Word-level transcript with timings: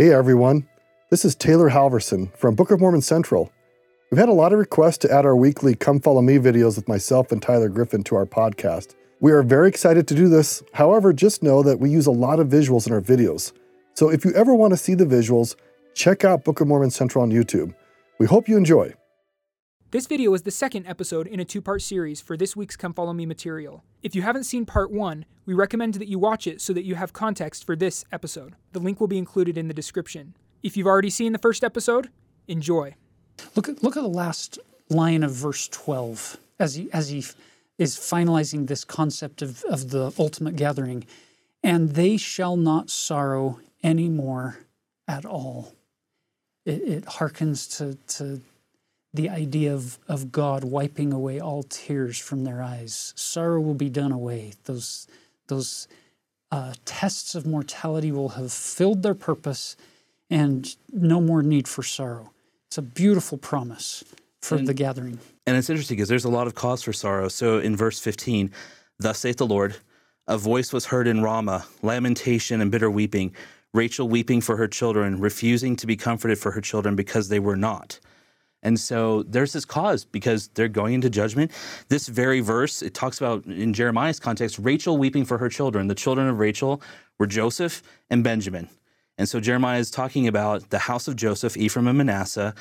Hey 0.00 0.14
everyone, 0.14 0.66
this 1.10 1.26
is 1.26 1.34
Taylor 1.34 1.68
Halverson 1.68 2.34
from 2.34 2.54
Book 2.54 2.70
of 2.70 2.80
Mormon 2.80 3.02
Central. 3.02 3.52
We've 4.10 4.18
had 4.18 4.30
a 4.30 4.32
lot 4.32 4.54
of 4.54 4.58
requests 4.58 4.96
to 5.00 5.12
add 5.12 5.26
our 5.26 5.36
weekly 5.36 5.74
Come 5.74 6.00
Follow 6.00 6.22
Me 6.22 6.38
videos 6.38 6.76
with 6.76 6.88
myself 6.88 7.30
and 7.30 7.42
Tyler 7.42 7.68
Griffin 7.68 8.02
to 8.04 8.16
our 8.16 8.24
podcast. 8.24 8.94
We 9.20 9.32
are 9.32 9.42
very 9.42 9.68
excited 9.68 10.08
to 10.08 10.14
do 10.14 10.30
this. 10.30 10.62
However, 10.72 11.12
just 11.12 11.42
know 11.42 11.62
that 11.64 11.80
we 11.80 11.90
use 11.90 12.06
a 12.06 12.12
lot 12.12 12.40
of 12.40 12.48
visuals 12.48 12.86
in 12.86 12.94
our 12.94 13.02
videos. 13.02 13.52
So 13.92 14.08
if 14.08 14.24
you 14.24 14.32
ever 14.32 14.54
want 14.54 14.72
to 14.72 14.78
see 14.78 14.94
the 14.94 15.04
visuals, 15.04 15.54
check 15.92 16.24
out 16.24 16.44
Book 16.44 16.62
of 16.62 16.68
Mormon 16.68 16.90
Central 16.90 17.22
on 17.22 17.30
YouTube. 17.30 17.74
We 18.18 18.24
hope 18.24 18.48
you 18.48 18.56
enjoy. 18.56 18.94
This 19.92 20.06
video 20.06 20.32
is 20.34 20.42
the 20.42 20.52
second 20.52 20.86
episode 20.86 21.26
in 21.26 21.40
a 21.40 21.44
two 21.44 21.60
part 21.60 21.82
series 21.82 22.20
for 22.20 22.36
this 22.36 22.54
week's 22.54 22.76
Come 22.76 22.94
Follow 22.94 23.12
Me 23.12 23.26
material. 23.26 23.82
If 24.04 24.14
you 24.14 24.22
haven't 24.22 24.44
seen 24.44 24.64
part 24.64 24.92
one, 24.92 25.24
we 25.46 25.52
recommend 25.52 25.94
that 25.94 26.06
you 26.06 26.16
watch 26.16 26.46
it 26.46 26.60
so 26.60 26.72
that 26.74 26.84
you 26.84 26.94
have 26.94 27.12
context 27.12 27.66
for 27.66 27.74
this 27.74 28.04
episode. 28.12 28.54
The 28.70 28.78
link 28.78 29.00
will 29.00 29.08
be 29.08 29.18
included 29.18 29.58
in 29.58 29.66
the 29.66 29.74
description. 29.74 30.36
If 30.62 30.76
you've 30.76 30.86
already 30.86 31.10
seen 31.10 31.32
the 31.32 31.40
first 31.40 31.64
episode, 31.64 32.08
enjoy. 32.46 32.94
Look 33.56 33.68
at 33.68 33.82
look 33.82 33.96
at 33.96 34.04
the 34.04 34.08
last 34.08 34.60
line 34.90 35.24
of 35.24 35.32
verse 35.32 35.66
12 35.66 36.36
as 36.60 36.76
he 36.76 36.88
as 36.92 37.08
he 37.08 37.24
is 37.76 37.96
finalizing 37.96 38.68
this 38.68 38.84
concept 38.84 39.42
of, 39.42 39.64
of 39.64 39.90
the 39.90 40.12
ultimate 40.20 40.54
gathering. 40.54 41.04
And 41.64 41.96
they 41.96 42.16
shall 42.16 42.56
not 42.56 42.90
sorrow 42.90 43.58
any 43.82 44.08
more 44.08 44.60
at 45.08 45.24
all. 45.24 45.74
It, 46.64 46.80
it 46.82 47.04
to, 47.06 47.98
to 48.06 48.40
the 49.12 49.28
idea 49.28 49.74
of, 49.74 49.98
of 50.08 50.30
God 50.30 50.64
wiping 50.64 51.12
away 51.12 51.40
all 51.40 51.64
tears 51.64 52.18
from 52.18 52.44
their 52.44 52.62
eyes. 52.62 53.12
Sorrow 53.16 53.60
will 53.60 53.74
be 53.74 53.90
done 53.90 54.12
away. 54.12 54.52
Those, 54.64 55.08
those 55.48 55.88
uh, 56.52 56.74
tests 56.84 57.34
of 57.34 57.46
mortality 57.46 58.12
will 58.12 58.30
have 58.30 58.52
filled 58.52 59.02
their 59.02 59.14
purpose 59.14 59.76
and 60.28 60.76
no 60.92 61.20
more 61.20 61.42
need 61.42 61.66
for 61.66 61.82
sorrow. 61.82 62.30
It's 62.68 62.78
a 62.78 62.82
beautiful 62.82 63.36
promise 63.36 64.04
for 64.40 64.56
and, 64.56 64.68
the 64.68 64.74
gathering. 64.74 65.18
And 65.46 65.56
it's 65.56 65.68
interesting 65.68 65.96
because 65.96 66.08
there's 66.08 66.24
a 66.24 66.30
lot 66.30 66.46
of 66.46 66.54
cause 66.54 66.82
for 66.82 66.92
sorrow. 66.92 67.28
So 67.28 67.58
in 67.58 67.76
verse 67.76 67.98
15, 67.98 68.52
thus 68.98 69.18
saith 69.18 69.38
the 69.38 69.46
Lord, 69.46 69.76
a 70.28 70.38
voice 70.38 70.72
was 70.72 70.86
heard 70.86 71.08
in 71.08 71.22
Ramah, 71.22 71.66
lamentation 71.82 72.60
and 72.60 72.70
bitter 72.70 72.90
weeping, 72.90 73.34
Rachel 73.74 74.08
weeping 74.08 74.40
for 74.40 74.56
her 74.56 74.68
children, 74.68 75.20
refusing 75.20 75.74
to 75.76 75.86
be 75.86 75.96
comforted 75.96 76.38
for 76.38 76.52
her 76.52 76.60
children 76.60 76.94
because 76.94 77.28
they 77.28 77.40
were 77.40 77.56
not. 77.56 77.98
And 78.62 78.78
so 78.78 79.22
there's 79.22 79.52
this 79.52 79.64
cause 79.64 80.04
because 80.04 80.48
they're 80.48 80.68
going 80.68 80.94
into 80.94 81.08
judgment. 81.08 81.50
This 81.88 82.08
very 82.08 82.40
verse, 82.40 82.82
it 82.82 82.94
talks 82.94 83.18
about 83.18 83.46
in 83.46 83.72
Jeremiah's 83.72 84.20
context, 84.20 84.58
Rachel 84.58 84.98
weeping 84.98 85.24
for 85.24 85.38
her 85.38 85.48
children. 85.48 85.86
The 85.86 85.94
children 85.94 86.28
of 86.28 86.38
Rachel 86.38 86.82
were 87.18 87.26
Joseph 87.26 87.82
and 88.10 88.22
Benjamin. 88.22 88.68
And 89.16 89.28
so 89.28 89.40
Jeremiah 89.40 89.78
is 89.78 89.90
talking 89.90 90.26
about 90.26 90.70
the 90.70 90.78
house 90.78 91.08
of 91.08 91.16
Joseph, 91.16 91.56
Ephraim 91.56 91.88
and 91.88 91.98
Manasseh, 91.98 92.54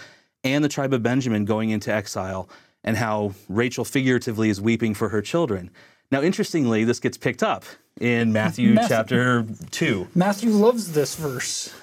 and 0.44 0.64
the 0.64 0.70
tribe 0.70 0.94
of 0.94 1.03
Benjamin 1.03 1.45
going 1.45 1.70
into 1.70 1.94
exile, 1.94 2.50
and 2.83 2.97
how 2.97 3.33
Rachel 3.47 3.86
figuratively 3.86 4.50
is 4.50 4.61
weeping 4.61 4.94
for 4.94 5.09
her 5.09 5.22
children. 5.22 5.70
Now, 6.11 6.22
interestingly, 6.22 6.83
this 6.86 7.00
gets 7.00 7.17
picked 7.17 7.44
up 7.44 7.66
in 8.00 8.33
Matthew, 8.33 8.73
Matthew 8.73 8.88
chapter 8.89 9.45
2. 9.72 10.09
Matthew 10.16 10.52
loves 10.52 10.94
this 10.94 11.16
verse. 11.16 11.73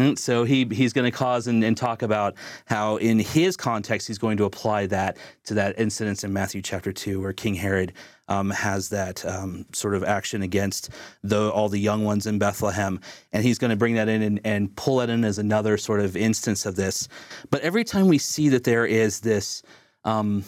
And 0.00 0.18
so 0.18 0.44
he 0.44 0.64
he's 0.64 0.94
going 0.94 1.10
to 1.10 1.16
cause 1.16 1.46
and, 1.46 1.62
and, 1.62 1.76
talk 1.76 2.00
about 2.00 2.34
how 2.64 2.96
in 2.96 3.18
his 3.18 3.54
context 3.56 4.06
he's 4.08 4.16
going 4.16 4.38
to 4.38 4.44
apply 4.44 4.86
that 4.86 5.18
to 5.44 5.54
that 5.54 5.78
incident 5.78 6.24
in 6.24 6.32
Matthew 6.32 6.62
chapter 6.62 6.90
two 6.90 7.20
where 7.20 7.34
King 7.34 7.54
Herod 7.54 7.92
um, 8.26 8.50
has 8.50 8.88
that 8.88 9.24
um, 9.26 9.66
sort 9.72 9.94
of 9.94 10.02
action 10.02 10.40
against 10.40 10.88
the, 11.22 11.50
all 11.50 11.68
the 11.68 11.78
young 11.78 12.04
ones 12.04 12.26
in 12.26 12.38
Bethlehem, 12.38 13.00
and 13.32 13.44
he's 13.44 13.58
going 13.58 13.70
to 13.70 13.76
bring 13.76 13.94
that 13.96 14.08
in 14.08 14.22
and, 14.22 14.40
and 14.44 14.74
pull 14.74 14.98
that 14.98 15.10
in 15.10 15.22
as 15.22 15.38
another 15.38 15.76
sort 15.76 16.00
of 16.00 16.16
instance 16.16 16.64
of 16.64 16.76
this. 16.76 17.06
But 17.50 17.60
every 17.60 17.84
time 17.84 18.08
we 18.08 18.18
see 18.18 18.48
that 18.50 18.64
there 18.64 18.86
is 18.86 19.20
this 19.20 19.62
um, 20.04 20.44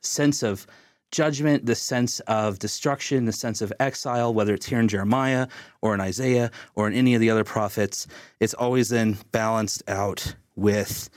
sense 0.00 0.42
of 0.42 0.66
judgment, 1.10 1.66
the 1.66 1.74
sense 1.74 2.20
of 2.20 2.58
destruction, 2.58 3.24
the 3.24 3.32
sense 3.32 3.62
of 3.62 3.72
exile, 3.80 4.32
whether 4.32 4.54
it's 4.54 4.66
here 4.66 4.80
in 4.80 4.88
Jeremiah 4.88 5.48
or 5.80 5.94
in 5.94 6.00
Isaiah 6.00 6.50
or 6.74 6.86
in 6.86 6.94
any 6.94 7.14
of 7.14 7.20
the 7.20 7.30
other 7.30 7.44
prophets, 7.44 8.06
it's 8.40 8.54
always 8.54 8.88
then 8.88 9.18
balanced 9.32 9.82
out 9.88 10.34
with 10.56 11.10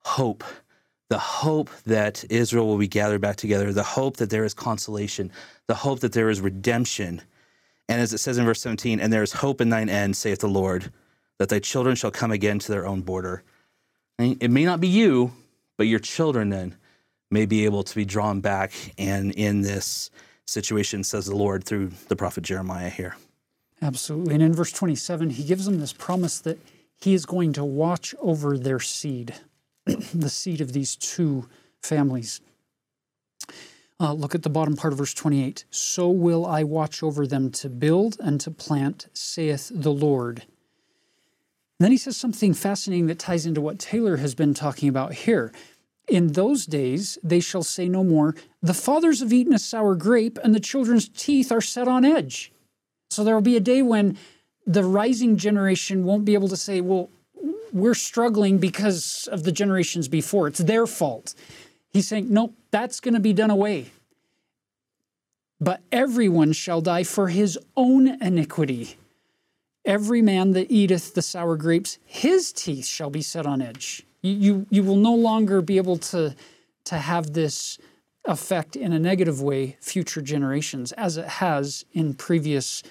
hope. 0.00 0.44
The 1.10 1.18
hope 1.18 1.70
that 1.84 2.24
Israel 2.30 2.66
will 2.66 2.78
be 2.78 2.88
gathered 2.88 3.20
back 3.20 3.36
together, 3.36 3.72
the 3.72 3.82
hope 3.82 4.16
that 4.16 4.30
there 4.30 4.44
is 4.44 4.54
consolation, 4.54 5.30
the 5.66 5.74
hope 5.74 6.00
that 6.00 6.12
there 6.12 6.30
is 6.30 6.40
redemption. 6.40 7.20
And 7.88 8.00
as 8.00 8.12
it 8.14 8.18
says 8.18 8.38
in 8.38 8.46
verse 8.46 8.62
17, 8.62 8.98
and 8.98 9.12
there 9.12 9.22
is 9.22 9.32
hope 9.32 9.60
in 9.60 9.68
thine 9.68 9.90
end, 9.90 10.16
saith 10.16 10.40
the 10.40 10.48
Lord, 10.48 10.90
that 11.38 11.50
thy 11.50 11.58
children 11.58 11.94
shall 11.94 12.10
come 12.10 12.30
again 12.30 12.58
to 12.60 12.72
their 12.72 12.86
own 12.86 13.02
border. 13.02 13.42
It 14.18 14.50
may 14.50 14.64
not 14.64 14.80
be 14.80 14.88
you, 14.88 15.32
but 15.76 15.86
your 15.86 15.98
children 15.98 16.48
then 16.48 16.76
may 17.34 17.44
be 17.44 17.66
able 17.66 17.82
to 17.82 17.94
be 17.94 18.04
drawn 18.06 18.40
back 18.40 18.72
and 18.96 19.32
in 19.32 19.60
this 19.60 20.10
situation, 20.46 21.04
says 21.04 21.26
the 21.26 21.36
Lord 21.36 21.64
through 21.64 21.90
the 22.08 22.16
prophet 22.16 22.44
Jeremiah 22.44 22.88
here. 22.88 23.16
Absolutely. 23.82 24.34
And 24.34 24.42
in 24.42 24.54
verse 24.54 24.72
27, 24.72 25.30
he 25.30 25.44
gives 25.44 25.66
them 25.66 25.80
this 25.80 25.92
promise 25.92 26.38
that 26.40 26.58
he 26.96 27.12
is 27.12 27.26
going 27.26 27.52
to 27.54 27.64
watch 27.64 28.14
over 28.20 28.56
their 28.56 28.80
seed, 28.80 29.34
the 29.84 30.30
seed 30.30 30.60
of 30.60 30.72
these 30.72 30.96
two 30.96 31.48
families. 31.82 32.40
Uh, 34.00 34.12
look 34.12 34.34
at 34.34 34.42
the 34.42 34.50
bottom 34.50 34.76
part 34.76 34.92
of 34.92 34.98
verse 34.98 35.14
28. 35.14 35.64
So 35.70 36.08
will 36.08 36.46
I 36.46 36.62
watch 36.62 37.02
over 37.02 37.26
them 37.26 37.50
to 37.52 37.68
build 37.68 38.16
and 38.20 38.40
to 38.40 38.50
plant, 38.50 39.08
saith 39.12 39.70
the 39.74 39.92
Lord. 39.92 40.44
And 41.78 41.86
then 41.86 41.90
he 41.90 41.98
says 41.98 42.16
something 42.16 42.54
fascinating 42.54 43.06
that 43.08 43.18
ties 43.18 43.46
into 43.46 43.60
what 43.60 43.78
Taylor 43.78 44.16
has 44.18 44.34
been 44.34 44.54
talking 44.54 44.88
about 44.88 45.12
here. 45.12 45.52
In 46.08 46.32
those 46.32 46.66
days 46.66 47.18
they 47.22 47.40
shall 47.40 47.62
say 47.62 47.88
no 47.88 48.04
more, 48.04 48.34
The 48.62 48.74
fathers 48.74 49.20
have 49.20 49.32
eaten 49.32 49.54
a 49.54 49.58
sour 49.58 49.94
grape, 49.94 50.38
and 50.42 50.54
the 50.54 50.60
children's 50.60 51.08
teeth 51.08 51.50
are 51.50 51.60
set 51.60 51.88
on 51.88 52.04
edge. 52.04 52.52
So 53.10 53.24
there 53.24 53.34
will 53.34 53.42
be 53.42 53.56
a 53.56 53.60
day 53.60 53.82
when 53.82 54.18
the 54.66 54.84
rising 54.84 55.36
generation 55.36 56.04
won't 56.04 56.24
be 56.24 56.34
able 56.34 56.48
to 56.48 56.56
say, 56.56 56.80
Well, 56.80 57.10
we're 57.72 57.94
struggling 57.94 58.58
because 58.58 59.28
of 59.32 59.42
the 59.42 59.52
generations 59.52 60.08
before. 60.08 60.46
It's 60.48 60.60
their 60.60 60.86
fault. 60.86 61.34
He's 61.92 62.08
saying, 62.08 62.26
Nope, 62.30 62.54
that's 62.70 63.00
going 63.00 63.14
to 63.14 63.20
be 63.20 63.32
done 63.32 63.50
away. 63.50 63.90
But 65.60 65.80
everyone 65.90 66.52
shall 66.52 66.80
die 66.80 67.04
for 67.04 67.28
his 67.28 67.58
own 67.76 68.22
iniquity. 68.22 68.96
Every 69.84 70.22
man 70.22 70.52
that 70.52 70.70
eateth 70.70 71.14
the 71.14 71.22
sour 71.22 71.56
grapes, 71.56 71.98
his 72.04 72.52
teeth 72.52 72.86
shall 72.86 73.10
be 73.10 73.22
set 73.22 73.46
on 73.46 73.60
edge. 73.60 74.04
You, 74.24 74.66
you, 74.70 74.82
will 74.82 74.96
no 74.96 75.14
longer 75.14 75.60
be 75.60 75.76
able 75.76 75.98
to, 75.98 76.34
to 76.86 76.96
have 76.96 77.34
this 77.34 77.78
affect 78.24 78.74
in 78.74 78.94
a 78.94 78.98
negative 78.98 79.42
way 79.42 79.76
future 79.80 80.22
generations 80.22 80.92
as 80.92 81.18
it 81.18 81.26
has 81.26 81.84
in 81.92 82.14
previous 82.14 82.82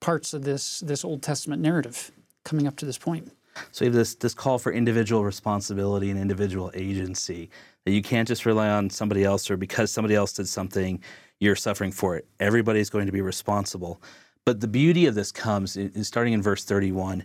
parts 0.00 0.34
of 0.34 0.42
this, 0.42 0.80
this 0.80 1.04
Old 1.04 1.22
Testament 1.22 1.62
narrative 1.62 2.10
coming 2.42 2.66
up 2.66 2.74
to 2.78 2.84
this 2.84 2.98
point. 2.98 3.30
So 3.70 3.84
you 3.84 3.90
have 3.90 3.96
this, 3.96 4.16
this 4.16 4.34
call 4.34 4.58
for 4.58 4.72
individual 4.72 5.24
responsibility 5.24 6.10
and 6.10 6.18
individual 6.18 6.72
agency, 6.74 7.48
that 7.84 7.92
you 7.92 8.02
can't 8.02 8.26
just 8.26 8.44
rely 8.44 8.68
on 8.68 8.90
somebody 8.90 9.22
else 9.22 9.50
or 9.52 9.56
because 9.56 9.92
somebody 9.92 10.16
else 10.16 10.32
did 10.32 10.48
something, 10.48 11.00
you're 11.38 11.54
suffering 11.54 11.92
for 11.92 12.16
it. 12.16 12.26
Everybody's 12.40 12.90
going 12.90 13.06
to 13.06 13.12
be 13.12 13.20
responsible. 13.20 14.02
But 14.44 14.60
the 14.60 14.68
beauty 14.68 15.06
of 15.06 15.14
this 15.14 15.30
comes 15.30 15.76
in, 15.76 16.02
starting 16.02 16.32
in 16.32 16.42
verse 16.42 16.64
31 16.64 17.24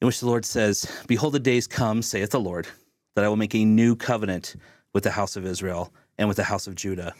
in 0.00 0.06
which 0.06 0.20
the 0.20 0.26
Lord 0.26 0.44
says, 0.44 0.90
Behold, 1.06 1.34
the 1.34 1.40
days 1.40 1.66
come, 1.66 2.02
saith 2.02 2.30
the 2.30 2.40
Lord, 2.40 2.66
that 3.14 3.24
I 3.24 3.28
will 3.28 3.36
make 3.36 3.54
a 3.54 3.64
new 3.64 3.96
covenant 3.96 4.56
with 4.92 5.04
the 5.04 5.10
house 5.10 5.36
of 5.36 5.46
Israel 5.46 5.92
and 6.18 6.28
with 6.28 6.36
the 6.36 6.44
house 6.44 6.66
of 6.66 6.74
Judah, 6.74 7.14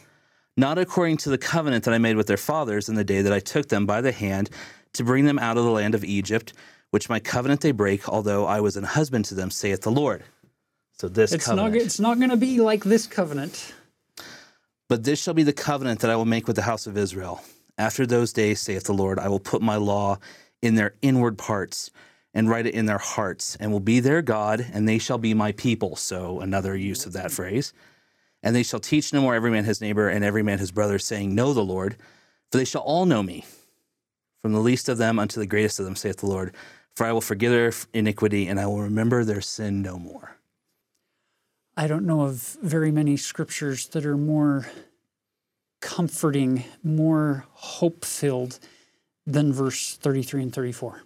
not 0.57 0.79
according 0.79 1.17
to 1.19 1.31
the 1.31 1.39
covenant 1.39 1.85
that 1.85 1.95
I 1.95 1.99
made 1.99 2.17
with 2.17 2.27
their 2.27 2.37
fathers 2.37 2.89
in 2.89 2.95
the 2.95 3.05
day 3.05 3.23
that 3.23 3.33
I 3.33 3.41
took 3.41 3.69
them 3.69 3.87
by 3.87 4.01
the 4.01 4.13
hand 4.13 4.51
to 4.95 5.05
bring 5.05 5.25
them 5.25 5.39
out 5.39 5.57
of 5.57 5.65
the 5.65 5.71
land 5.71 5.95
of 5.95 6.05
Egypt, 6.05 6.53
which 6.91 7.09
my 7.09 7.19
covenant 7.19 7.61
they 7.61 7.73
break, 7.73 8.09
although 8.09 8.47
I 8.47 8.61
was 8.61 8.77
an 8.77 8.85
husband 8.85 9.25
to 9.27 9.35
them, 9.35 9.51
saith 9.51 9.81
the 9.81 9.91
Lord. 9.91 10.23
So 10.93 11.09
this 11.09 11.33
it's 11.33 11.47
covenant. 11.47 11.75
Not, 11.75 11.83
it's 11.83 11.99
not 11.99 12.19
going 12.19 12.31
to 12.31 12.37
be 12.37 12.61
like 12.61 12.85
this 12.85 13.07
covenant. 13.07 13.75
But 14.89 15.03
this 15.03 15.21
shall 15.21 15.35
be 15.35 15.43
the 15.43 15.53
covenant 15.53 16.01
that 16.01 16.11
I 16.11 16.17
will 16.17 16.25
make 16.25 16.47
with 16.47 16.57
the 16.57 16.63
house 16.63 16.87
of 16.87 16.97
Israel. 16.97 17.43
After 17.77 18.07
those 18.07 18.33
days, 18.33 18.61
saith 18.61 18.85
the 18.85 18.93
Lord, 18.93 19.19
I 19.19 19.29
will 19.29 19.41
put 19.41 19.61
my 19.61 19.77
law 19.77 20.19
in 20.63 20.77
their 20.77 20.95
inward 21.03 21.37
parts 21.37 21.91
and 22.35 22.51
write 22.51 22.67
it 22.67 22.75
in 22.75 22.87
their 22.87 22.99
hearts, 22.99 23.57
and 23.61 23.71
will 23.71 23.81
be 23.81 24.01
their 24.01 24.21
God, 24.21 24.67
and 24.73 24.89
they 24.89 24.99
shall 24.99 25.19
be 25.19 25.33
my 25.33 25.53
people. 25.53 25.95
So, 25.95 26.41
another 26.41 26.77
use 26.77 27.07
of 27.07 27.13
that 27.13 27.31
phrase. 27.31 27.73
And 28.43 28.55
they 28.55 28.65
shall 28.65 28.81
teach 28.81 29.13
no 29.13 29.23
more 29.23 29.35
every 29.35 29.51
man 29.51 29.65
his 29.65 29.81
neighbor 29.81 30.09
and 30.09 30.25
every 30.25 30.43
man 30.43 30.59
his 30.59 30.73
brother, 30.73 30.99
saying, 30.99 31.35
Know 31.35 31.55
the 31.55 31.65
Lord, 31.65 31.97
for 32.51 32.59
they 32.59 32.65
shall 32.65 32.83
all 32.83 33.07
know 33.07 33.23
me, 33.23 33.45
from 34.43 34.53
the 34.53 34.61
least 34.61 34.89
of 34.89 34.99
them 34.99 35.19
unto 35.19 35.41
the 35.41 35.47
greatest 35.47 35.79
of 35.79 35.87
them, 35.87 35.97
saith 35.97 36.19
the 36.19 36.27
Lord. 36.27 36.55
For 36.95 37.07
I 37.07 37.13
will 37.13 37.21
forgive 37.21 37.53
their 37.53 37.73
iniquity, 37.93 38.49
and 38.49 38.61
I 38.61 38.67
will 38.67 38.83
remember 38.83 39.25
their 39.25 39.41
sin 39.41 39.81
no 39.81 39.99
more. 39.99 40.37
I 41.77 41.87
don't 41.87 42.07
know 42.07 42.23
of 42.23 42.57
very 42.63 42.93
many 42.93 43.17
scriptures 43.17 43.89
that 43.89 44.05
are 44.05 44.17
more 44.17 44.67
comforting, 45.81 46.65
more 46.83 47.47
hope 47.53 48.05
filled 48.05 48.59
than 49.27 49.53
verse 49.53 49.97
33 49.97 50.45
and 50.45 50.53
34. 50.53 51.03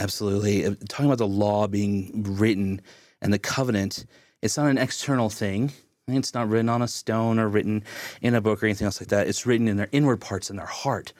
Absolutely. 0.00 0.66
Uh, 0.66 0.74
Talking 0.88 1.06
about 1.06 1.18
the 1.18 1.28
law 1.28 1.66
being 1.66 2.24
written 2.26 2.80
and 3.20 3.32
the 3.32 3.38
covenant, 3.38 4.06
it's 4.42 4.56
not 4.56 4.68
an 4.68 4.78
external 4.78 5.28
thing. 5.28 5.72
It's 6.08 6.34
not 6.34 6.48
written 6.48 6.68
on 6.68 6.82
a 6.82 6.88
stone 6.88 7.38
or 7.38 7.48
written 7.48 7.84
in 8.20 8.34
a 8.34 8.40
book 8.40 8.62
or 8.62 8.66
anything 8.66 8.86
else 8.86 9.00
like 9.00 9.10
that. 9.10 9.28
It's 9.28 9.46
written 9.46 9.68
in 9.68 9.76
their 9.76 9.88
inward 9.92 10.20
parts 10.20 10.50
in 10.50 10.56
their 10.56 10.66
heart. 10.66 11.12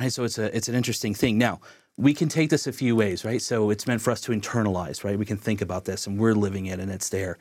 Right? 0.00 0.12
So 0.12 0.24
it's 0.24 0.38
a 0.38 0.54
it's 0.56 0.68
an 0.68 0.74
interesting 0.74 1.14
thing. 1.14 1.38
Now, 1.38 1.60
we 1.96 2.12
can 2.12 2.28
take 2.28 2.50
this 2.50 2.66
a 2.66 2.72
few 2.72 2.96
ways, 2.96 3.24
right? 3.24 3.40
So 3.40 3.70
it's 3.70 3.86
meant 3.86 4.00
for 4.00 4.10
us 4.10 4.20
to 4.22 4.32
internalize, 4.32 5.04
right? 5.04 5.18
We 5.18 5.24
can 5.26 5.36
think 5.36 5.60
about 5.60 5.84
this 5.84 6.06
and 6.06 6.18
we're 6.18 6.34
living 6.34 6.66
it 6.66 6.80
and 6.80 6.90
it's 6.90 7.10
there. 7.10 7.38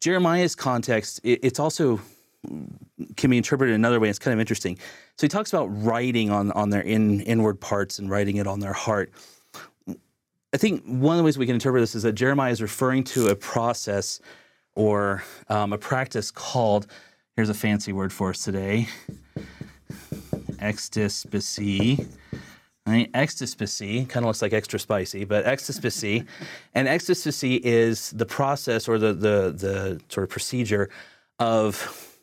Jeremiah's 0.00 0.54
context, 0.54 1.20
it, 1.24 1.40
it's 1.42 1.58
also 1.58 2.00
can 3.16 3.30
be 3.30 3.36
interpreted 3.36 3.74
another 3.74 4.00
way. 4.00 4.08
It's 4.08 4.18
kind 4.18 4.34
of 4.34 4.40
interesting. 4.40 4.76
So 5.16 5.26
he 5.26 5.28
talks 5.28 5.52
about 5.52 5.66
writing 5.66 6.30
on 6.30 6.52
on 6.52 6.70
their 6.70 6.82
in, 6.82 7.20
inward 7.22 7.60
parts 7.60 7.98
and 7.98 8.10
writing 8.10 8.36
it 8.36 8.46
on 8.46 8.60
their 8.60 8.72
heart. 8.72 9.12
I 10.54 10.58
think 10.58 10.84
one 10.84 11.14
of 11.14 11.18
the 11.18 11.24
ways 11.24 11.38
we 11.38 11.46
can 11.46 11.54
interpret 11.54 11.82
this 11.82 11.94
is 11.94 12.02
that 12.02 12.12
Jeremiah 12.12 12.52
is 12.52 12.60
referring 12.60 13.04
to 13.04 13.28
a 13.28 13.34
process 13.34 14.20
or 14.74 15.22
um, 15.48 15.72
a 15.72 15.78
practice 15.78 16.30
called, 16.30 16.86
here's 17.36 17.48
a 17.48 17.54
fancy 17.54 17.92
word 17.92 18.12
for 18.12 18.30
us 18.30 18.44
today, 18.44 18.88
extispicy. 20.58 22.06
Right? 22.84 23.10
Extispicy 23.12 24.08
kind 24.08 24.24
of 24.24 24.28
looks 24.28 24.42
like 24.42 24.52
extra 24.52 24.78
spicy, 24.78 25.24
but 25.24 25.44
extispicy, 25.46 26.26
and 26.74 26.88
extispicy 26.88 27.60
is 27.62 28.10
the 28.10 28.26
process 28.26 28.88
or 28.88 28.98
the 28.98 29.12
the 29.12 29.54
the 29.56 30.00
sort 30.08 30.24
of 30.24 30.30
procedure 30.30 30.90
of 31.38 32.18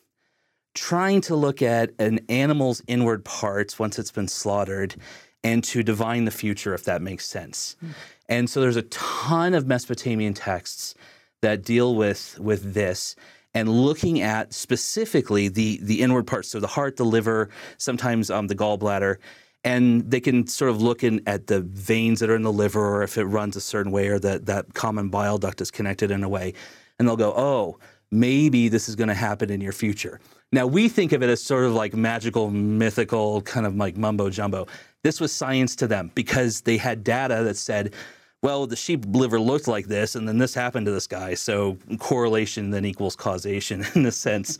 trying 0.74 1.20
to 1.22 1.34
look 1.34 1.62
at 1.62 1.92
an 1.98 2.20
animal's 2.28 2.82
inward 2.86 3.24
parts 3.24 3.78
once 3.78 3.98
it's 3.98 4.12
been 4.12 4.28
slaughtered 4.28 4.94
and 5.42 5.64
to 5.64 5.82
divine 5.82 6.24
the 6.24 6.30
future, 6.30 6.74
if 6.74 6.84
that 6.84 7.02
makes 7.02 7.26
sense. 7.26 7.76
Mm. 7.82 7.88
And 8.30 8.48
so 8.48 8.60
there's 8.60 8.76
a 8.76 8.82
ton 8.82 9.52
of 9.54 9.66
Mesopotamian 9.66 10.32
texts 10.32 10.94
that 11.42 11.62
deal 11.62 11.96
with 11.96 12.38
with 12.40 12.74
this 12.74 13.16
and 13.52 13.68
looking 13.68 14.20
at 14.20 14.54
specifically 14.54 15.48
the 15.48 15.80
the 15.82 16.00
inward 16.00 16.26
parts, 16.26 16.48
so 16.48 16.60
the 16.60 16.66
heart, 16.68 16.96
the 16.96 17.04
liver, 17.04 17.50
sometimes 17.76 18.30
um, 18.30 18.46
the 18.46 18.54
gallbladder, 18.54 19.16
and 19.64 20.08
they 20.08 20.20
can 20.20 20.46
sort 20.46 20.70
of 20.70 20.80
look 20.80 21.02
in 21.02 21.20
at 21.26 21.48
the 21.48 21.60
veins 21.60 22.20
that 22.20 22.30
are 22.30 22.36
in 22.36 22.42
the 22.42 22.52
liver, 22.52 22.80
or 22.80 23.02
if 23.02 23.18
it 23.18 23.24
runs 23.24 23.56
a 23.56 23.60
certain 23.60 23.90
way, 23.90 24.06
or 24.06 24.18
that 24.20 24.46
that 24.46 24.74
common 24.74 25.08
bile 25.08 25.38
duct 25.38 25.60
is 25.60 25.70
connected 25.70 26.10
in 26.10 26.22
a 26.22 26.28
way, 26.28 26.54
and 26.98 27.08
they'll 27.08 27.16
go, 27.16 27.34
oh, 27.36 27.78
maybe 28.12 28.68
this 28.68 28.88
is 28.88 28.94
going 28.94 29.08
to 29.08 29.14
happen 29.14 29.50
in 29.50 29.60
your 29.60 29.72
future. 29.72 30.20
Now 30.52 30.66
we 30.66 30.88
think 30.88 31.12
of 31.12 31.22
it 31.22 31.30
as 31.30 31.42
sort 31.42 31.64
of 31.64 31.74
like 31.74 31.94
magical, 31.94 32.50
mythical, 32.50 33.42
kind 33.42 33.66
of 33.66 33.74
like 33.76 33.96
mumbo 33.96 34.30
jumbo. 34.30 34.66
This 35.02 35.20
was 35.20 35.32
science 35.32 35.76
to 35.76 35.86
them 35.86 36.10
because 36.14 36.62
they 36.62 36.76
had 36.76 37.02
data 37.02 37.42
that 37.44 37.56
said 37.56 37.94
well, 38.42 38.66
the 38.66 38.76
sheep 38.76 39.04
liver 39.06 39.38
looked 39.38 39.68
like 39.68 39.86
this, 39.86 40.14
and 40.14 40.26
then 40.26 40.38
this 40.38 40.54
happened 40.54 40.86
to 40.86 40.92
this 40.92 41.06
guy. 41.06 41.34
So 41.34 41.76
correlation 41.98 42.70
then 42.70 42.86
equals 42.86 43.14
causation 43.14 43.84
in 43.94 44.06
a 44.06 44.12
sense. 44.12 44.58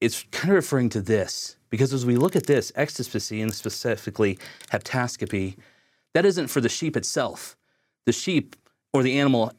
it's 0.00 0.24
kind 0.30 0.50
of 0.50 0.56
referring 0.56 0.90
to 0.90 1.00
this 1.00 1.56
because 1.70 1.92
as 1.92 2.06
we 2.06 2.16
look 2.16 2.36
at 2.36 2.46
this, 2.46 2.72
extispicy 2.72 3.42
and 3.42 3.54
specifically 3.54 4.38
hepatoscopy, 4.72 5.56
that 6.14 6.24
isn't 6.24 6.48
for 6.48 6.60
the 6.60 6.68
sheep 6.68 6.96
itself. 6.96 7.56
The 8.06 8.12
sheep 8.12 8.56
or 8.92 9.02
the 9.02 9.18
animal 9.18 9.52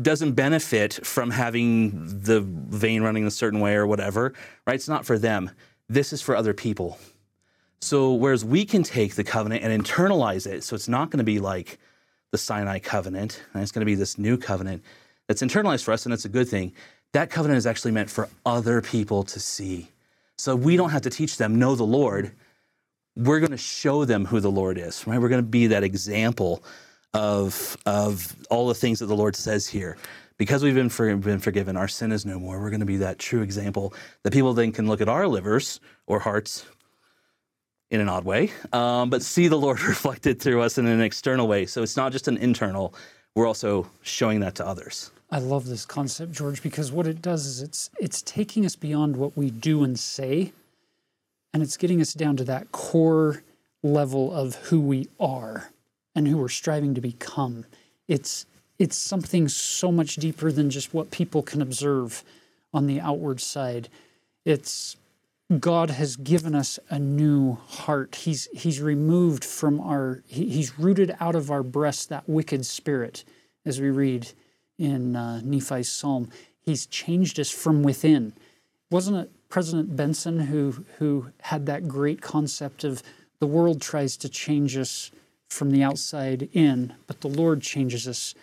doesn't 0.00 0.32
benefit 0.32 1.04
from 1.04 1.30
having 1.30 2.22
the 2.22 2.40
vein 2.40 3.02
running 3.02 3.26
a 3.26 3.30
certain 3.30 3.60
way 3.60 3.74
or 3.74 3.86
whatever, 3.86 4.32
right? 4.66 4.74
It's 4.74 4.88
not 4.88 5.04
for 5.04 5.18
them. 5.18 5.50
This 5.88 6.12
is 6.12 6.22
for 6.22 6.34
other 6.34 6.54
people. 6.54 6.98
So, 7.80 8.12
whereas 8.12 8.44
we 8.44 8.64
can 8.64 8.82
take 8.82 9.14
the 9.14 9.24
covenant 9.24 9.62
and 9.62 9.82
internalize 9.84 10.46
it, 10.46 10.64
so 10.64 10.74
it's 10.74 10.88
not 10.88 11.10
going 11.10 11.18
to 11.18 11.24
be 11.24 11.38
like 11.38 11.78
the 12.30 12.38
Sinai 12.38 12.78
covenant, 12.78 13.42
and 13.54 13.62
it's 13.62 13.72
going 13.72 13.80
to 13.80 13.86
be 13.86 13.94
this 13.94 14.18
new 14.18 14.36
covenant 14.36 14.82
that's 15.30 15.42
internalized 15.42 15.84
for 15.84 15.92
us, 15.92 16.06
and 16.06 16.12
it's 16.12 16.24
a 16.24 16.28
good 16.28 16.48
thing. 16.48 16.72
That 17.12 17.30
covenant 17.30 17.58
is 17.58 17.64
actually 17.64 17.92
meant 17.92 18.10
for 18.10 18.28
other 18.44 18.82
people 18.82 19.22
to 19.22 19.38
see. 19.38 19.86
So 20.36 20.56
we 20.56 20.76
don't 20.76 20.90
have 20.90 21.02
to 21.02 21.10
teach 21.10 21.36
them, 21.36 21.56
know 21.56 21.76
the 21.76 21.84
Lord. 21.84 22.32
We're 23.14 23.38
going 23.38 23.52
to 23.52 23.56
show 23.56 24.04
them 24.04 24.24
who 24.24 24.40
the 24.40 24.50
Lord 24.50 24.76
is, 24.76 25.06
right? 25.06 25.20
We're 25.20 25.28
going 25.28 25.44
to 25.44 25.48
be 25.48 25.68
that 25.68 25.84
example 25.84 26.64
of, 27.14 27.76
of 27.86 28.34
all 28.50 28.66
the 28.66 28.74
things 28.74 28.98
that 28.98 29.06
the 29.06 29.14
Lord 29.14 29.36
says 29.36 29.68
here. 29.68 29.96
Because 30.36 30.64
we've 30.64 30.74
been, 30.74 30.88
for, 30.88 31.14
been 31.16 31.38
forgiven, 31.38 31.76
our 31.76 31.86
sin 31.86 32.10
is 32.10 32.26
no 32.26 32.40
more. 32.40 32.60
We're 32.60 32.70
going 32.70 32.80
to 32.80 32.86
be 32.86 32.96
that 32.96 33.20
true 33.20 33.42
example 33.42 33.94
that 34.24 34.32
people 34.32 34.52
then 34.52 34.72
can 34.72 34.88
look 34.88 35.00
at 35.00 35.08
our 35.08 35.28
livers 35.28 35.78
or 36.08 36.18
hearts 36.18 36.66
in 37.92 38.00
an 38.00 38.08
odd 38.08 38.24
way, 38.24 38.50
um, 38.72 39.10
but 39.10 39.22
see 39.22 39.46
the 39.46 39.58
Lord 39.58 39.80
reflected 39.82 40.42
through 40.42 40.60
us 40.62 40.76
in 40.76 40.86
an 40.86 41.00
external 41.00 41.46
way. 41.46 41.66
So 41.66 41.84
it's 41.84 41.96
not 41.96 42.10
just 42.10 42.26
an 42.26 42.36
internal, 42.36 42.96
we're 43.36 43.46
also 43.46 43.88
showing 44.02 44.40
that 44.40 44.56
to 44.56 44.66
others. 44.66 45.12
I 45.30 45.38
love 45.38 45.66
this 45.66 45.86
concept, 45.86 46.32
George, 46.32 46.62
because 46.62 46.90
what 46.90 47.06
it 47.06 47.22
does 47.22 47.46
is 47.46 47.62
it's 47.62 47.90
it's 48.00 48.22
taking 48.22 48.66
us 48.66 48.74
beyond 48.74 49.16
what 49.16 49.36
we 49.36 49.50
do 49.50 49.84
and 49.84 49.98
say, 49.98 50.52
and 51.54 51.62
it's 51.62 51.76
getting 51.76 52.00
us 52.00 52.14
down 52.14 52.36
to 52.38 52.44
that 52.44 52.72
core 52.72 53.42
level 53.82 54.34
of 54.34 54.56
who 54.56 54.80
we 54.80 55.08
are 55.20 55.70
and 56.14 56.26
who 56.26 56.36
we're 56.36 56.48
striving 56.48 56.94
to 56.94 57.00
become. 57.00 57.64
It's 58.08 58.46
it's 58.78 58.96
something 58.96 59.46
so 59.46 59.92
much 59.92 60.16
deeper 60.16 60.50
than 60.50 60.68
just 60.68 60.92
what 60.92 61.10
people 61.12 61.42
can 61.42 61.62
observe 61.62 62.24
on 62.74 62.86
the 62.86 62.98
outward 63.00 63.40
side. 63.40 63.88
It's 64.44 64.96
God 65.60 65.90
has 65.90 66.16
given 66.16 66.54
us 66.56 66.78
a 66.88 66.98
new 66.98 67.54
heart. 67.68 68.16
He's 68.16 68.48
He's 68.52 68.80
removed 68.80 69.44
from 69.44 69.80
our 69.80 70.22
he, 70.26 70.48
He's 70.48 70.76
rooted 70.76 71.14
out 71.20 71.36
of 71.36 71.52
our 71.52 71.62
breast 71.62 72.08
that 72.08 72.28
wicked 72.28 72.66
spirit, 72.66 73.22
as 73.64 73.80
we 73.80 73.90
read 73.90 74.32
in 74.80 75.14
uh, 75.14 75.40
Nephi's 75.44 75.88
psalm. 75.88 76.30
He's 76.60 76.86
changed 76.86 77.38
us 77.38 77.50
from 77.50 77.82
within. 77.82 78.32
Wasn't 78.90 79.16
it 79.16 79.30
President 79.48 79.94
Benson 79.94 80.40
who, 80.40 80.84
who 80.98 81.26
had 81.42 81.66
that 81.66 81.86
great 81.86 82.20
concept 82.20 82.82
of 82.82 83.02
the 83.38 83.46
world 83.46 83.80
tries 83.80 84.16
to 84.18 84.28
change 84.28 84.76
us 84.76 85.10
from 85.48 85.70
the 85.70 85.82
outside 85.82 86.48
in, 86.52 86.94
but 87.06 87.20
the 87.20 87.28
Lord 87.28 87.60
changes 87.60 88.06
us 88.06 88.34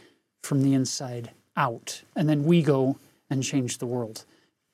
from 0.43 0.63
the 0.63 0.73
inside 0.73 1.31
out. 1.55 2.03
And 2.15 2.27
then 2.29 2.43
we 2.43 2.61
go 2.61 2.97
and 3.29 3.43
change 3.43 3.77
the 3.77 3.85
world. 3.85 4.25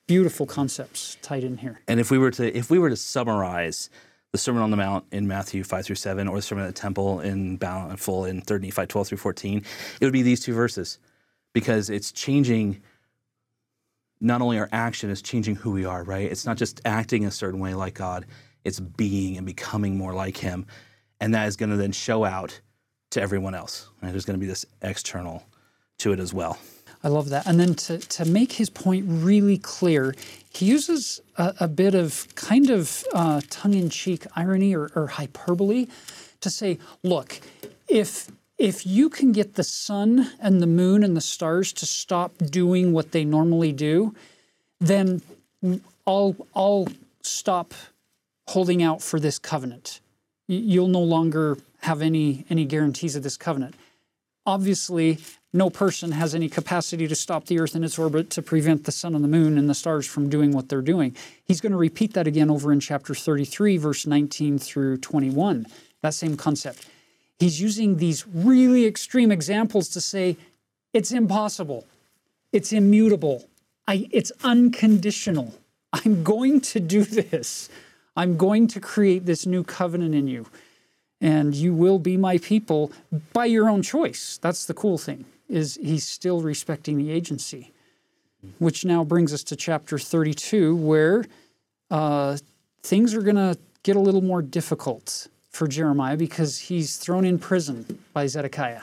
Beautiful 0.08 0.46
concepts 0.46 1.18
tied 1.22 1.44
in 1.44 1.58
here. 1.58 1.80
And 1.88 2.00
if 2.00 2.12
we 2.12 2.18
were 2.18 2.32
to 2.32 2.58
if 2.58 2.70
we 2.70 2.78
were 2.78 2.90
to 2.90 2.98
summarize 2.98 3.90
the 4.32 4.38
Sermon 4.38 4.64
on 4.64 4.72
the 4.72 4.78
Mount 4.78 5.06
in 5.12 5.28
Matthew 5.28 5.64
5 5.64 5.86
through 5.86 5.96
7 5.96 6.28
or 6.28 6.36
the 6.36 6.42
Sermon 6.42 6.66
at 6.66 6.76
the 6.76 6.82
Temple 6.82 7.20
in 7.22 7.56
Bountiful 7.58 8.26
in 8.26 8.42
3 8.42 8.60
Nephi 8.60 8.88
12 8.88 9.08
through 9.08 9.18
14, 9.20 9.64
it 10.02 10.06
would 10.06 10.12
be 10.12 10.24
these 10.24 10.42
two 10.42 10.54
verses 10.54 10.98
because 11.54 11.90
it's 11.90 12.12
changing 12.12 12.82
not 14.20 14.42
only 14.42 14.58
our 14.58 14.70
action, 14.72 15.10
it's 15.10 15.22
changing 15.22 15.56
who 15.56 15.72
we 15.72 15.86
are, 15.86 16.04
right? 16.04 16.32
It's 16.32 16.46
not 16.46 16.58
just 16.58 16.82
acting 16.86 17.26
a 17.26 17.32
certain 17.32 17.60
way 17.60 17.74
like 17.74 17.94
God, 17.94 18.26
it's 18.64 18.80
being 18.80 19.38
and 19.38 19.46
becoming 19.46 19.98
more 19.98 20.14
like 20.14 20.38
Him. 20.38 20.66
And 21.20 21.34
that 21.34 21.48
is 21.48 21.56
going 21.58 21.70
to 21.70 21.78
then 21.78 21.92
show 21.92 22.24
out 22.24 22.60
to 23.12 23.22
everyone 23.22 23.54
else. 23.54 23.90
Right? 24.02 24.12
There's 24.12 24.26
going 24.26 24.40
to 24.40 24.42
be 24.42 24.48
this 24.48 24.66
external 24.82 25.44
to 26.00 26.14
it 26.14 26.20
as 26.20 26.34
well. 26.34 26.58
I 27.04 27.10
love 27.10 27.30
that. 27.30 27.46
And 27.46 27.60
then 27.60 27.76
to, 27.76 27.98
to 27.98 28.26
make 28.26 28.54
his 28.54 28.70
point 28.70 29.06
really 29.08 29.58
clear, 29.58 30.16
he 30.50 30.66
uses 30.66 31.20
a, 31.38 31.54
a 31.62 31.68
bit 31.68 31.96
of 31.96 32.28
kind 32.36 32.70
of 32.70 33.04
uh, 33.14 33.42
tongue 33.50 33.74
in 33.74 33.90
cheek 33.90 34.26
irony 34.38 34.74
or, 34.74 34.90
or 34.96 35.08
hyperbole 35.08 35.88
to 36.40 36.50
say, 36.50 36.80
look, 37.04 37.42
if 37.90 38.32
if 38.58 38.86
you 38.86 39.10
can 39.10 39.32
get 39.32 39.56
the 39.56 39.64
sun 39.64 40.32
and 40.40 40.62
the 40.62 40.68
moon 40.68 41.04
and 41.04 41.18
the 41.18 41.22
stars 41.22 41.74
to 41.74 41.86
stop 41.86 42.38
doing 42.38 42.94
what 42.94 43.12
they 43.12 43.26
normally 43.26 43.72
do, 43.72 44.14
then 44.80 45.22
I'll, 46.06 46.36
I'll 46.56 46.88
stop 47.22 47.74
holding 48.48 48.84
out 48.84 49.02
for 49.02 49.20
this 49.20 49.40
covenant. 49.40 50.02
You'll 50.48 50.88
no 50.88 51.02
longer 51.02 51.58
have 51.82 52.02
any, 52.02 52.46
any 52.50 52.66
guarantees 52.66 53.16
of 53.16 53.24
this 53.24 53.38
covenant. 53.38 53.76
Obviously, 54.46 55.20
no 55.54 55.70
person 55.70 56.12
has 56.12 56.36
any 56.36 56.50
capacity 56.50 57.08
to 57.08 57.16
stop 57.16 57.46
the 57.46 57.60
Earth 57.60 57.76
in 57.76 57.84
its 57.84 57.98
orbit 57.98 58.30
to 58.32 58.42
prevent 58.42 58.84
the 58.84 58.92
sun 58.92 59.16
and 59.16 59.24
the 59.24 59.30
moon 59.30 59.58
and 59.58 59.70
the 59.70 59.74
stars 59.74 60.06
from 60.06 60.30
doing 60.30 60.52
what 60.52 60.68
they're 60.68 60.82
doing. 60.82 61.16
He's 61.46 61.62
going 61.62 61.72
to 61.72 61.78
repeat 61.78 62.14
that 62.14 62.28
again 62.28 62.50
over 62.50 62.74
in 62.74 62.80
chapter 62.80 63.16
33, 63.16 63.78
verse 63.78 64.06
19 64.06 64.60
through 64.60 64.98
21. 64.98 65.66
That 66.02 66.14
same 66.14 66.36
concept 66.36 66.88
he's 67.40 67.60
using 67.60 67.98
these 67.98 68.26
really 68.28 68.86
extreme 68.86 69.32
examples 69.32 69.90
to 69.90 70.02
say 70.02 70.38
it's 70.94 71.12
impossible. 71.12 71.86
it's 72.52 72.72
immutable. 72.72 73.50
I, 73.88 74.08
it's 74.12 74.32
unconditional. 74.44 75.56
I'm 75.92 76.24
going 76.24 76.62
to 76.62 76.80
do 76.80 77.04
this. 77.04 77.70
I'm 78.16 78.38
going 78.38 78.68
to 78.68 78.80
create 78.80 79.26
this 79.26 79.46
new 79.46 79.64
covenant 79.64 80.14
in 80.14 80.28
you, 80.28 80.46
and 81.20 81.56
you 81.56 81.74
will 81.74 82.00
be 82.00 82.16
my 82.16 82.38
people 82.38 82.92
by 83.34 83.46
your 83.46 83.68
own 83.70 83.82
choice. 83.82 84.38
That's 84.42 84.66
the 84.66 84.74
cool 84.74 84.98
thing 84.98 85.26
is 85.50 85.78
he's 85.82 86.08
still 86.08 86.42
respecting 86.42 86.98
the 86.98 87.12
agency, 87.12 87.72
which 88.60 88.86
now 88.86 89.04
brings 89.04 89.34
us 89.34 89.44
to 89.44 89.56
chapter 89.56 90.00
32, 90.00 90.76
where 90.76 91.26
uh, 91.92 92.38
things 92.84 93.14
are 93.14 93.22
going 93.22 93.36
to 93.36 93.58
get 93.84 93.96
a 93.96 94.00
little 94.00 94.22
more 94.22 94.42
difficult 94.42 95.28
for 95.54 95.68
Jeremiah 95.68 96.18
because 96.18 96.60
he's 96.60 96.98
thrown 96.98 97.24
in 97.24 97.40
prison 97.40 98.00
by 98.12 98.28
Zedekiah. 98.28 98.82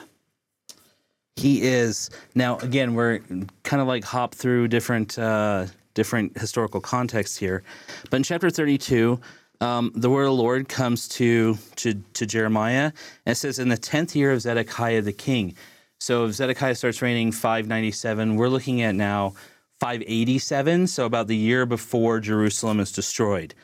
He 1.35 1.61
is 1.61 2.09
now 2.33 2.57
again. 2.59 2.93
We're 2.93 3.19
kind 3.63 3.81
of 3.81 3.87
like 3.87 4.03
hop 4.03 4.33
through 4.33 4.67
different 4.67 5.17
uh, 5.19 5.67
different 5.93 6.37
historical 6.37 6.81
contexts 6.81 7.37
here, 7.37 7.63
but 8.09 8.17
in 8.17 8.23
chapter 8.23 8.49
thirty-two, 8.49 9.19
um, 9.59 9.91
the 9.95 10.09
word 10.09 10.23
of 10.23 10.35
the 10.35 10.41
Lord 10.41 10.69
comes 10.69 11.07
to, 11.09 11.57
to 11.77 11.93
to 12.13 12.25
Jeremiah, 12.25 12.91
and 13.25 13.33
it 13.33 13.35
says, 13.35 13.59
"In 13.59 13.69
the 13.69 13.77
tenth 13.77 14.15
year 14.15 14.31
of 14.31 14.41
Zedekiah 14.41 15.01
the 15.01 15.13
king." 15.13 15.55
So 15.99 16.25
if 16.25 16.33
Zedekiah 16.33 16.75
starts 16.75 17.01
reigning 17.01 17.31
five 17.31 17.65
ninety-seven, 17.65 18.35
we're 18.35 18.49
looking 18.49 18.81
at 18.81 18.93
now 18.93 19.33
five 19.79 20.03
eighty-seven. 20.05 20.87
So 20.87 21.05
about 21.05 21.27
the 21.27 21.37
year 21.37 21.65
before 21.65 22.19
Jerusalem 22.19 22.79
is 22.79 22.91
destroyed, 22.91 23.55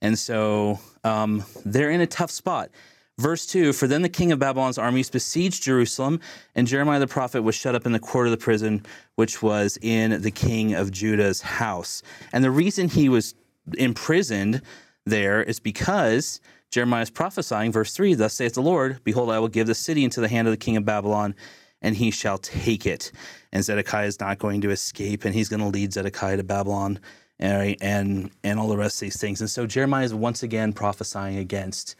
and 0.00 0.18
so 0.18 0.78
um, 1.08 1.44
they're 1.64 1.90
in 1.90 2.00
a 2.00 2.06
tough 2.06 2.30
spot. 2.30 2.70
Verse 3.18 3.46
2 3.46 3.72
For 3.72 3.88
then 3.88 4.02
the 4.02 4.08
king 4.08 4.30
of 4.30 4.38
Babylon's 4.38 4.78
armies 4.78 5.10
besieged 5.10 5.62
Jerusalem, 5.62 6.20
and 6.54 6.66
Jeremiah 6.66 7.00
the 7.00 7.06
prophet 7.06 7.42
was 7.42 7.54
shut 7.54 7.74
up 7.74 7.86
in 7.86 7.92
the 7.92 7.98
court 7.98 8.26
of 8.26 8.30
the 8.30 8.36
prison, 8.36 8.84
which 9.16 9.42
was 9.42 9.78
in 9.82 10.22
the 10.22 10.30
king 10.30 10.74
of 10.74 10.92
Judah's 10.92 11.40
house. 11.40 12.02
And 12.32 12.44
the 12.44 12.50
reason 12.50 12.88
he 12.88 13.08
was 13.08 13.34
imprisoned 13.76 14.62
there 15.04 15.42
is 15.42 15.58
because 15.58 16.40
Jeremiah 16.70 17.02
is 17.02 17.10
prophesying, 17.10 17.72
verse 17.72 17.94
3 17.94 18.14
Thus 18.14 18.34
saith 18.34 18.54
the 18.54 18.62
Lord, 18.62 19.00
Behold, 19.02 19.30
I 19.30 19.38
will 19.38 19.48
give 19.48 19.66
the 19.66 19.74
city 19.74 20.04
into 20.04 20.20
the 20.20 20.28
hand 20.28 20.46
of 20.46 20.52
the 20.52 20.58
king 20.58 20.76
of 20.76 20.84
Babylon, 20.84 21.34
and 21.82 21.96
he 21.96 22.10
shall 22.10 22.38
take 22.38 22.86
it. 22.86 23.10
And 23.52 23.64
Zedekiah 23.64 24.06
is 24.06 24.20
not 24.20 24.38
going 24.38 24.60
to 24.60 24.70
escape, 24.70 25.24
and 25.24 25.34
he's 25.34 25.48
going 25.48 25.60
to 25.60 25.66
lead 25.66 25.92
Zedekiah 25.92 26.36
to 26.36 26.44
Babylon. 26.44 27.00
And, 27.40 27.76
and 27.80 28.30
and 28.42 28.58
all 28.58 28.66
the 28.66 28.76
rest 28.76 28.96
of 28.96 29.06
these 29.06 29.20
things. 29.20 29.40
And 29.40 29.48
so 29.48 29.64
Jeremiah 29.64 30.04
is 30.04 30.12
once 30.12 30.42
again 30.42 30.72
prophesying 30.72 31.38
against 31.38 31.94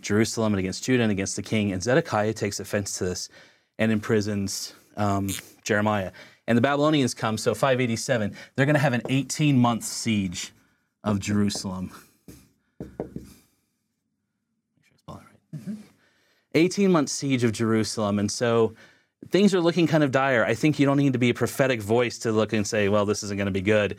Jerusalem 0.00 0.52
and 0.52 0.60
against 0.60 0.84
Judah 0.84 1.02
and 1.02 1.10
against 1.10 1.34
the 1.34 1.42
king. 1.42 1.72
And 1.72 1.82
Zedekiah 1.82 2.32
takes 2.32 2.60
offense 2.60 2.98
to 2.98 3.06
this 3.06 3.28
and 3.78 3.90
imprisons 3.90 4.72
um, 4.96 5.30
Jeremiah. 5.64 6.12
And 6.46 6.56
the 6.56 6.62
Babylonians 6.62 7.14
come, 7.14 7.38
so 7.38 7.54
587, 7.54 8.36
they're 8.54 8.66
going 8.66 8.74
to 8.74 8.80
have 8.80 8.92
an 8.92 9.02
18 9.08 9.58
month 9.58 9.82
siege 9.82 10.52
of 11.02 11.18
Jerusalem. 11.18 11.90
18 16.54 16.92
month 16.92 17.08
siege 17.08 17.44
of 17.44 17.52
Jerusalem. 17.52 18.18
And 18.18 18.30
so 18.30 18.74
things 19.30 19.54
are 19.54 19.60
looking 19.60 19.86
kind 19.86 20.04
of 20.04 20.12
dire. 20.12 20.44
I 20.44 20.54
think 20.54 20.78
you 20.78 20.86
don't 20.86 20.96
need 20.96 21.12
to 21.14 21.18
be 21.18 21.30
a 21.30 21.34
prophetic 21.34 21.82
voice 21.82 22.18
to 22.20 22.32
look 22.32 22.52
and 22.52 22.66
say, 22.66 22.88
well, 22.88 23.04
this 23.04 23.22
isn't 23.24 23.36
going 23.36 23.46
to 23.46 23.52
be 23.52 23.60
good. 23.60 23.96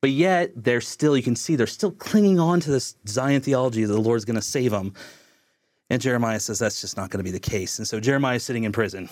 But 0.00 0.10
yet, 0.10 0.52
they're 0.54 0.80
still, 0.80 1.16
you 1.16 1.22
can 1.22 1.34
see, 1.34 1.56
they're 1.56 1.66
still 1.66 1.90
clinging 1.90 2.38
on 2.38 2.60
to 2.60 2.70
this 2.70 2.94
Zion 3.06 3.40
theology 3.40 3.84
that 3.84 3.92
the 3.92 4.00
Lord's 4.00 4.24
going 4.24 4.36
to 4.36 4.42
save 4.42 4.70
them. 4.70 4.94
And 5.90 6.00
Jeremiah 6.00 6.38
says 6.38 6.58
that's 6.58 6.80
just 6.80 6.96
not 6.96 7.10
going 7.10 7.18
to 7.18 7.24
be 7.24 7.30
the 7.30 7.40
case. 7.40 7.78
And 7.78 7.88
so 7.88 7.98
Jeremiah 7.98 8.36
is 8.36 8.44
sitting 8.44 8.64
in 8.64 8.72
prison. 8.72 9.08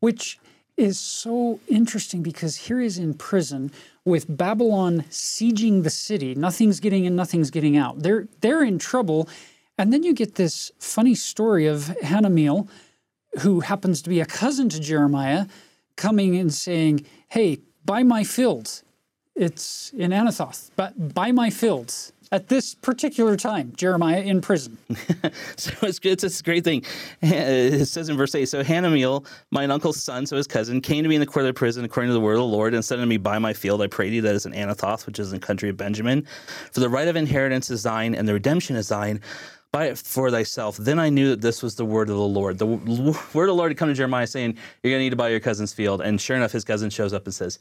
Which 0.00 0.38
is 0.76 0.98
so 0.98 1.60
interesting 1.68 2.22
because 2.22 2.56
here 2.56 2.80
he 2.80 2.86
is 2.86 2.98
in 2.98 3.14
prison 3.14 3.70
with 4.04 4.24
Babylon 4.28 5.04
sieging 5.10 5.82
the 5.82 5.90
city. 5.90 6.34
Nothing's 6.34 6.80
getting 6.80 7.04
in, 7.04 7.14
nothing's 7.14 7.50
getting 7.50 7.76
out. 7.76 8.00
They're 8.00 8.26
they're 8.40 8.64
in 8.64 8.78
trouble. 8.78 9.28
And 9.78 9.92
then 9.92 10.02
you 10.02 10.12
get 10.12 10.34
this 10.34 10.72
funny 10.78 11.14
story 11.14 11.66
of 11.66 11.84
Hanameel, 12.02 12.68
who 13.40 13.60
happens 13.60 14.02
to 14.02 14.08
be 14.08 14.20
a 14.20 14.26
cousin 14.26 14.68
to 14.70 14.80
Jeremiah, 14.80 15.46
coming 15.96 16.36
and 16.36 16.52
saying, 16.52 17.06
Hey, 17.28 17.60
buy 17.84 18.02
my 18.02 18.24
fields. 18.24 18.82
It's 19.34 19.92
in 19.96 20.10
Anathoth, 20.10 20.70
but 20.76 21.14
buy 21.14 21.32
my 21.32 21.50
fields 21.50 22.12
at 22.32 22.48
this 22.48 22.74
particular 22.74 23.36
time, 23.36 23.74
Jeremiah 23.76 24.22
in 24.22 24.40
prison. 24.40 24.78
so 25.56 25.70
it's, 25.82 26.00
it's, 26.02 26.40
a 26.40 26.42
great 26.42 26.64
thing. 26.64 26.82
It 27.22 27.86
says 27.86 28.08
in 28.08 28.16
verse 28.16 28.34
8 28.34 28.46
So 28.46 28.64
Hanameel, 28.64 29.26
mine 29.50 29.70
uncle's 29.70 30.02
son, 30.02 30.26
so 30.26 30.36
his 30.36 30.46
cousin, 30.46 30.80
came 30.80 31.02
to 31.02 31.08
me 31.08 31.16
in 31.16 31.20
the 31.20 31.26
court 31.26 31.44
of 31.44 31.48
the 31.48 31.58
prison 31.58 31.84
according 31.84 32.08
to 32.08 32.14
the 32.14 32.20
word 32.20 32.34
of 32.34 32.38
the 32.38 32.44
Lord 32.44 32.72
and 32.72 32.82
said 32.82 32.98
unto 32.98 33.08
me, 33.08 33.18
Buy 33.18 33.38
my 33.38 33.52
field, 33.52 33.82
I 33.82 33.86
pray 33.86 34.08
thee, 34.08 34.20
that 34.20 34.34
is 34.34 34.46
in 34.46 34.52
Anathoth, 34.52 35.04
which 35.06 35.18
is 35.18 35.32
in 35.32 35.40
the 35.40 35.46
country 35.46 35.68
of 35.68 35.76
Benjamin. 35.76 36.26
For 36.72 36.80
the 36.80 36.88
right 36.88 37.06
of 37.06 37.16
inheritance 37.16 37.70
is 37.70 37.82
thine, 37.82 38.14
and 38.14 38.26
the 38.26 38.32
redemption 38.32 38.76
is 38.76 38.88
thine. 38.88 39.20
Buy 39.70 39.86
it 39.86 39.98
for 39.98 40.30
thyself. 40.30 40.78
Then 40.78 40.98
I 40.98 41.10
knew 41.10 41.30
that 41.30 41.40
this 41.40 41.62
was 41.62 41.74
the 41.76 41.84
word 41.84 42.08
of 42.08 42.16
the 42.16 42.22
Lord. 42.22 42.58
The 42.58 42.66
word 42.66 42.78
of 42.78 43.32
the 43.32 43.54
Lord 43.54 43.70
had 43.70 43.78
come 43.78 43.88
to 43.88 43.94
Jeremiah 43.94 44.26
saying, 44.26 44.56
You're 44.82 44.92
going 44.92 45.00
to 45.00 45.04
need 45.04 45.10
to 45.10 45.16
buy 45.16 45.28
your 45.28 45.40
cousin's 45.40 45.72
field. 45.72 46.00
And 46.00 46.20
sure 46.20 46.36
enough, 46.36 46.52
his 46.52 46.64
cousin 46.64 46.90
shows 46.90 47.12
up 47.12 47.24
and 47.24 47.34
says, 47.34 47.58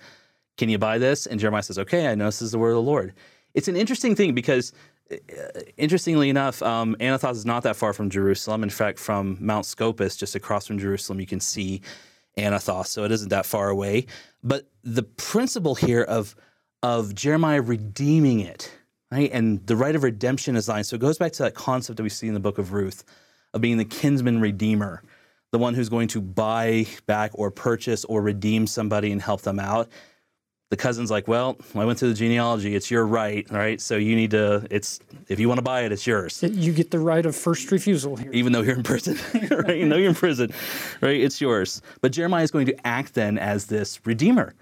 Can 0.57 0.69
you 0.69 0.77
buy 0.77 0.97
this? 0.97 1.25
And 1.25 1.39
Jeremiah 1.39 1.63
says, 1.63 1.79
Okay, 1.79 2.07
I 2.07 2.15
know 2.15 2.25
this 2.25 2.41
is 2.41 2.51
the 2.51 2.59
word 2.59 2.71
of 2.71 2.75
the 2.75 2.81
Lord 2.81 3.13
it's 3.53 3.67
an 3.67 3.75
interesting 3.75 4.15
thing 4.15 4.33
because 4.33 4.73
uh, 5.11 5.15
interestingly 5.77 6.29
enough, 6.29 6.61
um, 6.61 6.95
Anathoth 6.99 7.33
is 7.33 7.45
not 7.45 7.63
that 7.63 7.75
far 7.75 7.93
from 7.93 8.09
Jerusalem. 8.09 8.63
In 8.63 8.69
fact, 8.69 8.99
from 8.99 9.37
Mount 9.39 9.65
Scopus, 9.65 10.15
just 10.15 10.35
across 10.35 10.67
from 10.67 10.79
Jerusalem, 10.79 11.19
you 11.19 11.27
can 11.27 11.39
see 11.39 11.81
Anathoth, 12.37 12.87
so 12.87 13.03
it 13.03 13.11
isn't 13.11 13.29
that 13.29 13.45
far 13.45 13.69
away. 13.69 14.05
But 14.43 14.69
the 14.83 15.03
principle 15.03 15.75
here 15.75 16.03
of 16.03 16.35
of 16.83 17.13
Jeremiah 17.13 17.61
redeeming 17.61 18.39
it, 18.39 18.71
right, 19.11 19.29
and 19.31 19.65
the 19.67 19.75
right 19.75 19.95
of 19.95 20.03
redemption 20.03 20.55
is 20.55 20.65
thine. 20.65 20.83
So 20.83 20.95
it 20.95 20.99
goes 20.99 21.17
back 21.17 21.31
to 21.33 21.43
that 21.43 21.53
concept 21.53 21.97
that 21.97 22.03
we 22.03 22.09
see 22.09 22.27
in 22.27 22.33
the 22.33 22.39
book 22.39 22.57
of 22.57 22.73
Ruth 22.73 23.03
of 23.53 23.61
being 23.61 23.77
the 23.77 23.85
kinsman 23.85 24.39
redeemer, 24.39 25.03
the 25.51 25.59
one 25.59 25.73
who's 25.73 25.89
going 25.89 26.07
to 26.07 26.21
buy 26.21 26.87
back 27.05 27.31
or 27.35 27.51
purchase 27.51 28.05
or 28.05 28.21
redeem 28.21 28.65
somebody 28.65 29.11
and 29.11 29.21
help 29.21 29.41
them 29.41 29.59
out 29.59 29.89
the 30.71 30.77
cousin's 30.77 31.11
like, 31.11 31.27
well, 31.27 31.57
I 31.75 31.83
went 31.83 31.99
through 31.99 32.09
the 32.09 32.15
genealogy. 32.15 32.75
It's 32.75 32.89
your 32.89 33.05
right, 33.05 33.45
right? 33.51 33.79
So 33.81 33.97
you 33.97 34.15
need 34.15 34.31
to. 34.31 34.65
It's 34.71 35.01
if 35.27 35.37
you 35.37 35.49
want 35.49 35.57
to 35.57 35.63
buy 35.63 35.81
it, 35.81 35.91
it's 35.91 36.07
yours. 36.07 36.41
You 36.41 36.71
get 36.71 36.91
the 36.91 36.99
right 36.99 37.25
of 37.25 37.35
first 37.35 37.69
refusal 37.71 38.15
here, 38.15 38.31
even 38.31 38.53
though 38.53 38.61
you're 38.61 38.77
in 38.77 38.83
prison, 38.83 39.17
right? 39.51 39.77
You 39.77 39.85
know 39.85 39.97
you're 39.97 40.09
in 40.09 40.15
prison, 40.15 40.53
right? 41.01 41.19
It's 41.19 41.41
yours. 41.41 41.81
But 41.99 42.13
Jeremiah 42.13 42.43
is 42.43 42.51
going 42.51 42.67
to 42.67 42.87
act 42.87 43.15
then 43.15 43.37
as 43.37 43.65
this 43.65 43.99
redeemer, 44.05 44.55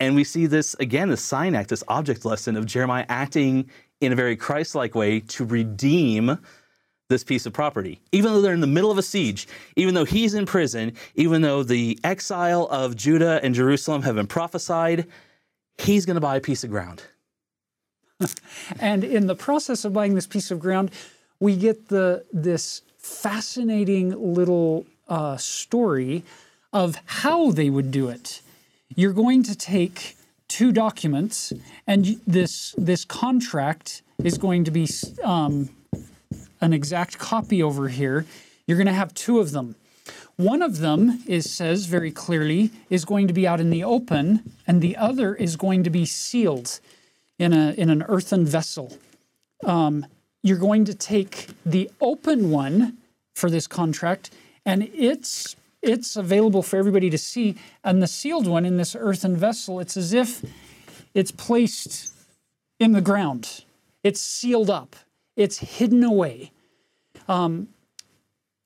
and 0.00 0.14
we 0.16 0.24
see 0.24 0.46
this 0.46 0.72
again, 0.80 1.10
the 1.10 1.18
sign 1.18 1.54
act, 1.54 1.68
this 1.68 1.84
object 1.86 2.24
lesson 2.24 2.56
of 2.56 2.64
Jeremiah 2.64 3.04
acting 3.10 3.68
in 4.00 4.10
a 4.10 4.16
very 4.16 4.36
Christ-like 4.36 4.94
way 4.94 5.20
to 5.20 5.44
redeem 5.44 6.38
this 7.10 7.22
piece 7.22 7.44
of 7.44 7.52
property. 7.52 8.00
Even 8.10 8.32
though 8.32 8.40
they're 8.40 8.54
in 8.54 8.60
the 8.60 8.66
middle 8.66 8.90
of 8.90 8.96
a 8.96 9.02
siege, 9.02 9.46
even 9.76 9.92
though 9.92 10.06
he's 10.06 10.32
in 10.32 10.46
prison, 10.46 10.94
even 11.14 11.42
though 11.42 11.62
the 11.62 11.98
exile 12.04 12.66
of 12.70 12.96
Judah 12.96 13.38
and 13.42 13.54
Jerusalem 13.54 14.00
have 14.00 14.14
been 14.14 14.26
prophesied 14.26 15.06
he's 15.82 16.06
going 16.06 16.14
to 16.14 16.20
buy 16.20 16.36
a 16.36 16.40
piece 16.40 16.64
of 16.64 16.70
ground. 16.70 17.02
and 18.80 19.04
in 19.04 19.26
the 19.26 19.34
process 19.34 19.84
of 19.84 19.92
buying 19.92 20.14
this 20.14 20.26
piece 20.26 20.50
of 20.50 20.60
ground, 20.60 20.90
we 21.40 21.56
get 21.56 21.88
the 21.88 22.24
this 22.32 22.82
fascinating 22.98 24.34
little 24.34 24.86
uh, 25.08 25.36
story 25.36 26.22
of 26.72 26.96
how 27.04 27.50
they 27.50 27.68
would 27.68 27.90
do 27.90 28.08
it. 28.08 28.40
You're 28.94 29.12
going 29.12 29.42
to 29.44 29.56
take 29.56 30.16
two 30.48 30.70
documents, 30.70 31.52
and 31.86 32.20
this 32.26 32.74
this 32.78 33.04
contract 33.04 34.02
is 34.22 34.38
going 34.38 34.64
to 34.64 34.70
be 34.70 34.88
um, 35.24 35.68
an 36.60 36.72
exact 36.72 37.18
copy 37.18 37.62
over 37.62 37.88
here. 37.88 38.24
You're 38.66 38.78
going 38.78 38.86
to 38.86 38.92
have 38.92 39.12
two 39.14 39.40
of 39.40 39.50
them. 39.50 39.74
One 40.36 40.62
of 40.62 40.78
them 40.78 41.22
is 41.26 41.50
says 41.50 41.86
very 41.86 42.10
clearly 42.10 42.70
is 42.90 43.04
going 43.04 43.28
to 43.28 43.34
be 43.34 43.46
out 43.46 43.60
in 43.60 43.70
the 43.70 43.84
open, 43.84 44.52
and 44.66 44.80
the 44.80 44.96
other 44.96 45.34
is 45.34 45.56
going 45.56 45.84
to 45.84 45.90
be 45.90 46.06
sealed 46.06 46.80
in 47.38 47.52
a 47.52 47.72
in 47.72 47.90
an 47.90 48.04
earthen 48.08 48.46
vessel. 48.46 48.96
Um, 49.64 50.06
you're 50.42 50.58
going 50.58 50.84
to 50.86 50.94
take 50.94 51.48
the 51.64 51.90
open 52.00 52.50
one 52.50 52.98
for 53.34 53.50
this 53.50 53.66
contract, 53.66 54.30
and 54.64 54.82
it's 54.94 55.56
it's 55.82 56.16
available 56.16 56.62
for 56.62 56.76
everybody 56.76 57.10
to 57.10 57.18
see. 57.18 57.56
And 57.84 58.02
the 58.02 58.06
sealed 58.06 58.46
one 58.46 58.64
in 58.64 58.76
this 58.76 58.96
earthen 58.98 59.36
vessel, 59.36 59.80
it's 59.80 59.96
as 59.96 60.12
if 60.12 60.42
it's 61.14 61.30
placed 61.30 62.14
in 62.78 62.92
the 62.92 63.00
ground. 63.00 63.64
It's 64.02 64.20
sealed 64.20 64.70
up. 64.70 64.96
It's 65.36 65.58
hidden 65.58 66.02
away. 66.02 66.52
Um, 67.28 67.68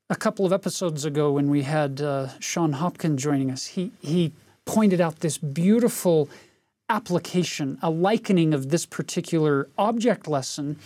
a 0.08 0.16
couple 0.16 0.46
of 0.46 0.52
episodes 0.52 1.04
ago 1.04 1.32
when 1.32 1.50
we 1.50 1.62
had 1.62 2.00
uh, 2.00 2.28
Shon 2.38 2.74
Hopkins 2.74 3.22
joining 3.22 3.50
us, 3.50 3.66
he, 3.66 3.90
he 4.00 4.32
pointed 4.64 5.00
out 5.00 5.20
this 5.20 5.38
beautiful 5.38 6.28
application, 6.88 7.78
a 7.82 7.90
likening 7.90 8.54
of 8.54 8.70
this 8.70 8.86
particular 8.86 9.68
object 9.76 10.28
lesson 10.28 10.78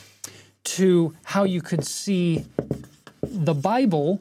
to 0.64 1.14
how 1.24 1.44
you 1.44 1.60
could 1.60 1.84
see 1.84 2.46
the 3.22 3.54
Bible 3.54 4.20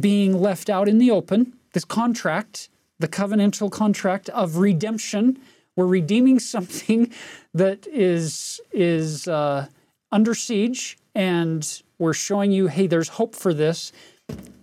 being 0.00 0.40
left 0.40 0.68
out 0.68 0.88
in 0.88 0.98
the 0.98 1.10
open, 1.10 1.52
this 1.72 1.84
contract, 1.84 2.68
the 2.98 3.08
covenantal 3.08 3.70
contract 3.70 4.28
of 4.30 4.56
redemption, 4.56 5.38
We're 5.76 5.86
redeeming 5.86 6.38
something 6.54 7.12
that 7.54 7.86
is 7.86 8.60
is 8.72 9.28
uh, 9.28 9.68
under 10.10 10.34
siege, 10.34 10.98
and 11.14 11.82
we're 11.98 12.14
showing 12.14 12.52
you, 12.52 12.66
hey, 12.66 12.86
there's 12.86 13.10
hope 13.10 13.34
for 13.34 13.54
this. 13.54 13.92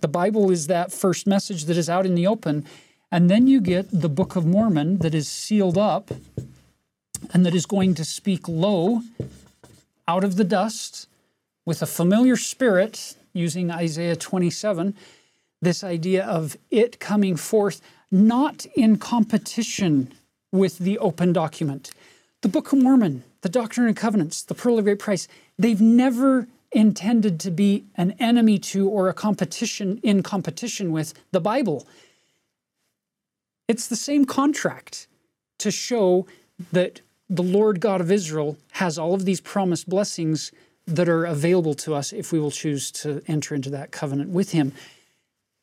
The 0.00 0.08
Bible 0.08 0.50
is 0.50 0.66
that 0.66 0.92
first 0.92 1.26
message 1.26 1.66
that 1.66 1.76
is 1.76 1.90
out 1.90 2.06
in 2.06 2.14
the 2.14 2.26
open, 2.26 2.64
and 3.12 3.28
then 3.28 3.46
you 3.46 3.60
get 3.60 3.88
the 3.90 4.08
Book 4.08 4.34
of 4.34 4.46
Mormon 4.46 4.98
that 4.98 5.14
is 5.14 5.28
sealed 5.28 5.76
up, 5.76 6.10
and 7.34 7.44
that 7.44 7.54
is 7.54 7.66
going 7.66 7.94
to 7.94 8.04
speak 8.04 8.48
low 8.48 9.02
out 10.08 10.24
of 10.24 10.36
the 10.36 10.44
dust 10.44 11.06
with 11.66 11.82
a 11.82 11.86
familiar 11.86 12.36
spirit, 12.36 13.14
using 13.34 13.70
Isaiah 13.70 14.16
27. 14.16 14.94
This 15.60 15.84
idea 15.84 16.24
of 16.24 16.56
it 16.70 16.98
coming 16.98 17.36
forth 17.36 17.82
not 18.10 18.66
in 18.74 18.96
competition 18.96 20.12
with 20.50 20.78
the 20.78 20.98
open 20.98 21.32
document. 21.32 21.92
The 22.40 22.48
Book 22.48 22.72
of 22.72 22.78
Mormon, 22.78 23.22
the 23.42 23.50
Doctrine 23.50 23.86
and 23.86 23.96
Covenants, 23.96 24.42
the 24.42 24.54
Pearl 24.54 24.78
of 24.78 24.84
Great 24.84 24.98
Price, 24.98 25.28
they've 25.58 25.80
never 25.80 26.48
intended 26.72 27.40
to 27.40 27.50
be 27.50 27.84
an 27.96 28.12
enemy 28.18 28.58
to 28.58 28.88
or 28.88 29.08
a 29.08 29.14
competition 29.14 29.98
in 30.02 30.22
competition 30.22 30.92
with 30.92 31.14
the 31.32 31.40
Bible. 31.40 31.86
It's 33.68 33.88
the 33.88 33.96
same 33.96 34.24
contract 34.24 35.06
to 35.58 35.70
show 35.70 36.26
that 36.72 37.00
the 37.28 37.42
Lord 37.42 37.80
God 37.80 38.00
of 38.00 38.10
Israel 38.10 38.56
has 38.72 38.98
all 38.98 39.14
of 39.14 39.24
these 39.24 39.40
promised 39.40 39.88
blessings 39.88 40.50
that 40.86 41.08
are 41.08 41.24
available 41.24 41.74
to 41.74 41.94
us 41.94 42.12
if 42.12 42.32
we 42.32 42.40
will 42.40 42.50
choose 42.50 42.90
to 42.90 43.22
enter 43.28 43.54
into 43.54 43.70
that 43.70 43.92
covenant 43.92 44.30
with 44.30 44.50
Him. 44.50 44.72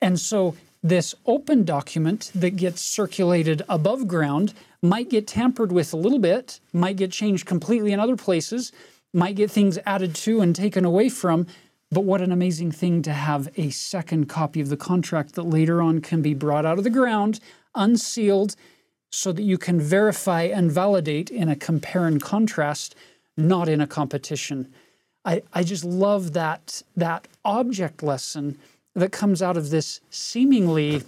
And 0.02 0.20
so 0.20 0.56
this 0.84 1.16
open 1.26 1.66
document 1.66 2.32
that 2.34 2.56
gets 2.56 2.82
circulated 2.82 3.64
above 3.68 4.08
ground 4.08 4.54
might 4.82 5.10
get 5.10 5.28
tampered 5.28 5.72
with 5.72 5.92
a 5.92 5.98
little 5.98 6.20
bit, 6.20 6.60
might 6.72 6.96
get 6.96 7.12
changed 7.12 7.46
completely 7.46 7.92
in 7.92 8.00
other 8.00 8.16
places, 8.16 8.72
might 9.14 9.36
get 9.36 9.52
things 9.52 9.80
added 9.86 10.16
to 10.16 10.42
and 10.42 10.56
taken 10.56 10.86
away 10.86 11.10
from. 11.10 11.48
But 11.92 12.04
what 12.04 12.22
an 12.22 12.32
amazing 12.32 12.72
thing 12.72 13.02
to 13.04 13.14
have 13.14 13.50
a 13.56 13.70
second 13.70 14.28
copy 14.28 14.60
of 14.60 14.70
the 14.70 14.78
contract 14.78 15.36
that 15.36 15.44
later 15.44 15.82
on 15.82 16.02
can 16.02 16.22
be 16.22 16.34
brought 16.34 16.66
out 16.66 16.78
of 16.78 16.84
the 16.84 16.90
ground, 16.90 17.40
unsealed, 17.76 18.56
so 19.10 19.32
that 19.32 19.44
you 19.44 19.58
can 19.58 19.80
verify 19.80 20.44
and 20.44 20.72
validate 20.72 21.30
in 21.30 21.48
a 21.48 21.56
compare 21.56 22.06
and 22.06 22.22
contrast, 22.22 22.94
not 23.38 23.70
in 23.70 23.80
a 23.80 23.88
competition. 23.88 24.74
I, 25.24 25.44
I 25.54 25.64
just 25.64 25.86
love 25.86 26.34
that, 26.34 26.82
that 26.96 27.28
object 27.46 28.04
lesson 28.04 28.58
that 28.96 29.12
comes 29.12 29.42
out 29.42 29.56
of 29.56 29.70
this 29.70 30.02
seemingly 30.10 31.04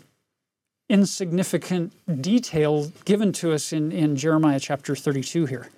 insignificant 0.89 1.93
detail 2.21 2.91
given 3.05 3.31
to 3.33 3.51
us 3.51 3.73
in, 3.73 3.91
in 3.91 4.15
Jeremiah 4.15 4.59
chapter 4.59 4.95
32 4.95 5.45
here. 5.45 5.69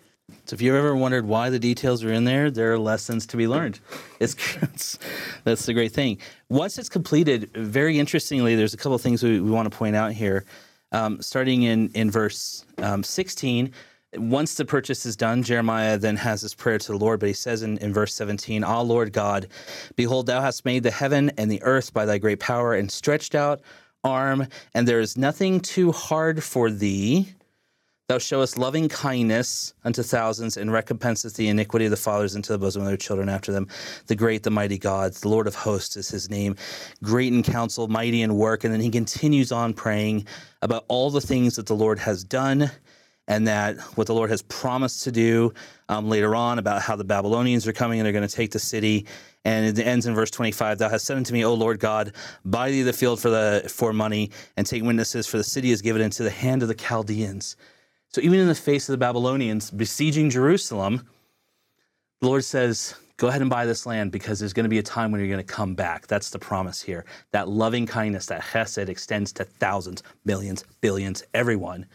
So 0.45 0.53
if 0.53 0.61
you've 0.61 0.75
ever 0.75 0.95
wondered 0.95 1.25
why 1.25 1.49
the 1.49 1.59
details 1.59 2.03
are 2.03 2.11
in 2.11 2.23
there, 2.23 2.51
there 2.51 2.73
are 2.73 2.79
lessons 2.79 3.25
to 3.27 3.37
be 3.37 3.47
learned. 3.47 3.79
It's, 4.19 4.35
it's 4.61 4.99
that's 5.43 5.65
the 5.65 5.73
great 5.73 5.91
thing. 5.93 6.19
Once 6.49 6.77
it's 6.77 6.89
completed, 6.89 7.49
very 7.55 7.99
interestingly, 7.99 8.55
there's 8.55 8.73
a 8.73 8.77
couple 8.77 8.93
of 8.93 9.01
things 9.01 9.23
we, 9.23 9.39
we 9.39 9.49
want 9.49 9.71
to 9.71 9.75
point 9.75 9.95
out 9.95 10.13
here. 10.13 10.45
Um, 10.91 11.21
starting 11.21 11.63
in 11.63 11.89
in 11.93 12.11
verse 12.11 12.65
um, 12.79 13.01
16, 13.03 13.71
once 14.17 14.55
the 14.55 14.65
purchase 14.65 15.05
is 15.05 15.15
done, 15.15 15.41
Jeremiah 15.41 15.97
then 15.97 16.17
has 16.17 16.41
this 16.41 16.53
prayer 16.53 16.77
to 16.77 16.91
the 16.91 16.97
Lord, 16.97 17.19
but 17.19 17.27
he 17.27 17.33
says 17.33 17.63
in, 17.63 17.77
in 17.77 17.93
verse 17.93 18.13
17, 18.13 18.63
Ah, 18.63 18.81
Lord 18.81 19.13
God, 19.13 19.47
behold, 19.95 20.25
thou 20.25 20.41
hast 20.41 20.65
made 20.65 20.83
the 20.83 20.91
heaven 20.91 21.31
and 21.37 21.49
the 21.49 21.63
earth 21.63 21.93
by 21.93 22.05
thy 22.05 22.17
great 22.17 22.39
power 22.39 22.73
and 22.73 22.91
stretched 22.91 23.35
out 23.35 23.61
arm, 24.03 24.47
and 24.73 24.87
there 24.87 24.99
is 24.99 25.17
nothing 25.17 25.59
too 25.59 25.91
hard 25.91 26.43
for 26.43 26.69
thee. 26.69 27.33
Thou 28.11 28.17
showest 28.17 28.57
loving 28.57 28.89
kindness 28.89 29.73
unto 29.85 30.03
thousands 30.03 30.57
and 30.57 30.69
recompensest 30.69 31.37
the 31.37 31.47
iniquity 31.47 31.85
of 31.85 31.91
the 31.91 31.95
fathers 31.95 32.35
into 32.35 32.51
the 32.51 32.57
bosom 32.57 32.81
of 32.81 32.87
their 32.89 32.97
children 32.97 33.29
after 33.29 33.53
them. 33.53 33.69
The 34.07 34.17
great, 34.17 34.43
the 34.43 34.51
mighty 34.51 34.77
God, 34.77 35.13
the 35.13 35.29
Lord 35.29 35.47
of 35.47 35.55
hosts 35.55 35.95
is 35.95 36.09
his 36.09 36.29
name, 36.29 36.57
great 37.01 37.31
in 37.31 37.41
counsel, 37.41 37.87
mighty 37.87 38.21
in 38.21 38.35
work. 38.35 38.65
And 38.65 38.73
then 38.73 38.81
he 38.81 38.89
continues 38.89 39.53
on 39.53 39.73
praying 39.73 40.27
about 40.61 40.83
all 40.89 41.09
the 41.09 41.21
things 41.21 41.55
that 41.55 41.67
the 41.67 41.73
Lord 41.73 41.99
has 41.99 42.25
done 42.25 42.69
and 43.29 43.47
that 43.47 43.79
what 43.95 44.07
the 44.07 44.13
Lord 44.13 44.29
has 44.29 44.41
promised 44.41 45.05
to 45.05 45.11
do 45.13 45.53
um, 45.87 46.09
later 46.09 46.35
on 46.35 46.59
about 46.59 46.81
how 46.81 46.97
the 46.97 47.05
Babylonians 47.05 47.65
are 47.65 47.71
coming 47.71 48.01
and 48.01 48.05
they're 48.05 48.11
going 48.11 48.27
to 48.27 48.35
take 48.35 48.51
the 48.51 48.59
city. 48.59 49.05
And 49.45 49.79
it 49.79 49.81
ends 49.81 50.05
in 50.05 50.13
verse 50.13 50.31
25 50.31 50.79
Thou 50.79 50.89
hast 50.89 51.05
said 51.05 51.15
unto 51.15 51.31
me, 51.31 51.45
O 51.45 51.53
Lord 51.53 51.79
God, 51.79 52.11
buy 52.43 52.71
thee 52.71 52.81
the 52.81 52.91
field 52.91 53.21
for, 53.21 53.29
the, 53.29 53.69
for 53.69 53.93
money 53.93 54.31
and 54.57 54.67
take 54.67 54.83
witnesses, 54.83 55.27
for 55.27 55.37
the 55.37 55.45
city 55.45 55.71
is 55.71 55.81
given 55.81 56.01
into 56.01 56.23
the 56.23 56.29
hand 56.29 56.61
of 56.61 56.67
the 56.67 56.75
Chaldeans. 56.75 57.55
So 58.11 58.21
even 58.21 58.39
in 58.39 58.47
the 58.47 58.55
face 58.55 58.87
of 58.89 58.93
the 58.93 58.97
Babylonians 58.97 59.71
besieging 59.71 60.29
Jerusalem, 60.29 61.07
the 62.19 62.27
Lord 62.27 62.43
says, 62.43 62.95
Go 63.17 63.27
ahead 63.27 63.41
and 63.41 63.51
buy 63.51 63.67
this 63.67 63.85
land 63.85 64.11
because 64.11 64.39
there's 64.39 64.53
going 64.53 64.63
to 64.63 64.69
be 64.69 64.79
a 64.79 64.83
time 64.83 65.11
when 65.11 65.21
you're 65.21 65.29
going 65.29 65.45
to 65.45 65.53
come 65.53 65.75
back. 65.75 66.07
That's 66.07 66.31
the 66.31 66.39
promise 66.39 66.81
here. 66.81 67.05
That 67.33 67.47
loving 67.47 67.85
kindness, 67.85 68.25
that 68.27 68.41
chesed 68.41 68.89
extends 68.89 69.31
to 69.33 69.43
thousands, 69.43 70.01
millions, 70.25 70.63
billions, 70.81 71.23
everyone 71.35 71.85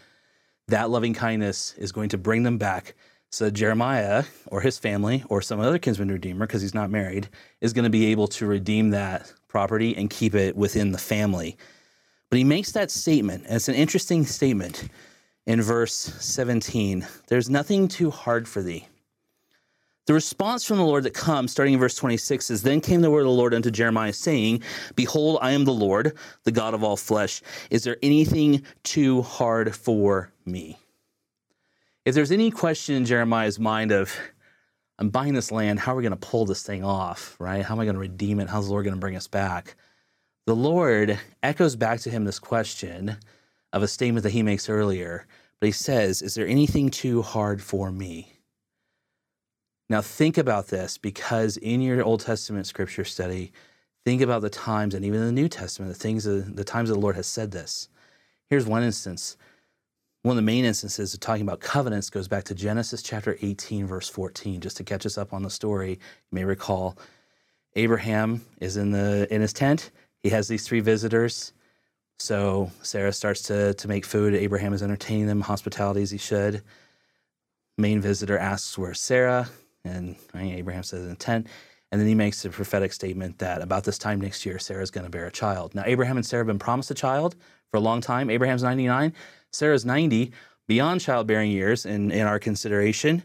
that 0.69 0.91
loving 0.91 1.15
kindness 1.15 1.75
is 1.79 1.93
going 1.93 2.09
to 2.11 2.19
bring 2.19 2.43
them 2.43 2.59
back. 2.59 2.95
So 3.31 3.51
Jeremiah 3.51 4.25
or 4.47 4.61
his 4.61 4.79
family 4.79 5.25
or 5.29 5.43
some 5.43 5.61
other 5.61 5.79
kinsman 5.79 6.11
redeemer, 6.11 6.47
because 6.47 6.63
he's 6.63 6.75
not 6.75 6.91
married, 6.91 7.29
is 7.61 7.73
going 7.73 7.85
to 7.85 7.91
be 7.91 8.07
able 8.07 8.29
to 8.29 8.47
redeem 8.47 8.91
that 8.91 9.33
property 9.49 9.97
and 9.97 10.11
keep 10.11 10.35
it 10.35 10.57
within 10.57 10.93
the 10.93 10.99
family. 10.99 11.57
But 12.31 12.39
he 12.39 12.45
makes 12.45 12.73
that 12.73 12.91
statement, 12.91 13.45
and 13.47 13.57
it's 13.57 13.69
an 13.69 13.75
interesting 13.75 14.25
statement 14.25 14.89
in 15.47 15.63
verse 15.63 15.95
17 15.95 17.07
There's 17.29 17.51
nothing 17.51 17.89
too 17.89 18.11
hard 18.11 18.49
for 18.49 18.63
thee. 18.63 18.87
The 20.07 20.15
response 20.15 20.65
from 20.65 20.77
the 20.77 20.85
Lord 20.85 21.03
that 21.03 21.15
comes, 21.15 21.51
starting 21.51 21.75
in 21.75 21.81
verse 21.81 21.97
26, 21.97 22.51
is 22.51 22.63
Then 22.63 22.81
came 22.81 23.01
the 23.01 23.11
word 23.11 23.21
of 23.21 23.27
the 23.27 23.31
Lord 23.33 23.53
unto 23.53 23.73
Jeremiah, 23.73 24.13
saying, 24.13 24.63
Behold, 24.95 25.39
I 25.43 25.51
am 25.51 25.65
the 25.65 25.73
Lord, 25.73 26.17
the 26.45 26.53
God 26.53 26.75
of 26.75 26.85
all 26.85 26.97
flesh. 26.97 27.43
Is 27.71 27.83
there 27.83 27.97
anything 28.05 28.63
too 28.85 29.23
hard 29.23 29.75
for 29.75 30.31
me? 30.45 30.79
If 32.05 32.15
there's 32.15 32.31
any 32.31 32.53
question 32.53 32.95
in 32.95 33.05
Jeremiah's 33.05 33.59
mind 33.59 33.91
of, 33.91 34.17
I'm 35.01 35.11
buying 35.11 35.35
this 35.35 35.51
land, 35.51 35.81
how 35.81 35.93
are 35.93 35.97
we 35.97 36.05
going 36.05 36.13
to 36.13 36.17
pull 36.17 36.47
this 36.47 36.63
thing 36.63 36.85
off, 36.85 37.35
right? 37.41 37.65
How 37.65 37.75
am 37.75 37.81
I 37.81 37.85
going 37.85 37.97
to 37.97 38.01
redeem 38.01 38.39
it? 38.39 38.49
How's 38.49 38.67
the 38.67 38.71
Lord 38.71 38.85
going 38.85 38.95
to 38.95 39.01
bring 39.01 39.17
us 39.17 39.27
back? 39.27 39.75
The 40.47 40.55
Lord 40.55 41.19
echoes 41.43 41.75
back 41.75 41.99
to 42.01 42.11
him 42.11 42.25
this 42.25 42.39
question 42.39 43.17
of 43.73 43.83
a 43.83 43.89
statement 43.89 44.23
that 44.25 44.31
he 44.31 44.43
makes 44.43 44.69
earlier, 44.69 45.27
but 45.61 45.67
he 45.67 45.73
says, 45.73 46.23
Is 46.23 46.35
there 46.35 46.47
anything 46.47 46.91
too 46.91 47.23
hard 47.23 47.63
for 47.63 47.91
me? 47.91 48.33
Now, 49.89 50.01
think 50.01 50.37
about 50.37 50.69
this 50.69 50.99
because 50.99 51.57
in 51.59 51.81
your 51.81 52.03
Old 52.03 52.21
Testament 52.21 52.67
scripture 52.67 53.05
study, 53.05 53.53
think 54.05 54.21
about 54.21 54.43
the 54.43 54.51
times, 54.51 54.95
and 54.95 55.05
even 55.05 55.21
in 55.21 55.27
the 55.27 55.33
New 55.33 55.49
Testament, 55.49 55.93
the 55.93 55.99
things, 55.99 56.25
the 56.25 56.65
times 56.65 56.89
the 56.89 56.97
Lord 56.97 57.17
has 57.17 57.27
said 57.27 57.53
this. 57.53 57.89
Here's 58.51 58.67
one 58.67 58.83
instance. 58.83 59.37
One 60.23 60.33
of 60.33 60.37
the 60.37 60.43
main 60.43 60.65
instances 60.65 61.15
of 61.15 61.21
talking 61.21 61.43
about 61.43 61.61
covenants 61.61 62.11
goes 62.11 62.27
back 62.27 62.43
to 62.45 62.55
Genesis 62.55 63.01
chapter 63.01 63.39
18, 63.43 63.87
verse 63.87 64.09
14. 64.09 64.61
Just 64.61 64.77
to 64.79 64.85
catch 64.85 65.07
us 65.07 65.17
up 65.17 65.33
on 65.33 65.45
the 65.45 65.51
story, 65.51 65.91
you 65.91 65.99
may 66.33 66.45
recall 66.45 66.99
Abraham 67.77 68.45
is 68.61 68.77
in 68.77 68.91
the 68.91 69.33
in 69.33 69.41
his 69.41 69.53
tent. 69.53 69.93
He 70.23 70.31
has 70.31 70.49
these 70.49 70.67
three 70.67 70.81
visitors. 70.81 71.53
So 72.19 72.71
Sarah 72.83 73.13
starts 73.13 73.43
to, 73.43 73.75
to 73.75 73.89
make 73.89 74.05
food. 74.05 74.35
Abraham 74.35 74.73
is 74.73 74.83
entertaining 74.83 75.27
them, 75.27 75.41
hospitality 75.41 76.03
as 76.03 76.11
he 76.11 76.19
should. 76.19 76.63
Main 77.79 78.01
visitor 78.01 78.39
asks, 78.39 78.79
Where's 78.79 79.01
Sarah? 79.01 79.49
And 79.85 80.17
Abraham 80.35 80.83
says 80.83 81.07
in 81.07 81.17
10. 81.17 81.47
And 81.93 82.01
then 82.01 82.09
he 82.09 82.15
makes 82.15 82.45
a 82.45 82.51
prophetic 82.51 82.93
statement 82.93 83.39
that 83.39 83.63
about 83.63 83.85
this 83.85 83.99
time 83.99 84.21
next 84.21 84.45
year, 84.45 84.59
Sarah's 84.59 84.91
going 84.91 85.05
to 85.05 85.11
bear 85.11 85.27
a 85.27 85.31
child. 85.31 85.75
Now, 85.75 85.85
Abraham 85.87 86.17
and 86.17 86.27
Sarah 86.27 86.41
have 86.41 86.49
been 86.49 86.59
promised 86.59 86.91
a 86.91 86.95
child 86.95 87.37
for 87.71 87.77
a 87.77 87.81
long 87.81 88.01
time. 88.01 88.29
Abraham's 88.29 88.63
99, 88.63 89.13
Sarah's 89.53 89.85
90, 89.85 90.33
beyond 90.67 91.01
childbearing 91.01 91.51
years 91.51 91.87
in, 91.87 92.11
in 92.11 92.27
our 92.27 92.39
consideration. 92.39 93.23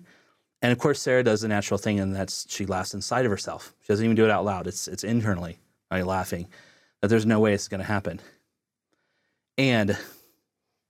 And 0.61 0.71
of 0.71 0.77
course, 0.77 1.01
Sarah 1.01 1.23
does 1.23 1.41
the 1.41 1.47
natural 1.47 1.79
thing, 1.79 1.99
and 1.99 2.15
that's 2.15 2.45
she 2.49 2.67
laughs 2.67 2.93
inside 2.93 3.25
of 3.25 3.31
herself. 3.31 3.73
She 3.81 3.87
doesn't 3.87 4.05
even 4.05 4.15
do 4.15 4.25
it 4.25 4.31
out 4.31 4.45
loud, 4.45 4.67
it's, 4.67 4.87
it's 4.87 5.03
internally, 5.03 5.57
right, 5.89 6.05
laughing, 6.05 6.47
that 7.01 7.07
there's 7.07 7.25
no 7.25 7.39
way 7.39 7.53
it's 7.53 7.67
going 7.67 7.81
to 7.81 7.87
happen. 7.87 8.21
And 9.57 9.97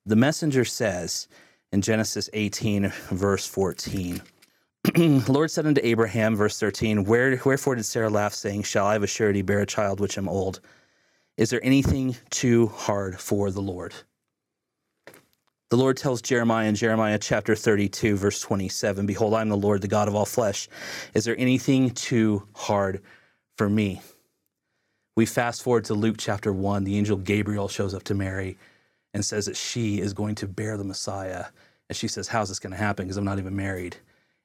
the 0.06 0.16
messenger 0.16 0.66
says 0.66 1.28
in 1.72 1.82
Genesis 1.82 2.30
18, 2.34 2.92
verse 3.10 3.48
14, 3.48 4.22
Lord 5.28 5.52
said 5.52 5.68
unto 5.68 5.82
Abraham, 5.84 6.36
verse 6.36 6.60
13, 6.60 7.06
Where, 7.06 7.38
Wherefore 7.38 7.76
did 7.76 7.86
Sarah 7.86 8.10
laugh, 8.10 8.34
saying, 8.34 8.64
Shall 8.64 8.86
I 8.86 8.96
of 8.96 9.04
a 9.04 9.08
surety 9.08 9.42
bear 9.42 9.60
a 9.60 9.66
child 9.66 10.00
which 10.00 10.18
am 10.18 10.28
old? 10.28 10.60
Is 11.38 11.50
there 11.50 11.64
anything 11.64 12.16
too 12.30 12.68
hard 12.68 13.20
for 13.20 13.52
the 13.52 13.62
Lord? 13.62 13.94
The 15.70 15.78
Lord 15.78 15.96
tells 15.96 16.22
Jeremiah 16.22 16.68
in 16.68 16.76
Jeremiah 16.76 17.18
chapter 17.18 17.56
32, 17.56 18.18
verse 18.18 18.42
27, 18.42 19.06
Behold, 19.06 19.34
I 19.34 19.42
am 19.42 19.48
the 19.48 19.56
Lord, 19.56 19.82
the 19.82 19.88
God 19.88 20.10
of 20.10 20.16
all 20.16 20.26
flesh. 20.26 20.68
Is 21.14 21.24
there 21.24 21.38
anything 21.40 21.92
too 21.92 22.46
hard 22.54 23.02
for 23.58 23.70
me? 23.70 24.02
We 25.16 25.26
fast 25.26 25.62
forward 25.62 25.86
to 25.86 25.94
Luke 25.94 26.16
chapter 26.18 26.54
1. 26.54 26.86
The 26.86 26.98
angel 26.98 27.18
Gabriel 27.18 27.68
shows 27.68 27.94
up 27.94 28.04
to 28.04 28.16
Mary 28.16 28.58
and 29.14 29.26
says 29.26 29.46
that 29.46 29.58
she 29.58 30.00
is 30.00 30.14
going 30.14 30.36
to 30.36 30.48
bear 30.48 30.78
the 30.78 30.86
Messiah 30.86 31.46
And 31.90 31.98
she 31.98 32.08
says, 32.08 32.30
How's 32.30 32.48
this 32.48 32.60
going 32.60 32.72
to 32.72 32.78
happen? 32.78 33.06
Because 33.06 33.18
I'm 33.18 33.26
not 33.26 33.40
even 33.40 33.56
married. 33.56 33.98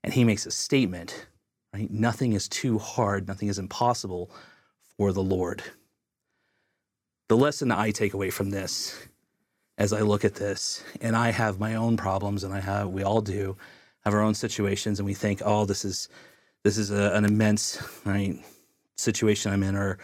And 0.03 0.13
he 0.13 0.25
makes 0.25 0.45
a 0.45 0.51
statement, 0.51 1.27
right? 1.73 1.91
Nothing 1.91 2.33
is 2.33 2.49
too 2.49 2.79
hard, 2.79 3.29
nothing 3.29 3.49
is 3.49 3.59
impossible 3.59 4.31
for 4.97 5.13
the 5.13 5.23
Lord. 5.23 5.63
The 7.29 7.37
lesson 7.37 7.69
that 7.69 7.79
I 7.79 7.93
take 7.93 8.15
away 8.15 8.31
from 8.31 8.51
this 8.51 8.97
as 9.79 9.93
I 9.93 10.01
look 10.01 10.25
at 10.25 10.35
this, 10.35 10.83
and 11.01 11.15
I 11.15 11.31
have 11.31 11.61
my 11.61 11.75
own 11.75 11.97
problems, 11.97 12.45
and 12.45 12.55
I 12.55 12.61
have, 12.61 12.89
we 12.89 13.03
all 13.03 13.21
do, 13.21 13.57
have 14.05 14.15
our 14.15 14.23
own 14.23 14.35
situations, 14.35 14.99
and 14.99 15.07
we 15.07 15.13
think, 15.13 15.43
oh, 15.45 15.67
this 15.67 15.85
is, 15.85 16.09
this 16.63 16.79
is 16.79 16.91
a, 16.91 17.13
an 17.15 17.25
immense, 17.25 17.83
right, 18.05 18.43
situation 18.97 19.53
I'm 19.53 19.63
in, 19.63 19.77
or, 19.77 19.99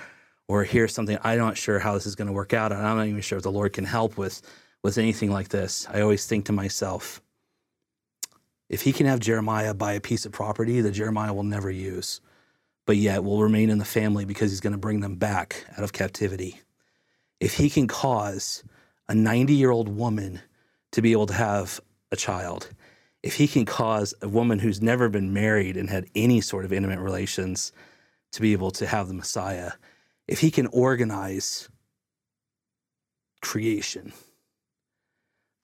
or 0.53 0.65
here's 0.65 0.93
something 0.93 1.17
I'm 1.25 1.39
not 1.39 1.57
sure 1.57 1.79
how 1.79 1.95
this 1.95 2.05
is 2.05 2.15
going 2.15 2.27
to 2.27 2.33
work 2.35 2.53
out, 2.53 2.73
and 2.73 2.87
I'm 2.87 2.99
not 2.99 3.07
even 3.07 3.23
sure 3.23 3.39
if 3.39 3.43
the 3.43 3.51
Lord 3.51 3.73
can 3.73 3.87
help 3.87 4.19
with, 4.19 4.43
with 4.83 4.99
anything 4.99 5.31
like 5.31 5.49
this. 5.49 5.87
I 5.91 6.03
always 6.03 6.27
think 6.27 6.45
to 6.45 6.53
myself, 6.53 7.23
if 8.69 8.83
He 8.83 8.93
can 8.93 9.07
have 9.07 9.19
Jeremiah 9.19 9.73
buy 9.73 9.95
a 9.95 10.01
piece 10.01 10.27
of 10.27 10.33
property 10.33 10.83
that 10.83 10.91
Jeremiah 10.91 11.33
will 11.33 11.43
never 11.43 11.71
use, 11.71 12.21
but 12.85 12.99
yet 12.99 13.25
will 13.25 13.43
remain 13.43 13.71
in 13.71 13.79
the 13.79 13.87
family 13.87 14.27
because 14.27 14.51
He's 14.51 14.61
going 14.61 14.75
to 14.75 14.79
bring 14.79 15.01
them 15.01 15.15
back 15.15 15.65
out 15.79 15.85
of 15.85 15.95
captivity. 15.95 16.61
If 17.41 17.55
He 17.55 17.71
can 17.71 17.89
cause 17.89 18.63
a 19.09 19.15
90 19.15 19.55
year 19.55 19.71
old 19.71 19.89
woman 19.89 20.43
to 20.91 21.01
be 21.01 21.13
able 21.13 21.29
to 21.29 21.35
have 21.35 21.81
a 22.11 22.17
child, 22.17 22.69
if 23.23 23.37
he 23.37 23.49
can 23.49 23.65
cause 23.65 24.13
a 24.21 24.29
woman 24.29 24.59
who's 24.59 24.83
never 24.83 25.09
been 25.09 25.33
married 25.33 25.79
and 25.79 25.89
had 25.89 26.11
any 26.15 26.43
sort 26.43 26.67
of 26.67 26.75
intimate 26.75 26.99
relations 26.99 27.73
to 28.33 28.43
be 28.43 28.53
able 28.53 28.71
to 28.73 28.87
have 28.87 29.09
the 29.09 29.15
Messiah, 29.15 29.73
if 30.33 30.41
he 30.41 30.51
can 30.51 30.67
organize 30.69 31.69
creation, 33.43 34.15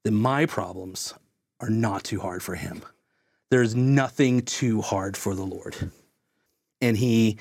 then 0.04 0.12
my 0.12 0.44
problems 0.44 1.14
are 1.58 1.70
not 1.70 2.04
too 2.04 2.20
hard 2.20 2.42
for 2.42 2.54
him. 2.54 2.82
There's 3.50 3.74
nothing 3.74 4.42
too 4.42 4.82
hard 4.82 5.16
for 5.16 5.34
the 5.34 5.46
Lord. 5.46 5.74
And 6.82 6.98
he 6.98 7.38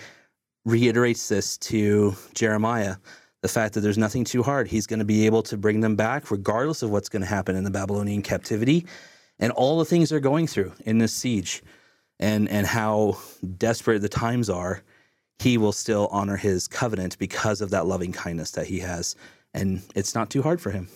reiterates 0.64 1.28
this 1.28 1.58
to 1.58 2.16
Jeremiah 2.34 2.96
the 3.42 3.50
fact 3.50 3.74
that 3.74 3.82
there's 3.82 3.98
nothing 3.98 4.24
too 4.24 4.42
hard. 4.42 4.70
He's 4.70 4.88
going 4.88 5.00
to 5.00 5.06
be 5.06 5.26
able 5.26 5.44
to 5.44 5.58
bring 5.58 5.82
them 5.82 5.98
back 5.98 6.32
regardless 6.32 6.82
of 6.82 6.92
what's 6.92 7.10
going 7.10 7.24
to 7.24 7.28
happen 7.28 7.58
in 7.58 7.66
the 7.66 7.72
Babylonian 7.72 8.22
captivity 8.22 8.86
and 9.38 9.52
all 9.52 9.80
the 9.80 9.86
things 9.86 10.12
they're 10.12 10.22
going 10.22 10.48
through 10.48 10.72
in 10.86 10.98
this 10.98 11.12
siege 11.12 11.62
and, 12.22 12.48
and 12.48 12.66
how 12.66 13.18
desperate 13.58 14.00
the 14.00 14.08
times 14.08 14.50
are. 14.50 14.82
He 15.40 15.58
will 15.58 15.72
still 15.72 16.08
honor 16.12 16.38
his 16.38 16.68
covenant 16.68 17.18
because 17.20 17.62
of 17.62 17.70
that 17.70 17.86
loving 17.86 18.12
kindness 18.12 18.52
that 18.52 18.68
he 18.68 18.80
has. 18.80 19.16
And 19.54 19.82
it's 19.96 20.16
not 20.16 20.30
too 20.30 20.42
hard 20.42 20.60
for 20.60 20.72
him. 20.72 20.88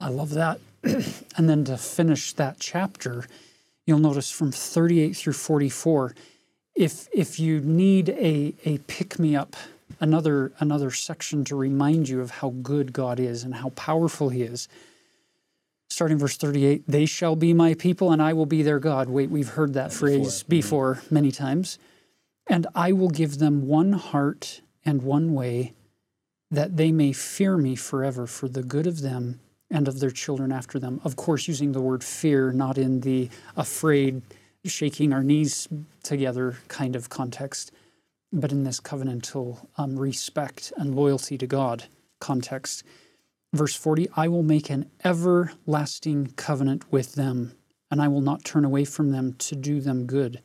I 0.00 0.08
love 0.08 0.30
that. 0.30 0.60
and 0.82 1.48
then 1.48 1.64
to 1.64 1.76
finish 1.76 2.32
that 2.34 2.56
chapter, 2.60 3.24
you'll 3.86 3.98
notice 3.98 4.30
from 4.30 4.52
38 4.52 5.16
through 5.16 5.32
44, 5.32 6.14
if 6.74 7.08
if 7.12 7.40
you 7.40 7.60
need 7.60 8.10
a, 8.10 8.54
a 8.66 8.78
pick 8.86 9.18
me 9.18 9.34
up 9.34 9.56
another 10.00 10.52
another 10.58 10.90
section 10.90 11.44
to 11.44 11.56
remind 11.56 12.08
you 12.08 12.20
of 12.20 12.30
how 12.30 12.50
good 12.62 12.92
God 12.92 13.18
is 13.18 13.42
and 13.42 13.54
how 13.54 13.70
powerful 13.70 14.28
he 14.28 14.42
is. 14.42 14.68
Starting 15.88 16.18
verse 16.18 16.36
38, 16.36 16.84
they 16.86 17.06
shall 17.06 17.36
be 17.36 17.52
my 17.52 17.72
people 17.72 18.12
and 18.12 18.20
I 18.20 18.32
will 18.32 18.46
be 18.46 18.62
their 18.62 18.80
God. 18.80 19.08
Wait, 19.08 19.30
we've 19.30 19.48
heard 19.48 19.72
that 19.74 19.92
phrase 19.92 20.42
before, 20.42 20.94
before 20.96 21.10
many 21.10 21.30
times. 21.30 21.78
And 22.46 22.66
I 22.74 22.92
will 22.92 23.10
give 23.10 23.38
them 23.38 23.66
one 23.66 23.92
heart 23.92 24.60
and 24.84 25.02
one 25.02 25.34
way 25.34 25.72
that 26.50 26.76
they 26.76 26.92
may 26.92 27.12
fear 27.12 27.56
me 27.56 27.74
forever 27.74 28.26
for 28.26 28.48
the 28.48 28.62
good 28.62 28.86
of 28.86 29.00
them 29.00 29.40
and 29.70 29.88
of 29.88 29.98
their 29.98 30.10
children 30.10 30.52
after 30.52 30.78
them. 30.78 31.00
Of 31.04 31.16
course, 31.16 31.48
using 31.48 31.72
the 31.72 31.80
word 31.80 32.04
fear, 32.04 32.52
not 32.52 32.78
in 32.78 33.00
the 33.00 33.28
afraid, 33.56 34.22
shaking 34.64 35.12
our 35.12 35.22
knees 35.22 35.68
together 36.02 36.56
kind 36.68 36.94
of 36.94 37.08
context, 37.08 37.72
but 38.32 38.52
in 38.52 38.64
this 38.64 38.80
covenantal 38.80 39.66
um, 39.76 39.98
respect 39.98 40.72
and 40.76 40.94
loyalty 40.94 41.38
to 41.38 41.46
God 41.46 41.84
context. 42.20 42.84
Verse 43.52 43.74
40 43.74 44.08
I 44.16 44.28
will 44.28 44.42
make 44.42 44.70
an 44.70 44.90
everlasting 45.04 46.32
covenant 46.36 46.92
with 46.92 47.14
them, 47.14 47.52
and 47.90 48.00
I 48.00 48.08
will 48.08 48.20
not 48.20 48.44
turn 48.44 48.64
away 48.64 48.84
from 48.84 49.10
them 49.10 49.34
to 49.34 49.56
do 49.56 49.80
them 49.80 50.06
good, 50.06 50.42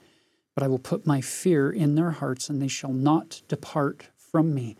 but 0.61 0.65
I 0.65 0.69
will 0.69 0.77
put 0.77 1.07
my 1.07 1.21
fear 1.21 1.71
in 1.71 1.95
their 1.95 2.11
hearts, 2.11 2.47
and 2.47 2.61
they 2.61 2.67
shall 2.67 2.93
not 2.93 3.41
depart 3.47 4.09
from 4.15 4.53
me. 4.53 4.75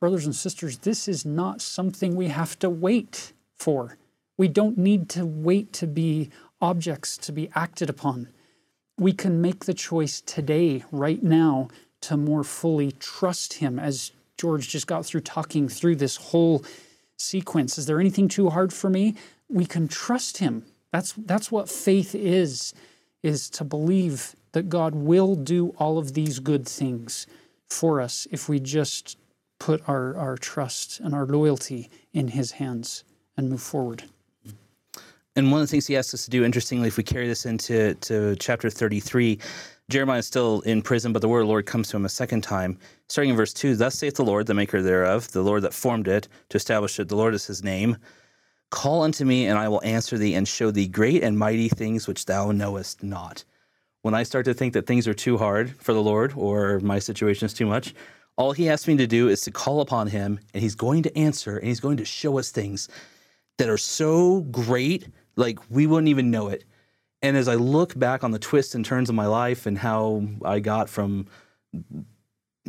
Brothers 0.00 0.24
and 0.24 0.34
sisters, 0.34 0.78
this 0.78 1.06
is 1.06 1.26
not 1.26 1.60
something 1.60 2.16
we 2.16 2.28
have 2.28 2.58
to 2.60 2.70
wait 2.70 3.34
for. 3.54 3.98
We 4.38 4.48
don't 4.48 4.78
need 4.78 5.10
to 5.10 5.26
wait 5.26 5.74
to 5.74 5.86
be 5.86 6.30
objects 6.62 7.18
to 7.18 7.32
be 7.32 7.50
acted 7.54 7.90
upon. 7.90 8.28
We 8.96 9.12
can 9.12 9.42
make 9.42 9.66
the 9.66 9.74
choice 9.74 10.22
today, 10.22 10.84
right 10.90 11.22
now, 11.22 11.68
to 12.02 12.16
more 12.16 12.42
fully 12.42 12.92
trust 12.92 13.52
Him 13.52 13.78
as 13.78 14.12
George 14.38 14.70
just 14.70 14.86
got 14.86 15.04
through 15.04 15.20
talking 15.20 15.68
through 15.68 15.96
this 15.96 16.16
whole 16.16 16.64
sequence. 17.18 17.76
Is 17.76 17.84
there 17.84 18.00
anything 18.00 18.28
too 18.28 18.48
hard 18.48 18.72
for 18.72 18.88
me? 18.88 19.14
We 19.50 19.66
can 19.66 19.88
trust 19.88 20.38
Him. 20.38 20.64
That's, 20.90 21.12
that's 21.12 21.52
what 21.52 21.68
faith 21.68 22.14
is, 22.14 22.72
is 23.22 23.50
to 23.50 23.64
believe 23.64 24.34
that 24.52 24.68
God 24.68 24.94
will 24.94 25.34
do 25.34 25.70
all 25.78 25.98
of 25.98 26.14
these 26.14 26.38
good 26.38 26.66
things 26.66 27.26
for 27.68 28.00
us 28.00 28.26
if 28.30 28.48
we 28.48 28.60
just 28.60 29.18
put 29.58 29.86
our, 29.88 30.16
our 30.16 30.36
trust 30.36 31.00
and 31.00 31.14
our 31.14 31.26
loyalty 31.26 31.90
in 32.12 32.28
His 32.28 32.52
hands 32.52 33.04
and 33.36 33.48
move 33.48 33.62
forward. 33.62 34.04
And 35.36 35.52
one 35.52 35.60
of 35.60 35.68
the 35.68 35.70
things 35.70 35.86
he 35.86 35.96
asks 35.96 36.14
us 36.14 36.24
to 36.24 36.30
do, 36.30 36.44
interestingly, 36.44 36.88
if 36.88 36.96
we 36.96 37.04
carry 37.04 37.28
this 37.28 37.46
into 37.46 37.94
to 37.94 38.34
chapter 38.40 38.68
33, 38.68 39.38
Jeremiah 39.88 40.18
is 40.18 40.26
still 40.26 40.62
in 40.62 40.82
prison, 40.82 41.12
but 41.12 41.22
the 41.22 41.28
word 41.28 41.42
of 41.42 41.46
the 41.46 41.50
Lord 41.50 41.64
comes 41.64 41.88
to 41.90 41.96
him 41.96 42.04
a 42.04 42.08
second 42.08 42.42
time. 42.42 42.76
Starting 43.08 43.30
in 43.30 43.36
verse 43.36 43.52
2 43.52 43.76
Thus 43.76 43.94
saith 43.94 44.16
the 44.16 44.24
Lord, 44.24 44.48
the 44.48 44.54
maker 44.54 44.82
thereof, 44.82 45.30
the 45.30 45.42
Lord 45.42 45.62
that 45.62 45.72
formed 45.72 46.08
it, 46.08 46.26
to 46.48 46.56
establish 46.56 46.98
it, 46.98 47.08
the 47.08 47.14
Lord 47.14 47.34
is 47.34 47.46
his 47.46 47.62
name. 47.62 47.96
Call 48.70 49.02
unto 49.02 49.24
me, 49.24 49.46
and 49.46 49.58
I 49.58 49.68
will 49.68 49.82
answer 49.82 50.18
thee, 50.18 50.34
and 50.34 50.46
show 50.46 50.70
thee 50.70 50.88
great 50.88 51.22
and 51.22 51.38
mighty 51.38 51.68
things 51.68 52.06
which 52.06 52.26
thou 52.26 52.52
knowest 52.52 53.02
not. 53.02 53.44
When 54.02 54.14
I 54.14 54.22
start 54.22 54.44
to 54.44 54.54
think 54.54 54.74
that 54.74 54.86
things 54.86 55.08
are 55.08 55.14
too 55.14 55.38
hard 55.38 55.74
for 55.80 55.92
the 55.92 56.02
Lord, 56.02 56.32
or 56.36 56.80
my 56.80 56.98
situation 56.98 57.46
is 57.46 57.54
too 57.54 57.66
much, 57.66 57.94
all 58.36 58.52
he 58.52 58.68
asks 58.68 58.86
me 58.86 58.96
to 58.96 59.06
do 59.06 59.28
is 59.28 59.40
to 59.42 59.50
call 59.50 59.80
upon 59.80 60.08
him, 60.08 60.38
and 60.54 60.62
he's 60.62 60.74
going 60.74 61.02
to 61.02 61.18
answer, 61.18 61.56
and 61.56 61.66
he's 61.66 61.80
going 61.80 61.96
to 61.96 62.04
show 62.04 62.38
us 62.38 62.50
things 62.50 62.88
that 63.56 63.68
are 63.68 63.78
so 63.78 64.42
great, 64.42 65.08
like 65.36 65.58
we 65.70 65.86
wouldn't 65.86 66.08
even 66.08 66.30
know 66.30 66.48
it 66.48 66.64
and 67.22 67.36
as 67.36 67.48
I 67.48 67.54
look 67.56 67.98
back 67.98 68.22
on 68.22 68.30
the 68.30 68.38
twists 68.38 68.74
and 68.74 68.84
turns 68.84 69.08
of 69.08 69.14
my 69.14 69.26
life 69.26 69.66
and 69.66 69.76
how 69.76 70.22
I 70.44 70.60
got 70.60 70.88
from 70.88 71.26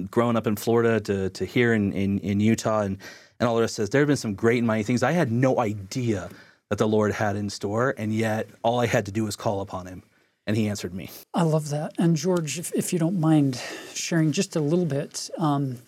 growing 0.10 0.36
up 0.36 0.48
in 0.48 0.56
Florida 0.56 1.00
to, 1.02 1.30
to 1.30 1.46
here 1.46 1.74
in, 1.74 1.94
in, 1.94 2.20
in 2.20 2.40
Utah 2.40 2.82
and, 2.82 2.98
and 3.40 3.48
all 3.48 3.56
the 3.56 3.62
rest 3.62 3.76
says 3.76 3.90
there 3.90 4.02
have 4.02 4.08
been 4.08 4.18
some 4.18 4.36
great 4.36 4.60
and 4.60 4.68
mighty 4.68 4.84
things. 4.84 5.04
I 5.04 5.12
had 5.12 5.32
no 5.32 5.60
idea 5.60 6.30
that 6.70 6.78
the 6.78 6.88
Lord 6.88 7.14
had 7.14 7.36
in 7.36 7.50
store, 7.50 7.96
and 7.98 8.14
yet 8.14 8.48
all 8.64 8.80
I 8.80 8.86
had 8.86 9.06
to 9.08 9.12
do 9.12 9.24
was 9.24 9.36
call 9.36 9.62
upon 9.62 9.88
him, 9.88 10.04
and 10.46 10.56
he 10.56 10.68
answered 10.68 10.94
me. 10.94 11.10
I 11.34 11.44
love 11.44 11.70
that. 11.70 11.94
And 11.98 12.16
George, 12.16 12.60
if, 12.60 12.74
if 12.74 12.94
you 12.94 13.00
don't 13.00 13.20
mind 13.20 13.62
sharing 13.94 14.32
just 14.32 14.56
a 14.56 14.60
little 14.60 14.86
bit, 14.86 15.30
um, 15.38 15.80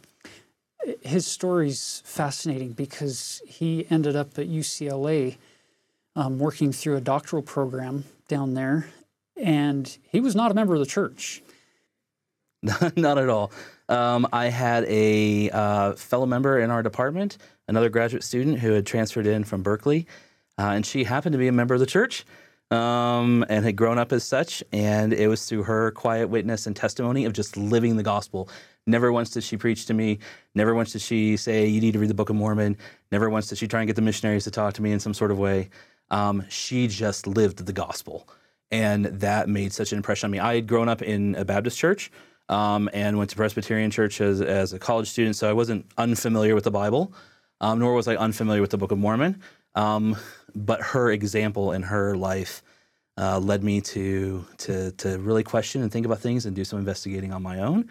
his 1.02 1.28
story's 1.28 2.02
fascinating 2.06 2.72
because 2.72 3.42
he 3.46 3.86
ended 3.90 4.16
up 4.16 4.40
at 4.40 4.48
UCLA 4.48 5.38
um, 6.16 6.40
working 6.40 6.72
through 6.72 6.98
a 6.98 7.02
doctoral 7.02 7.44
program 7.44 8.06
down 8.28 8.54
there, 8.56 8.88
and 9.38 9.98
he 10.10 10.20
was 10.20 10.36
not 10.36 10.52
a 10.52 10.54
member 10.54 10.74
of 10.74 10.80
the 10.80 10.86
church. 10.86 11.44
not 12.96 13.18
at 13.18 13.30
all. 13.30 13.52
Um, 13.90 14.28
I 14.32 14.46
had 14.48 14.86
a 14.86 15.50
uh, 15.50 15.94
fellow 15.94 16.26
member 16.26 16.60
in 16.60 16.70
our 16.70 16.84
department, 16.84 17.38
another 17.68 17.90
graduate 17.90 18.24
student 18.24 18.60
who 18.60 18.72
had 18.72 18.86
transferred 18.86 19.28
in 19.28 19.44
from 19.44 19.64
Berkeley, 19.64 20.08
uh, 20.58 20.72
and 20.74 20.86
she 20.86 21.04
happened 21.04 21.34
to 21.34 21.40
be 21.40 21.48
a 21.48 21.52
member 21.52 21.74
of 21.74 21.80
the 21.80 21.86
church 21.86 22.26
um, 22.72 23.46
and 23.50 23.66
had 23.66 23.76
grown 23.76 23.98
up 23.98 24.12
as 24.12 24.24
such. 24.24 24.64
And 24.72 25.14
it 25.14 25.28
was 25.28 25.46
through 25.46 25.64
her 25.64 25.92
quiet 25.92 26.30
witness 26.30 26.68
and 26.68 26.76
testimony 26.76 27.26
of 27.26 27.34
just 27.34 27.58
living 27.58 27.98
the 27.98 28.04
gospel. 28.04 28.50
Never 28.88 29.12
once 29.12 29.30
did 29.32 29.44
she 29.44 29.58
preach 29.58 29.86
to 29.88 29.94
me. 29.94 30.20
Never 30.56 30.74
once 30.74 30.94
did 30.94 31.02
she 31.02 31.38
say, 31.38 31.68
You 31.68 31.82
need 31.82 31.94
to 31.94 32.00
read 32.00 32.10
the 32.10 32.16
Book 32.16 32.30
of 32.30 32.36
Mormon. 32.36 32.78
Never 33.12 33.30
once 33.30 33.48
did 33.48 33.58
she 33.58 33.68
try 33.68 33.82
and 33.82 33.88
get 33.88 33.96
the 33.96 34.02
missionaries 34.02 34.46
to 34.46 34.52
talk 34.52 34.74
to 34.76 34.82
me 34.82 34.92
in 34.92 35.00
some 35.00 35.14
sort 35.14 35.32
of 35.32 35.38
way. 35.38 35.70
Um, 36.10 36.46
she 36.50 36.88
just 36.88 37.28
lived 37.28 37.66
the 37.66 37.74
gospel. 37.74 38.28
And 38.72 39.06
that 39.06 39.50
made 39.50 39.74
such 39.74 39.92
an 39.92 39.98
impression 39.98 40.28
on 40.28 40.32
me. 40.32 40.40
I 40.40 40.56
had 40.56 40.68
grown 40.68 40.88
up 40.88 41.02
in 41.02 41.36
a 41.36 41.44
Baptist 41.44 41.78
church 41.78 42.10
um, 42.52 42.90
and 42.94 43.18
went 43.18 43.30
to 43.30 43.36
Presbyterian 43.38 43.90
church 43.90 44.20
as, 44.20 44.42
as 44.42 44.74
a 44.74 44.80
college 44.80 45.10
student, 45.10 45.36
so 45.38 45.50
I 45.50 45.54
wasn't 45.54 45.86
unfamiliar 45.98 46.54
with 46.54 46.66
the 46.66 46.72
Bible, 46.72 47.14
um, 47.62 47.80
nor 47.80 47.96
was 47.96 48.08
I 48.08 48.16
unfamiliar 48.16 48.62
with 48.62 48.72
the 48.72 48.78
Book 48.78 48.92
of 48.92 49.00
Mormon. 49.00 49.42
Um, 49.74 50.18
but 50.54 50.82
her 50.82 51.10
example 51.12 51.72
in 51.72 51.84
her 51.84 52.16
life 52.18 52.62
uh, 53.18 53.40
led 53.40 53.64
me 53.64 53.80
to, 53.80 54.46
to, 54.58 54.92
to 54.92 55.18
really 55.20 55.44
question 55.44 55.82
and 55.82 55.90
think 55.90 56.06
about 56.06 56.20
things 56.20 56.46
and 56.46 56.54
do 56.54 56.66
some 56.66 56.78
investigating 56.78 57.32
on 57.32 57.42
my 57.42 57.60
own. 57.60 57.90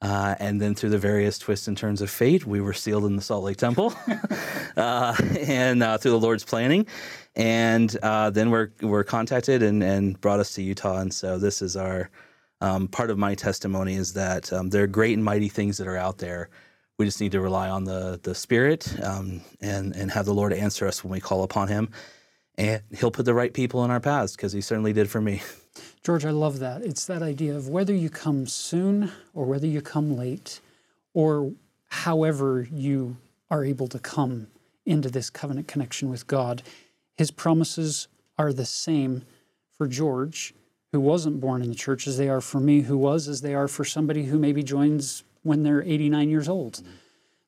Uh, 0.00 0.36
and 0.38 0.60
then 0.60 0.74
through 0.74 0.90
the 0.90 0.98
various 0.98 1.38
twists 1.38 1.68
and 1.68 1.76
turns 1.76 2.00
of 2.00 2.08
fate, 2.08 2.46
we 2.46 2.60
were 2.62 2.72
sealed 2.72 3.04
in 3.04 3.16
the 3.16 3.22
Salt 3.22 3.44
Lake 3.44 3.56
Temple, 3.56 3.92
uh, 4.76 5.14
and 5.40 5.82
uh, 5.82 5.98
through 5.98 6.12
the 6.12 6.20
Lord's 6.20 6.44
planning. 6.44 6.86
and 7.34 7.96
uh, 8.02 8.30
then 8.30 8.50
we're 8.50 8.70
we're 8.80 9.02
contacted 9.02 9.60
and 9.60 9.82
and 9.82 10.20
brought 10.20 10.38
us 10.38 10.54
to 10.54 10.62
Utah, 10.62 11.00
and 11.00 11.12
so 11.12 11.36
this 11.36 11.60
is 11.60 11.76
our 11.76 12.10
um, 12.60 12.88
part 12.88 13.10
of 13.10 13.18
my 13.18 13.34
testimony 13.34 13.94
is 13.94 14.12
that 14.14 14.52
um, 14.52 14.70
there 14.70 14.82
are 14.82 14.88
great 14.88 15.14
and 15.14 15.24
mighty 15.24 15.48
things 15.48 15.78
that 15.78 15.86
are 15.86 15.96
out 15.96 16.18
there. 16.18 16.50
We 16.98 17.04
just 17.04 17.20
need 17.20 17.32
to 17.32 17.40
rely 17.40 17.68
on 17.70 17.84
the 17.84 18.18
the 18.22 18.34
Spirit 18.34 19.00
um, 19.02 19.40
and 19.60 19.94
and 19.94 20.10
have 20.10 20.26
the 20.26 20.34
Lord 20.34 20.52
answer 20.52 20.86
us 20.86 21.04
when 21.04 21.12
we 21.12 21.20
call 21.20 21.44
upon 21.44 21.68
Him, 21.68 21.90
and 22.56 22.82
He'll 22.96 23.12
put 23.12 23.24
the 23.24 23.34
right 23.34 23.54
people 23.54 23.84
in 23.84 23.90
our 23.90 24.00
paths 24.00 24.34
because 24.34 24.52
He 24.52 24.60
certainly 24.60 24.92
did 24.92 25.08
for 25.08 25.20
me. 25.20 25.42
George, 26.02 26.24
I 26.24 26.30
love 26.30 26.58
that. 26.58 26.82
It's 26.82 27.06
that 27.06 27.22
idea 27.22 27.54
of 27.54 27.68
whether 27.68 27.94
you 27.94 28.10
come 28.10 28.46
soon 28.46 29.12
or 29.32 29.44
whether 29.44 29.66
you 29.66 29.80
come 29.80 30.16
late, 30.16 30.60
or 31.14 31.52
however 31.88 32.66
you 32.72 33.16
are 33.50 33.64
able 33.64 33.86
to 33.88 33.98
come 33.98 34.48
into 34.84 35.10
this 35.10 35.30
covenant 35.30 35.68
connection 35.68 36.10
with 36.10 36.26
God. 36.26 36.62
His 37.16 37.30
promises 37.30 38.08
are 38.38 38.52
the 38.52 38.64
same 38.64 39.22
for 39.76 39.86
George, 39.86 40.54
who 40.92 41.00
wasn't 41.00 41.40
born 41.40 41.62
in 41.62 41.68
the 41.68 41.74
church, 41.74 42.06
as 42.06 42.16
they 42.16 42.28
are 42.28 42.40
for 42.40 42.60
me, 42.60 42.82
who 42.82 42.96
was, 42.96 43.28
as 43.28 43.40
they 43.40 43.54
are 43.54 43.68
for 43.68 43.84
somebody 43.84 44.24
who 44.24 44.38
maybe 44.38 44.62
joins 44.62 45.24
when 45.42 45.62
they're 45.62 45.82
89 45.82 46.30
years 46.30 46.48
old. 46.48 46.74
Mm-hmm. 46.74 46.92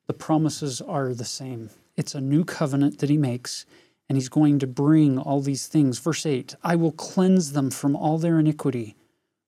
The 0.07 0.13
promises 0.13 0.81
are 0.81 1.13
the 1.13 1.25
same. 1.25 1.69
It's 1.95 2.15
a 2.15 2.21
new 2.21 2.43
covenant 2.43 2.99
that 2.99 3.09
he 3.09 3.17
makes, 3.17 3.65
and 4.09 4.17
he's 4.17 4.29
going 4.29 4.59
to 4.59 4.67
bring 4.67 5.17
all 5.17 5.41
these 5.41 5.67
things. 5.67 5.99
Verse 5.99 6.25
8 6.25 6.55
I 6.63 6.75
will 6.75 6.91
cleanse 6.91 7.53
them 7.53 7.71
from 7.71 7.95
all 7.95 8.17
their 8.17 8.39
iniquity, 8.39 8.95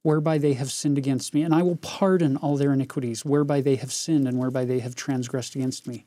whereby 0.02 0.38
they 0.38 0.54
have 0.54 0.72
sinned 0.72 0.98
against 0.98 1.34
me, 1.34 1.44
and 1.44 1.54
I 1.54 1.64
will 1.64 1.78
pardon 1.78 2.38
all 2.38 2.58
their 2.58 2.74
iniquities, 2.74 3.26
whereby 3.26 3.62
they 3.62 3.76
have 3.76 3.92
sinned 3.92 4.28
and 4.28 4.40
whereby 4.40 4.66
they 4.66 4.80
have 4.80 4.96
transgressed 4.96 5.56
against 5.56 5.88
me. 5.88 6.06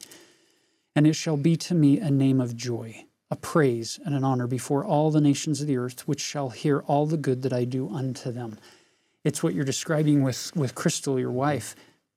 And 0.95 1.07
it 1.07 1.15
shall 1.15 1.37
be 1.37 1.57
to 1.57 1.75
me 1.75 2.01
a 2.01 2.11
name 2.11 2.41
of 2.41 2.57
joy, 2.57 3.05
a 3.31 3.37
praise 3.37 3.99
and 4.05 4.15
an 4.15 4.25
honor 4.25 4.47
before 4.47 4.85
all 4.85 5.11
the 5.11 5.21
nations 5.21 5.61
of 5.61 5.67
the 5.67 5.77
earth, 5.77 6.07
which 6.07 6.21
shall 6.21 6.51
hear 6.51 6.81
all 6.81 7.07
the 7.07 7.17
good 7.17 7.43
that 7.43 7.53
I 7.53 7.65
do 7.65 7.89
unto 7.89 8.31
them. 8.31 8.59
It's 9.25 9.43
what 9.43 9.55
you're 9.55 9.65
describing 9.65 10.23
with, 10.23 10.55
with 10.55 10.75
Crystal, 10.75 11.19
your 11.19 11.33
wife, 11.33 11.75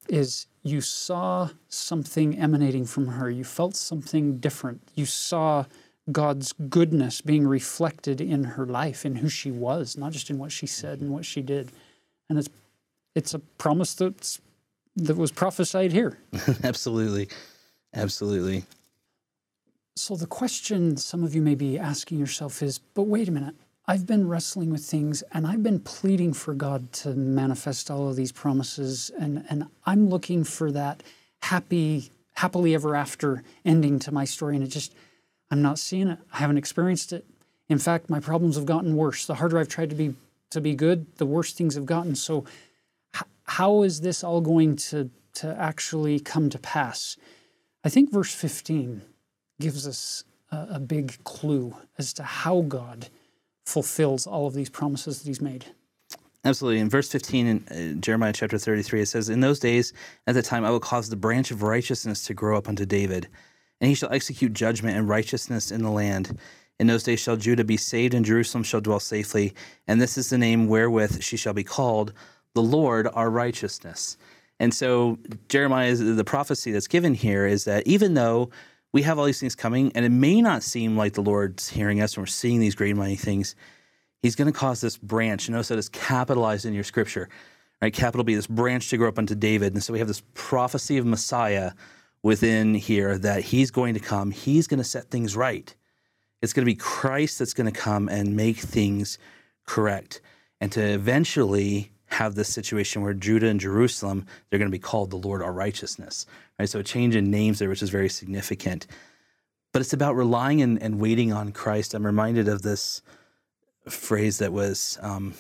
is 0.08 0.46
you 0.64 0.82
saw 0.82 1.50
something 1.68 2.38
emanating 2.38 2.86
from 2.86 3.08
her. 3.08 3.30
You 3.30 3.44
felt 3.44 3.76
something 3.76 4.38
different. 4.38 4.82
You 4.96 5.06
saw 5.06 5.66
God's 6.12 6.54
goodness 6.54 7.22
being 7.22 7.48
reflected 7.48 8.22
in 8.22 8.44
her 8.44 8.66
life, 8.66 9.06
in 9.06 9.16
who 9.16 9.30
she 9.30 9.52
was, 9.52 9.98
not 9.98 10.12
just 10.12 10.30
in 10.30 10.38
what 10.38 10.52
she 10.52 10.68
said 10.68 11.02
and 11.02 11.12
what 11.12 11.26
she 11.26 11.42
did. 11.42 11.72
And 12.30 12.38
it's 12.38 12.50
it's 13.16 13.34
a 13.34 13.40
promise 13.40 13.96
that's 13.96 14.40
that 14.96 15.18
was 15.18 15.32
prophesied 15.32 15.92
here. 15.92 16.20
Absolutely. 16.64 17.30
Absolutely. 17.94 18.64
So 20.00 20.16
the 20.16 20.28
question 20.28 20.96
some 20.96 21.26
of 21.26 21.36
you 21.36 21.42
may 21.42 21.56
be 21.56 21.78
asking 21.78 22.20
yourself 22.20 22.64
is, 22.64 22.80
but 22.80 23.04
wait 23.04 23.28
a 23.28 23.34
minute. 23.34 23.56
I've 23.86 24.08
been 24.08 24.30
wrestling 24.30 24.72
with 24.72 24.86
things 24.86 25.24
and 25.34 25.46
I've 25.46 25.62
been 25.62 25.82
pleading 25.82 26.32
for 26.32 26.54
God 26.54 26.94
to 26.94 27.14
manifest 27.16 27.92
all 27.92 28.08
of 28.08 28.16
these 28.16 28.32
promises 28.32 29.12
and, 29.20 29.46
and 29.50 29.66
I'm 29.86 30.08
looking 30.08 30.46
for 30.46 30.72
that 30.72 31.04
happy, 31.42 32.12
happily 32.36 32.74
ever 32.74 32.96
after 32.96 33.44
ending 33.66 34.00
to 34.00 34.14
my 34.14 34.24
story. 34.24 34.56
And 34.56 34.64
it 34.64 34.70
just, 34.70 34.96
I'm 35.52 35.62
not 35.62 35.78
seeing 35.78 36.08
it. 36.08 36.20
I 36.32 36.38
haven't 36.38 36.58
experienced 36.58 37.12
it. 37.12 37.26
In 37.68 37.78
fact, 37.78 38.10
my 38.10 38.22
problems 38.22 38.56
have 38.56 38.66
gotten 38.66 38.96
worse. 38.96 39.26
The 39.26 39.36
harder 39.36 39.60
I've 39.60 39.68
tried 39.68 39.90
to 39.90 39.98
be 39.98 40.16
to 40.52 40.62
be 40.62 40.76
good, 40.76 41.18
the 41.18 41.26
worse 41.26 41.52
things 41.52 41.76
have 41.76 41.86
gotten. 41.86 42.16
So 42.16 42.46
h- 43.14 43.24
how 43.44 43.84
is 43.84 44.00
this 44.00 44.24
all 44.24 44.40
going 44.40 44.78
to 44.78 45.10
to 45.36 45.56
actually 45.60 46.22
come 46.22 46.50
to 46.52 46.58
pass? 46.58 47.18
I 47.84 47.90
think 47.90 48.14
verse 48.14 48.34
15 48.34 49.02
gives 49.60 49.88
us 49.88 50.24
a, 50.52 50.68
a 50.72 50.80
big 50.80 51.24
clue 51.24 51.76
as 51.98 52.14
to 52.14 52.24
how 52.24 52.62
God 52.62 53.10
fulfills 53.66 54.26
all 54.26 54.48
of 54.48 54.54
these 54.54 54.70
promises 54.70 55.20
that 55.20 55.28
He's 55.28 55.42
made. 55.42 55.66
Absolutely. 56.46 56.80
In 56.80 56.90
verse 56.90 57.12
15 57.12 57.48
in 57.48 57.68
uh, 57.98 58.00
Jeremiah 58.00 58.32
chapter 58.34 58.58
33, 58.58 59.02
it 59.02 59.06
says, 59.08 59.28
In 59.30 59.42
those 59.42 59.60
days, 59.60 59.94
at 60.26 60.36
the 60.36 60.42
time, 60.42 60.64
I 60.64 60.70
will 60.70 60.80
cause 60.80 61.10
the 61.10 61.18
branch 61.18 61.52
of 61.52 61.64
righteousness 61.64 62.26
to 62.26 62.34
grow 62.34 62.58
up 62.58 62.70
unto 62.70 62.86
David, 62.86 63.28
and 63.82 63.90
he 63.90 63.96
shall 63.96 64.12
execute 64.12 64.54
judgment 64.54 64.98
and 64.98 65.08
righteousness 65.08 65.72
in 65.72 65.84
the 65.84 65.92
land. 65.92 66.38
In 66.80 66.88
those 66.88 67.04
days 67.04 67.20
shall 67.20 67.36
Judah 67.36 67.66
be 67.66 67.76
saved, 67.76 68.14
and 68.14 68.26
Jerusalem 68.26 68.64
shall 68.64 68.80
dwell 68.80 69.02
safely. 69.02 69.54
And 69.88 70.02
this 70.02 70.18
is 70.18 70.30
the 70.30 70.38
name 70.38 70.68
wherewith 70.68 71.22
she 71.22 71.36
shall 71.36 71.54
be 71.54 71.64
called, 71.64 72.14
the 72.56 72.62
Lord 72.62 73.08
our 73.14 73.30
righteousness. 73.30 74.18
And 74.62 74.74
so 74.74 75.20
Jeremiah, 75.50 75.96
the 75.96 76.24
prophecy 76.24 76.72
that's 76.72 76.88
given 76.88 77.14
here 77.14 77.46
is 77.46 77.66
that 77.66 77.86
even 77.86 78.14
though 78.14 78.50
we 78.92 79.04
have 79.04 79.20
all 79.20 79.26
these 79.26 79.40
things 79.40 79.56
coming, 79.56 79.92
and 79.94 80.06
it 80.06 80.10
may 80.10 80.42
not 80.42 80.64
seem 80.64 80.98
like 80.98 81.14
the 81.14 81.22
Lord's 81.22 81.70
hearing 81.70 82.02
us 82.02 82.16
and 82.16 82.24
we're 82.24 82.28
seeing 82.28 82.60
these 82.60 82.76
great 82.76 82.96
mighty 82.96 83.16
things, 83.16 83.56
He's 84.22 84.36
going 84.36 84.52
to 84.52 84.58
cause 84.58 84.82
this 84.82 84.98
branch. 84.98 85.50
Notice 85.50 85.70
that 85.70 85.78
it's 85.78 85.90
capitalized 85.90 86.66
in 86.66 86.74
your 86.74 86.84
scripture, 86.84 87.30
right? 87.82 87.94
Capital 87.94 88.26
B, 88.26 88.36
this 88.36 88.48
branch 88.48 88.90
to 88.90 88.98
grow 88.98 89.08
up 89.08 89.18
unto 89.18 89.34
David. 89.34 89.74
And 89.74 89.82
so 89.82 89.94
we 89.94 90.00
have 90.00 90.10
this 90.10 90.24
prophecy 90.34 90.98
of 90.98 91.06
Messiah 91.06 91.72
within 92.22 92.74
here 92.74 93.18
that 93.18 93.44
He's 93.44 93.72
going 93.72 93.94
to 93.94 94.00
come. 94.02 94.32
He's 94.32 94.68
going 94.68 94.80
to 94.80 94.84
set 94.84 95.10
things 95.10 95.38
right. 95.38 95.74
It's 96.42 96.52
going 96.52 96.66
to 96.66 96.72
be 96.72 96.76
Christ 96.76 97.40
that's 97.40 97.54
going 97.54 97.72
to 97.72 97.80
come 97.80 98.10
and 98.10 98.36
make 98.36 98.58
things 98.58 99.18
correct, 99.66 100.20
and 100.60 100.72
to 100.72 100.82
eventually 100.82 101.92
have 102.10 102.36
this 102.36 102.50
situation 102.50 103.02
where 103.02 103.14
Judah 103.14 103.48
and 103.48 103.60
Jerusalem, 103.60 104.26
they're 104.50 104.60
going 104.60 104.72
to 104.72 104.76
be 104.76 104.80
called 104.80 105.12
the 105.12 105.18
Lord 105.18 105.42
our 105.42 105.54
righteousness. 105.54 106.26
Right? 106.58 106.68
So 106.68 106.80
a 106.80 106.84
change 106.84 107.16
in 107.16 107.32
names 107.32 107.60
there, 107.60 107.70
which 107.70 107.84
is 107.84 107.90
very 107.90 108.10
significant. 108.10 108.88
But 109.72 109.82
it's 109.82 109.94
about 109.94 110.16
relying 110.16 110.62
and, 110.62 110.82
and 110.82 111.00
waiting 111.00 111.32
on 111.32 111.52
Christ. 111.52 111.94
I'm 111.94 112.06
reminded 112.06 112.48
of 112.48 112.62
this 112.64 113.02
phrase 113.88 114.40
that 114.40 114.52
was 114.52 114.98
um, 115.02 115.36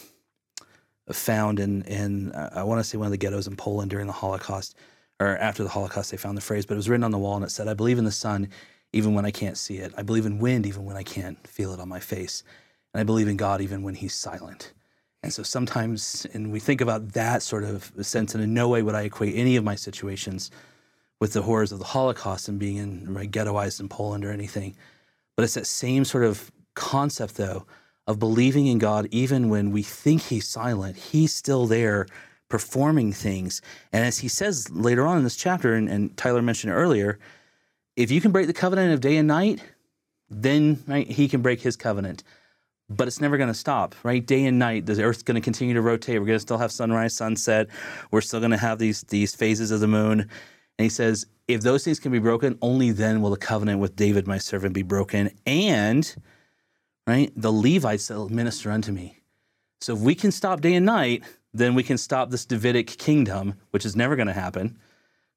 found 1.11 1.59
in, 1.59 1.83
in 1.83 2.31
uh, 2.31 2.51
I 2.55 2.63
want 2.63 2.79
to 2.79 2.83
say 2.83 2.97
one 2.97 3.07
of 3.07 3.11
the 3.11 3.17
ghettos 3.17 3.47
in 3.47 3.55
Poland 3.55 3.89
during 3.89 4.07
the 4.07 4.13
Holocaust, 4.13 4.75
or 5.19 5.37
after 5.37 5.63
the 5.63 5.69
Holocaust, 5.69 6.11
they 6.11 6.17
found 6.17 6.37
the 6.37 6.41
phrase, 6.41 6.65
but 6.65 6.75
it 6.75 6.77
was 6.77 6.89
written 6.89 7.03
on 7.03 7.11
the 7.11 7.17
wall 7.17 7.35
and 7.35 7.43
it 7.43 7.49
said, 7.49 7.67
I 7.67 7.73
believe 7.73 7.97
in 7.97 8.05
the 8.05 8.11
sun 8.11 8.49
even 8.93 9.13
when 9.13 9.25
I 9.25 9.31
can't 9.31 9.57
see 9.57 9.77
it. 9.77 9.93
I 9.97 10.03
believe 10.03 10.25
in 10.25 10.39
wind 10.39 10.65
even 10.65 10.85
when 10.85 10.95
I 10.95 11.03
can't 11.03 11.45
feel 11.47 11.73
it 11.73 11.79
on 11.79 11.89
my 11.89 11.99
face. 11.99 12.43
And 12.93 13.01
I 13.01 13.03
believe 13.03 13.27
in 13.27 13.37
God 13.37 13.61
even 13.61 13.83
when 13.83 13.95
he's 13.95 14.15
silent. 14.15 14.73
And 15.21 15.33
so 15.33 15.43
sometimes, 15.43 16.25
and 16.33 16.51
we 16.51 16.59
think 16.59 16.79
about 16.79 17.09
that 17.13 17.43
sort 17.43 17.63
of 17.63 17.91
sense, 18.01 18.33
and 18.33 18.43
in 18.43 18.53
no 18.53 18.69
way 18.69 18.81
would 18.81 18.95
I 18.95 19.01
equate 19.01 19.35
any 19.35 19.57
of 19.57 19.63
my 19.63 19.75
situations 19.75 20.49
with 21.19 21.33
the 21.33 21.41
horrors 21.41 21.71
of 21.71 21.79
the 21.79 21.85
Holocaust 21.85 22.47
and 22.47 22.57
being 22.57 22.77
in 22.77 23.13
right, 23.13 23.29
ghettoized 23.29 23.81
in 23.81 23.89
Poland 23.89 24.23
or 24.23 24.31
anything. 24.31 24.75
But 25.35 25.43
it's 25.43 25.55
that 25.55 25.67
same 25.67 26.05
sort 26.05 26.23
of 26.23 26.51
concept, 26.73 27.35
though, 27.35 27.65
of 28.07 28.19
believing 28.19 28.67
in 28.67 28.77
God 28.77 29.07
even 29.11 29.49
when 29.49 29.71
we 29.71 29.83
think 29.83 30.21
He's 30.21 30.47
silent. 30.47 30.95
He's 30.95 31.35
still 31.35 31.67
there 31.67 32.07
performing 32.47 33.11
things. 33.11 33.61
And 33.91 34.05
as 34.05 34.19
He 34.19 34.29
says 34.29 34.69
later 34.71 35.05
on 35.05 35.17
in 35.17 35.25
this 35.25 35.35
chapter, 35.35 35.73
and, 35.75 35.89
and 35.89 36.15
Tyler 36.15 36.41
mentioned 36.41 36.71
earlier, 36.71 37.19
if 37.97 38.09
you 38.09 38.21
can 38.21 38.31
break 38.31 38.47
the 38.47 38.53
covenant 38.53 38.93
of 38.93 39.01
day 39.01 39.17
and 39.17 39.27
night, 39.27 39.61
then 40.29 40.81
right, 40.87 41.07
He 41.07 41.27
can 41.27 41.41
break 41.41 41.59
His 41.59 41.75
covenant 41.75 42.23
but 42.89 43.07
it's 43.07 43.21
never 43.21 43.37
going 43.37 43.49
to 43.49 43.53
stop, 43.53 43.95
right? 44.03 44.25
Day 44.25 44.45
and 44.45 44.57
night, 44.57 44.85
the 44.85 45.01
Earth's 45.03 45.23
going 45.23 45.35
to 45.35 45.41
continue 45.41 45.73
to 45.73 45.81
rotate. 45.81 46.19
We're 46.19 46.25
going 46.25 46.37
to 46.37 46.41
still 46.41 46.57
have 46.57 46.71
sunrise, 46.71 47.15
sunset. 47.15 47.67
We're 48.11 48.21
still 48.21 48.39
going 48.39 48.51
to 48.51 48.57
have 48.57 48.79
these 48.79 49.03
these 49.03 49.35
phases 49.35 49.71
of 49.71 49.79
the 49.79 49.87
moon. 49.87 50.21
And 50.21 50.83
he 50.83 50.89
says, 50.89 51.25
if 51.47 51.61
those 51.61 51.83
things 51.83 51.99
can 51.99 52.11
be 52.11 52.19
broken, 52.19 52.57
only 52.61 52.91
then 52.91 53.21
will 53.21 53.31
the 53.31 53.37
covenant 53.37 53.79
with 53.79 53.95
David, 53.95 54.27
my 54.27 54.37
servant, 54.37 54.73
be 54.73 54.81
broken. 54.81 55.29
And 55.45 56.15
right, 57.05 57.31
the 57.35 57.51
Levites 57.51 58.07
that 58.07 58.15
will 58.15 58.29
minister 58.29 58.71
unto 58.71 58.91
me. 58.91 59.17
So 59.81 59.93
if 59.93 59.99
we 59.99 60.15
can 60.15 60.31
stop 60.31 60.61
day 60.61 60.75
and 60.75 60.85
night, 60.85 61.23
then 61.53 61.73
we 61.75 61.83
can 61.83 61.97
stop 61.97 62.29
this 62.29 62.45
Davidic 62.45 62.97
kingdom, 62.97 63.55
which 63.71 63.85
is 63.85 63.95
never 63.95 64.15
going 64.15 64.27
to 64.27 64.33
happen. 64.33 64.77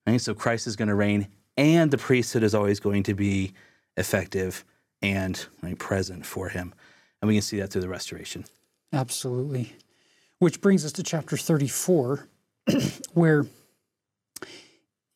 Right? 0.06 0.20
So 0.20 0.34
Christ 0.34 0.66
is 0.66 0.76
going 0.76 0.88
to 0.88 0.94
reign, 0.94 1.28
and 1.56 1.90
the 1.90 1.98
priesthood 1.98 2.42
is 2.42 2.54
always 2.54 2.80
going 2.80 3.02
to 3.04 3.14
be 3.14 3.52
effective 3.96 4.64
and 5.00 5.44
right, 5.62 5.78
present 5.78 6.24
for 6.24 6.48
him. 6.48 6.74
And 7.22 7.28
we 7.28 7.34
can 7.36 7.42
see 7.42 7.58
that 7.60 7.70
through 7.70 7.82
the 7.82 7.88
restoration. 7.88 8.44
Absolutely. 8.92 9.74
Which 10.40 10.60
brings 10.60 10.84
us 10.84 10.92
to 10.92 11.02
chapter 11.02 11.36
34, 11.36 12.28
where 13.14 13.46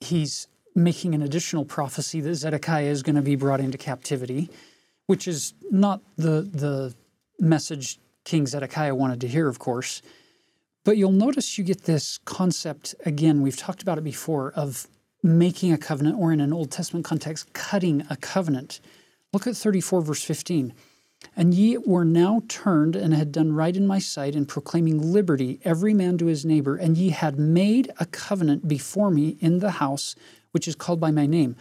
he's 0.01 0.47
making 0.75 1.14
an 1.14 1.23
additional 1.23 1.64
prophecy 1.64 2.21
that 2.21 2.35
Zedekiah 2.37 2.85
is 2.85 3.03
going 3.03 3.16
to 3.16 3.23
be 3.23 3.35
brought 3.35 3.61
into 3.61 3.77
captivity, 3.77 4.49
which 5.07 5.27
is 5.27 5.55
not 5.71 6.01
the, 6.16 6.42
the 6.42 6.95
message 7.40 7.99
King 8.25 8.47
Zedekiah 8.47 8.95
wanted 8.95 9.21
to 9.23 9.29
hear, 9.29 9.49
of 9.49 9.59
course. 9.59 10.01
But 10.85 10.97
you'll 10.97 11.12
notice 11.12 11.59
you 11.59 11.64
get 11.64 11.85
this 11.85 12.19
concept 12.19 12.95
again, 13.05 13.42
we've 13.42 13.57
talked 13.57 13.83
about 13.83 13.99
it 13.99 14.05
before, 14.05 14.53
of 14.53 14.87
making 15.23 15.73
a 15.73 15.79
covenant, 15.79 16.16
or 16.19 16.33
in 16.33 16.40
an 16.40 16.53
Old 16.53 16.71
Testament 16.71 17.05
context, 17.05 17.53
cutting 17.53 18.07
a 18.09 18.16
covenant. 18.16 18.81
Look 19.33 19.47
at 19.49 19.57
34, 19.57 20.03
verse 20.03 20.23
15. 20.23 20.73
And 21.35 21.55
ye 21.55 21.79
were 21.79 22.05
now 22.05 22.42
turned 22.48 22.96
and 22.96 23.12
had 23.12 23.33
done 23.33 23.52
right 23.52 23.76
in 23.76 23.87
my 23.87 23.98
sight 23.98 24.35
in 24.35 24.46
proclaiming 24.46 25.12
liberty, 25.12 25.61
every 25.64 25.94
man 25.94 26.18
to 26.18 26.26
his 26.26 26.44
neighbor, 26.44 26.76
and 26.76 26.96
ye 26.96 27.11
had 27.11 27.38
made 27.38 27.92
a 27.98 28.07
covenant 28.07 28.68
before 28.68 29.11
me 29.11 29.37
in 29.40 29.59
the 29.59 29.72
house 29.72 30.14
which 30.52 30.66
is 30.66 30.74
called 30.74 31.00
by 31.00 31.11
my 31.11 31.26
name. 31.26 31.55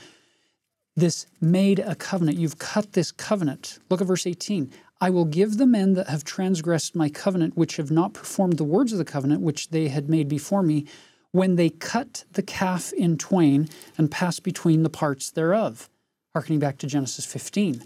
this 0.96 1.28
made 1.42 1.80
a 1.80 1.96
covenant. 1.96 2.38
You've 2.38 2.58
cut 2.58 2.94
this 2.94 3.12
covenant. 3.12 3.80
Look 3.90 4.00
at 4.00 4.08
verse 4.08 4.26
18. 4.26 4.72
I 5.02 5.10
will 5.10 5.26
give 5.26 5.58
the 5.58 5.66
men 5.66 5.94
that 5.96 6.08
have 6.08 6.24
transgressed 6.24 6.96
my 6.96 7.10
covenant, 7.10 7.58
which 7.58 7.76
have 7.76 7.92
not 7.92 8.14
performed 8.14 8.58
the 8.58 8.64
words 8.64 8.94
of 8.94 8.98
the 8.98 9.04
covenant 9.04 9.42
which 9.42 9.70
they 9.70 9.90
had 9.90 10.10
made 10.10 10.30
before 10.30 10.64
me, 10.64 10.86
when 11.32 11.58
they 11.58 11.70
cut 11.70 12.24
the 12.32 12.42
calf 12.42 12.94
in 12.94 13.18
twain 13.18 13.68
and 13.98 14.10
passed 14.10 14.44
between 14.44 14.84
the 14.84 14.90
parts 14.90 15.30
thereof. 15.32 15.90
Harkening 16.34 16.60
back 16.60 16.78
to 16.78 16.88
Genesis 16.88 17.26
15. 17.26 17.84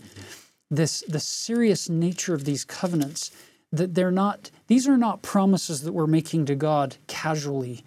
This 0.72 1.04
the 1.08 1.20
serious 1.20 1.90
nature 1.90 2.34
of 2.34 2.46
these 2.46 2.64
covenants, 2.64 3.32
that 3.72 3.96
they're 3.96 4.12
not 4.12 4.52
these 4.68 4.88
are 4.88 4.98
not 4.98 5.22
promises 5.22 5.82
that 5.84 5.94
we're 5.94 6.08
making 6.08 6.46
to 6.46 6.56
God 6.56 6.98
casually, 7.08 7.84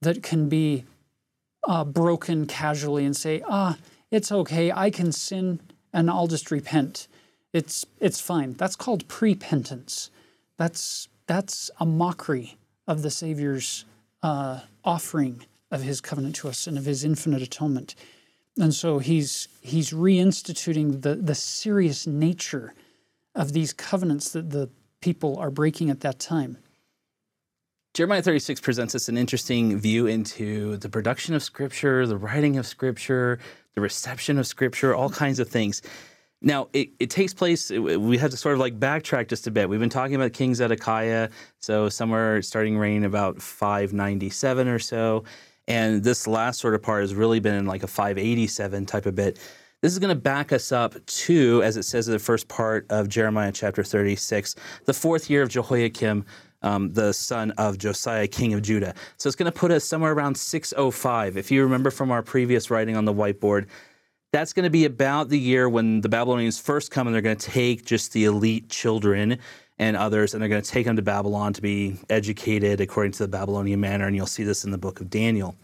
that 0.00 0.22
can 0.22 0.48
be 0.48 0.84
uh, 1.66 1.84
broken 1.84 2.46
casually 2.46 3.04
and 3.04 3.16
say, 3.16 3.42
ah, 3.48 3.76
it's 4.10 4.32
okay, 4.32 4.72
I 4.72 4.90
can 4.90 5.12
sin 5.12 5.60
and 5.92 6.10
I'll 6.10 6.26
just 6.26 6.50
repent. 6.50 7.08
It's 7.52 7.84
it's 7.98 8.20
fine. 8.20 8.54
That's 8.54 8.76
called 8.76 9.08
prepentance. 9.08 10.10
That's 10.56 11.08
that's 11.26 11.70
a 11.78 11.86
mockery 11.86 12.56
of 12.86 13.02
the 13.02 13.10
Savior's 13.10 13.84
uh, 14.22 14.60
offering 14.84 15.46
of 15.70 15.82
His 15.82 16.00
covenant 16.00 16.36
to 16.36 16.48
us 16.48 16.66
and 16.66 16.78
of 16.78 16.84
His 16.84 17.04
infinite 17.04 17.42
atonement. 17.42 17.94
And 18.58 18.74
so 18.74 18.98
he's 18.98 19.48
he's 19.60 19.90
reinstituting 19.90 21.02
the 21.02 21.14
the 21.14 21.34
serious 21.34 22.06
nature 22.06 22.74
of 23.34 23.52
these 23.52 23.72
covenants 23.72 24.30
that 24.32 24.50
the 24.50 24.70
people 25.00 25.38
are 25.38 25.50
breaking 25.50 25.90
at 25.90 26.00
that 26.00 26.18
time. 26.18 26.58
Jeremiah 27.92 28.22
36 28.22 28.60
presents 28.60 28.94
us 28.94 29.08
an 29.08 29.16
interesting 29.16 29.78
view 29.78 30.06
into 30.06 30.76
the 30.76 30.88
production 30.88 31.34
of 31.34 31.42
Scripture, 31.42 32.06
the 32.06 32.16
writing 32.16 32.56
of 32.56 32.66
Scripture, 32.66 33.40
the 33.74 33.80
reception 33.80 34.38
of 34.38 34.46
Scripture, 34.46 34.94
all 34.94 35.10
kinds 35.10 35.40
of 35.40 35.48
things. 35.48 35.82
Now, 36.40 36.68
it, 36.72 36.90
it 36.98 37.10
takes 37.10 37.34
place, 37.34 37.70
we 37.70 38.16
have 38.18 38.30
to 38.30 38.36
sort 38.36 38.54
of 38.54 38.60
like 38.60 38.78
backtrack 38.78 39.28
just 39.28 39.46
a 39.46 39.50
bit. 39.50 39.68
We've 39.68 39.80
been 39.80 39.90
talking 39.90 40.14
about 40.14 40.32
King 40.32 40.54
Zedekiah, 40.54 41.30
so 41.58 41.88
somewhere 41.88 42.40
starting 42.42 42.78
reign 42.78 43.04
about 43.04 43.42
597 43.42 44.68
or 44.68 44.78
so. 44.78 45.24
And 45.70 46.02
this 46.02 46.26
last 46.26 46.58
sort 46.58 46.74
of 46.74 46.82
part 46.82 47.02
has 47.02 47.14
really 47.14 47.38
been 47.38 47.54
in 47.54 47.64
like 47.64 47.84
a 47.84 47.86
587 47.86 48.86
type 48.86 49.06
of 49.06 49.14
bit. 49.14 49.38
This 49.82 49.92
is 49.92 50.00
going 50.00 50.12
to 50.12 50.20
back 50.20 50.52
us 50.52 50.72
up 50.72 50.96
to, 51.06 51.62
as 51.62 51.76
it 51.76 51.84
says 51.84 52.08
in 52.08 52.12
the 52.12 52.18
first 52.18 52.48
part 52.48 52.86
of 52.90 53.08
Jeremiah 53.08 53.52
chapter 53.52 53.84
36, 53.84 54.56
the 54.86 54.92
fourth 54.92 55.30
year 55.30 55.42
of 55.42 55.48
Jehoiakim, 55.48 56.24
um, 56.62 56.92
the 56.92 57.12
son 57.12 57.52
of 57.52 57.78
Josiah, 57.78 58.26
king 58.26 58.52
of 58.52 58.62
Judah. 58.62 58.94
So 59.16 59.28
it's 59.28 59.36
going 59.36 59.50
to 59.50 59.56
put 59.56 59.70
us 59.70 59.84
somewhere 59.84 60.12
around 60.12 60.36
605. 60.36 61.36
If 61.36 61.52
you 61.52 61.62
remember 61.62 61.92
from 61.92 62.10
our 62.10 62.24
previous 62.24 62.68
writing 62.68 62.96
on 62.96 63.04
the 63.04 63.14
whiteboard, 63.14 63.66
that's 64.32 64.52
going 64.52 64.64
to 64.64 64.70
be 64.70 64.86
about 64.86 65.28
the 65.28 65.38
year 65.38 65.68
when 65.68 66.00
the 66.00 66.08
Babylonians 66.08 66.58
first 66.58 66.90
come 66.90 67.06
and 67.06 67.14
they're 67.14 67.22
going 67.22 67.36
to 67.36 67.50
take 67.50 67.84
just 67.84 68.12
the 68.12 68.24
elite 68.24 68.70
children 68.70 69.38
and 69.80 69.96
others 69.96 70.34
and 70.34 70.42
they're 70.42 70.48
going 70.48 70.62
to 70.62 70.70
take 70.70 70.84
them 70.84 70.94
to 70.94 71.02
Babylon 71.02 71.54
to 71.54 71.62
be 71.62 71.96
educated 72.10 72.82
according 72.82 73.12
to 73.12 73.24
the 73.24 73.28
Babylonian 73.28 73.80
manner. 73.80 74.06
And 74.06 74.14
you'll 74.14 74.26
see 74.26 74.44
this 74.44 74.62
in 74.62 74.70
the 74.70 74.78
book 74.78 75.00
of 75.00 75.08
Daniel. 75.08 75.56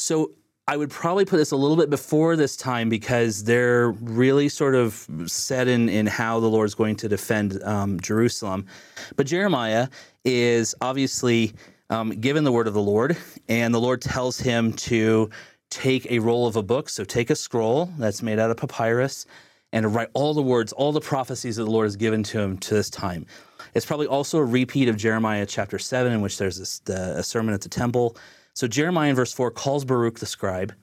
So 0.00 0.32
I 0.66 0.76
would 0.76 0.90
probably 0.90 1.24
put 1.24 1.36
this 1.36 1.52
a 1.52 1.56
little 1.56 1.76
bit 1.76 1.90
before 1.90 2.34
this 2.34 2.56
time 2.56 2.88
because 2.88 3.44
they're 3.44 3.90
really 3.90 4.48
sort 4.48 4.74
of 4.74 5.06
set 5.26 5.68
in, 5.68 5.88
in 5.88 6.06
how 6.06 6.40
the 6.40 6.48
Lord's 6.48 6.74
going 6.74 6.96
to 6.96 7.08
defend 7.08 7.62
um, 7.62 8.00
Jerusalem. 8.00 8.66
But 9.14 9.28
Jeremiah 9.28 9.88
is 10.24 10.74
obviously 10.80 11.54
um, 11.90 12.10
given 12.10 12.42
the 12.42 12.52
word 12.52 12.66
of 12.66 12.74
the 12.74 12.82
Lord, 12.82 13.16
and 13.48 13.72
the 13.72 13.80
Lord 13.80 14.02
tells 14.02 14.40
him 14.40 14.72
to 14.72 15.30
take 15.70 16.10
a 16.10 16.18
roll 16.18 16.48
of 16.48 16.56
a 16.56 16.62
book. 16.64 16.88
So 16.88 17.04
take 17.04 17.30
a 17.30 17.36
scroll 17.36 17.92
that's 17.96 18.22
made 18.22 18.40
out 18.40 18.50
of 18.50 18.56
papyrus 18.56 19.24
and 19.72 19.84
to 19.84 19.88
write 19.88 20.08
all 20.14 20.34
the 20.34 20.42
words, 20.42 20.72
all 20.72 20.92
the 20.92 21.00
prophecies 21.00 21.56
that 21.56 21.64
the 21.64 21.70
Lord 21.70 21.86
has 21.86 21.96
given 21.96 22.22
to 22.24 22.40
him 22.40 22.58
to 22.58 22.74
this 22.74 22.90
time. 22.90 23.26
It's 23.74 23.84
probably 23.84 24.06
also 24.06 24.38
a 24.38 24.44
repeat 24.44 24.88
of 24.88 24.96
Jeremiah 24.96 25.46
chapter 25.46 25.78
7, 25.78 26.12
in 26.12 26.20
which 26.20 26.38
there's 26.38 26.58
this, 26.58 26.78
the, 26.80 27.18
a 27.18 27.22
sermon 27.22 27.54
at 27.54 27.60
the 27.60 27.68
temple 27.68 28.16
so 28.58 28.66
Jeremiah 28.66 29.10
in 29.10 29.14
verse 29.14 29.32
4 29.32 29.52
calls 29.52 29.84
Baruch 29.84 30.18
the 30.18 30.26
scribe. 30.26 30.74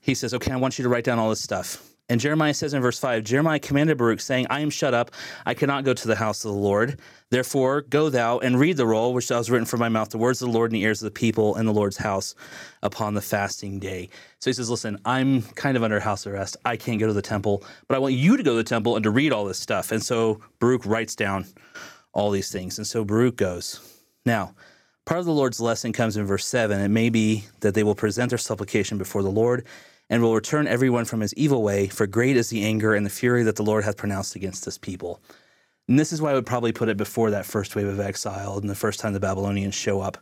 He 0.00 0.14
says, 0.14 0.32
Okay, 0.32 0.52
I 0.52 0.56
want 0.56 0.78
you 0.78 0.84
to 0.84 0.88
write 0.88 1.02
down 1.02 1.18
all 1.18 1.28
this 1.28 1.42
stuff. 1.42 1.82
And 2.10 2.20
Jeremiah 2.20 2.52
says 2.52 2.74
in 2.74 2.82
verse 2.82 2.98
5 2.98 3.24
Jeremiah 3.24 3.58
commanded 3.58 3.96
Baruch, 3.96 4.20
saying, 4.20 4.46
I 4.50 4.60
am 4.60 4.68
shut 4.68 4.92
up. 4.92 5.10
I 5.46 5.54
cannot 5.54 5.84
go 5.84 5.94
to 5.94 6.08
the 6.08 6.16
house 6.16 6.44
of 6.44 6.52
the 6.52 6.58
Lord. 6.58 7.00
Therefore, 7.30 7.80
go 7.80 8.10
thou 8.10 8.38
and 8.38 8.60
read 8.60 8.76
the 8.76 8.86
roll 8.86 9.14
which 9.14 9.28
thou 9.28 9.36
hast 9.36 9.48
written 9.48 9.64
from 9.64 9.80
my 9.80 9.88
mouth, 9.88 10.10
the 10.10 10.18
words 10.18 10.42
of 10.42 10.48
the 10.48 10.54
Lord 10.54 10.70
in 10.70 10.74
the 10.74 10.82
ears 10.82 11.02
of 11.02 11.06
the 11.06 11.18
people 11.18 11.56
in 11.56 11.64
the 11.64 11.72
Lord's 11.72 11.96
house 11.96 12.34
upon 12.82 13.14
the 13.14 13.22
fasting 13.22 13.78
day. 13.78 14.10
So 14.38 14.50
he 14.50 14.54
says, 14.54 14.68
Listen, 14.68 14.98
I'm 15.06 15.42
kind 15.42 15.78
of 15.78 15.82
under 15.82 15.98
house 15.98 16.26
arrest. 16.26 16.58
I 16.66 16.76
can't 16.76 17.00
go 17.00 17.06
to 17.06 17.14
the 17.14 17.22
temple, 17.22 17.64
but 17.88 17.94
I 17.94 17.98
want 17.98 18.14
you 18.14 18.36
to 18.36 18.42
go 18.42 18.50
to 18.50 18.56
the 18.58 18.64
temple 18.64 18.96
and 18.96 19.02
to 19.04 19.10
read 19.10 19.32
all 19.32 19.46
this 19.46 19.58
stuff. 19.58 19.90
And 19.90 20.02
so 20.02 20.40
Baruch 20.58 20.84
writes 20.84 21.16
down 21.16 21.46
all 22.12 22.30
these 22.30 22.52
things. 22.52 22.76
And 22.76 22.86
so 22.86 23.04
Baruch 23.04 23.36
goes. 23.36 23.80
Now, 24.26 24.54
Part 25.06 25.20
of 25.20 25.26
the 25.26 25.32
Lord's 25.32 25.60
lesson 25.60 25.92
comes 25.92 26.16
in 26.16 26.24
verse 26.24 26.46
7. 26.46 26.80
It 26.80 26.88
may 26.88 27.10
be 27.10 27.44
that 27.60 27.74
they 27.74 27.82
will 27.82 27.94
present 27.94 28.30
their 28.30 28.38
supplication 28.38 28.96
before 28.96 29.22
the 29.22 29.30
Lord 29.30 29.66
and 30.10 30.22
will 30.22 30.34
return 30.34 30.66
everyone 30.66 31.04
from 31.04 31.20
his 31.20 31.34
evil 31.34 31.62
way, 31.62 31.88
for 31.88 32.06
great 32.06 32.36
is 32.36 32.50
the 32.50 32.64
anger 32.64 32.94
and 32.94 33.04
the 33.04 33.10
fury 33.10 33.42
that 33.42 33.56
the 33.56 33.62
Lord 33.62 33.84
hath 33.84 33.96
pronounced 33.96 34.36
against 34.36 34.64
this 34.64 34.78
people. 34.78 35.20
And 35.88 35.98
this 35.98 36.12
is 36.12 36.22
why 36.22 36.30
I 36.30 36.34
would 36.34 36.46
probably 36.46 36.72
put 36.72 36.88
it 36.88 36.96
before 36.96 37.30
that 37.30 37.46
first 37.46 37.76
wave 37.76 37.86
of 37.86 38.00
exile 38.00 38.58
and 38.58 38.68
the 38.68 38.74
first 38.74 39.00
time 39.00 39.12
the 39.12 39.20
Babylonians 39.20 39.74
show 39.74 40.00
up. 40.00 40.18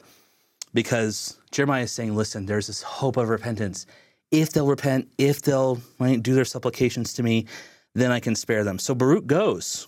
Because 0.74 1.36
Jeremiah 1.50 1.82
is 1.82 1.92
saying, 1.92 2.16
listen, 2.16 2.46
there's 2.46 2.66
this 2.66 2.82
hope 2.82 3.16
of 3.16 3.28
repentance. 3.28 3.86
If 4.30 4.52
they'll 4.52 4.66
repent, 4.66 5.08
if 5.18 5.42
they'll 5.42 5.76
do 6.00 6.34
their 6.34 6.44
supplications 6.44 7.12
to 7.14 7.22
me, 7.22 7.46
then 7.94 8.10
I 8.10 8.20
can 8.20 8.34
spare 8.34 8.64
them. 8.64 8.78
So 8.78 8.94
Baruch 8.94 9.26
goes 9.26 9.86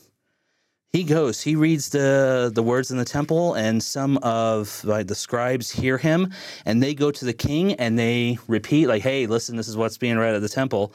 he 0.94 1.02
goes 1.02 1.40
he 1.40 1.56
reads 1.56 1.88
the 1.88 2.52
the 2.54 2.62
words 2.62 2.92
in 2.92 2.98
the 2.98 3.04
temple 3.04 3.54
and 3.54 3.82
some 3.82 4.16
of 4.18 4.80
like 4.84 5.08
the 5.08 5.14
scribes 5.14 5.68
hear 5.68 5.98
him 5.98 6.32
and 6.66 6.80
they 6.80 6.94
go 6.94 7.10
to 7.10 7.24
the 7.24 7.32
king 7.32 7.72
and 7.74 7.98
they 7.98 8.38
repeat 8.46 8.86
like 8.86 9.02
hey 9.02 9.26
listen 9.26 9.56
this 9.56 9.66
is 9.66 9.76
what's 9.76 9.98
being 9.98 10.16
read 10.16 10.36
at 10.36 10.40
the 10.40 10.48
temple. 10.48 10.94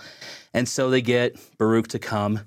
And 0.54 0.68
so 0.68 0.90
they 0.90 1.02
get 1.02 1.38
baruch 1.58 1.90
to 1.90 2.00
come 2.00 2.40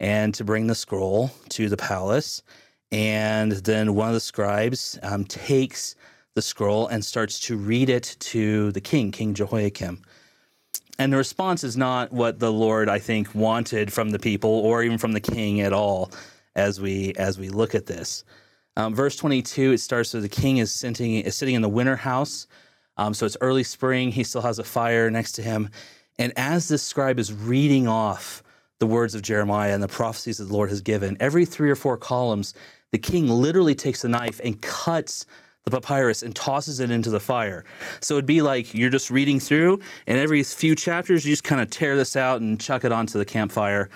and 0.00 0.34
to 0.34 0.42
bring 0.42 0.66
the 0.66 0.74
scroll 0.74 1.30
to 1.50 1.68
the 1.68 1.76
palace. 1.76 2.42
And 2.90 3.52
then 3.52 3.94
one 3.94 4.08
of 4.08 4.14
the 4.14 4.20
scribes 4.20 4.98
um, 5.02 5.24
takes 5.24 5.94
the 6.34 6.42
scroll 6.42 6.88
and 6.88 7.04
starts 7.04 7.38
to 7.40 7.56
read 7.56 7.88
it 7.88 8.16
to 8.18 8.72
the 8.72 8.80
king 8.80 9.12
king 9.12 9.32
jehoiakim. 9.32 10.02
And 10.98 11.12
the 11.12 11.18
response 11.18 11.62
is 11.62 11.76
not 11.76 12.12
what 12.12 12.40
the 12.40 12.52
lord 12.52 12.88
i 12.88 12.98
think 12.98 13.32
wanted 13.32 13.92
from 13.92 14.10
the 14.10 14.18
people 14.18 14.50
or 14.50 14.82
even 14.82 14.98
from 14.98 15.12
the 15.12 15.20
king 15.20 15.60
at 15.60 15.72
all 15.72 16.10
as 16.56 16.80
we 16.80 17.12
as 17.14 17.38
we 17.38 17.48
look 17.48 17.74
at 17.74 17.86
this. 17.86 18.24
Um, 18.78 18.94
verse 18.94 19.16
22, 19.16 19.72
it 19.72 19.78
starts 19.78 20.12
with 20.12 20.22
the 20.22 20.28
king 20.28 20.58
is 20.58 20.72
sitting 20.72 21.14
is 21.14 21.36
sitting 21.36 21.54
in 21.54 21.62
the 21.62 21.68
winter 21.68 21.96
house. 21.96 22.48
Um, 22.96 23.14
so 23.14 23.26
it's 23.26 23.36
early 23.40 23.62
spring. 23.62 24.10
He 24.10 24.24
still 24.24 24.40
has 24.40 24.58
a 24.58 24.64
fire 24.64 25.10
next 25.10 25.32
to 25.32 25.42
him, 25.42 25.70
and 26.18 26.32
as 26.36 26.68
this 26.68 26.82
scribe 26.82 27.18
is 27.18 27.32
reading 27.32 27.86
off 27.86 28.42
the 28.78 28.86
words 28.86 29.14
of 29.14 29.22
Jeremiah 29.22 29.72
and 29.72 29.82
the 29.82 29.88
prophecies 29.88 30.38
that 30.38 30.46
the 30.46 30.52
Lord 30.52 30.70
has 30.70 30.80
given, 30.80 31.16
every 31.20 31.44
three 31.44 31.70
or 31.70 31.76
four 31.76 31.96
columns, 31.96 32.54
the 32.92 32.98
king 32.98 33.28
literally 33.28 33.74
takes 33.74 34.04
a 34.04 34.08
knife 34.08 34.40
and 34.42 34.60
cuts 34.60 35.26
the 35.66 35.80
papyrus 35.80 36.22
and 36.22 36.32
tosses 36.36 36.78
it 36.78 36.92
into 36.92 37.10
the 37.10 37.18
fire. 37.18 37.64
So 37.98 38.14
it'd 38.14 38.24
be 38.24 38.40
like 38.40 38.72
you're 38.72 38.88
just 38.88 39.10
reading 39.10 39.40
through, 39.40 39.80
and 40.06 40.16
every 40.16 40.44
few 40.44 40.76
chapters 40.76 41.24
you 41.24 41.32
just 41.32 41.42
kind 41.42 41.60
of 41.60 41.70
tear 41.70 41.96
this 41.96 42.14
out 42.14 42.40
and 42.40 42.60
chuck 42.60 42.84
it 42.84 42.92
onto 42.92 43.18
the 43.18 43.24
campfire. 43.24 43.90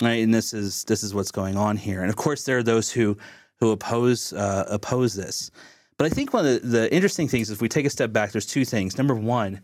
Right? 0.00 0.24
And 0.24 0.32
this 0.32 0.54
is 0.54 0.84
this 0.84 1.02
is 1.02 1.14
what's 1.14 1.30
going 1.30 1.58
on 1.58 1.76
here. 1.76 2.00
And 2.00 2.08
of 2.08 2.16
course, 2.16 2.44
there 2.44 2.56
are 2.56 2.62
those 2.62 2.90
who 2.90 3.18
who 3.58 3.70
oppose 3.70 4.32
uh, 4.32 4.64
oppose 4.68 5.14
this. 5.14 5.50
But 5.98 6.06
I 6.06 6.08
think 6.08 6.32
one 6.32 6.46
of 6.46 6.62
the, 6.62 6.66
the 6.66 6.94
interesting 6.94 7.28
things 7.28 7.50
if 7.50 7.60
we 7.60 7.68
take 7.68 7.84
a 7.84 7.90
step 7.90 8.14
back, 8.14 8.32
there's 8.32 8.46
two 8.46 8.64
things. 8.64 8.96
Number 8.96 9.14
one, 9.14 9.60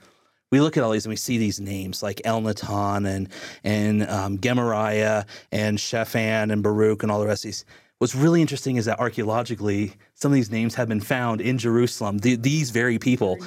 we 0.50 0.60
look 0.60 0.76
at 0.76 0.82
all 0.82 0.90
these 0.90 1.06
and 1.06 1.10
we 1.10 1.16
see 1.16 1.38
these 1.38 1.58
names 1.58 2.02
like 2.02 2.20
Elnathan 2.26 3.08
and 3.08 3.30
and 3.64 4.06
um, 4.10 4.38
Gemariah 4.40 5.24
and 5.52 5.80
Shaphan 5.80 6.50
and 6.50 6.62
Baruch 6.62 7.02
and 7.02 7.10
all 7.10 7.20
the 7.20 7.26
rest 7.26 7.46
of 7.46 7.48
these. 7.48 7.64
What's 7.98 8.14
really 8.14 8.42
interesting 8.42 8.76
is 8.76 8.84
that 8.84 9.00
archaeologically, 9.00 9.94
some 10.12 10.30
of 10.30 10.34
these 10.34 10.50
names 10.50 10.74
have 10.74 10.86
been 10.86 11.00
found 11.00 11.40
in 11.40 11.56
Jerusalem. 11.56 12.18
The, 12.18 12.36
these 12.36 12.70
very 12.70 12.98
people, 12.98 13.38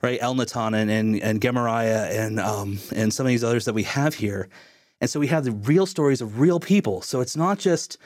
right? 0.00 0.18
Elnathan 0.20 0.74
and 0.74 0.90
and, 0.90 1.22
and 1.22 1.42
Gemariah 1.42 2.08
and 2.10 2.40
um, 2.40 2.78
and 2.94 3.12
some 3.12 3.26
of 3.26 3.28
these 3.28 3.44
others 3.44 3.66
that 3.66 3.74
we 3.74 3.82
have 3.82 4.14
here. 4.14 4.48
And 5.02 5.10
so 5.10 5.20
we 5.20 5.26
have 5.26 5.44
the 5.44 5.52
real 5.52 5.84
stories 5.84 6.22
of 6.22 6.40
real 6.40 6.58
people. 6.58 7.02
So 7.02 7.20
it's 7.20 7.36
not 7.36 7.58
just 7.58 7.98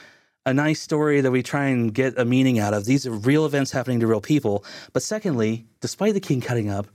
a 0.45 0.53
nice 0.53 0.81
story 0.81 1.21
that 1.21 1.31
we 1.31 1.43
try 1.43 1.67
and 1.67 1.95
get 1.95 2.19
a 2.19 2.25
meaning 2.25 2.59
out 2.59 2.75
of. 2.75 2.85
These 2.85 3.07
are 3.07 3.13
real 3.13 3.47
events 3.47 3.71
happening 3.71 4.01
to 4.01 4.09
real 4.09 4.21
people. 4.21 4.65
But 4.93 5.03
secondly, 5.03 5.67
despite 5.81 6.15
the 6.15 6.21
king 6.21 6.41
cutting 6.41 6.69
up 6.69 6.89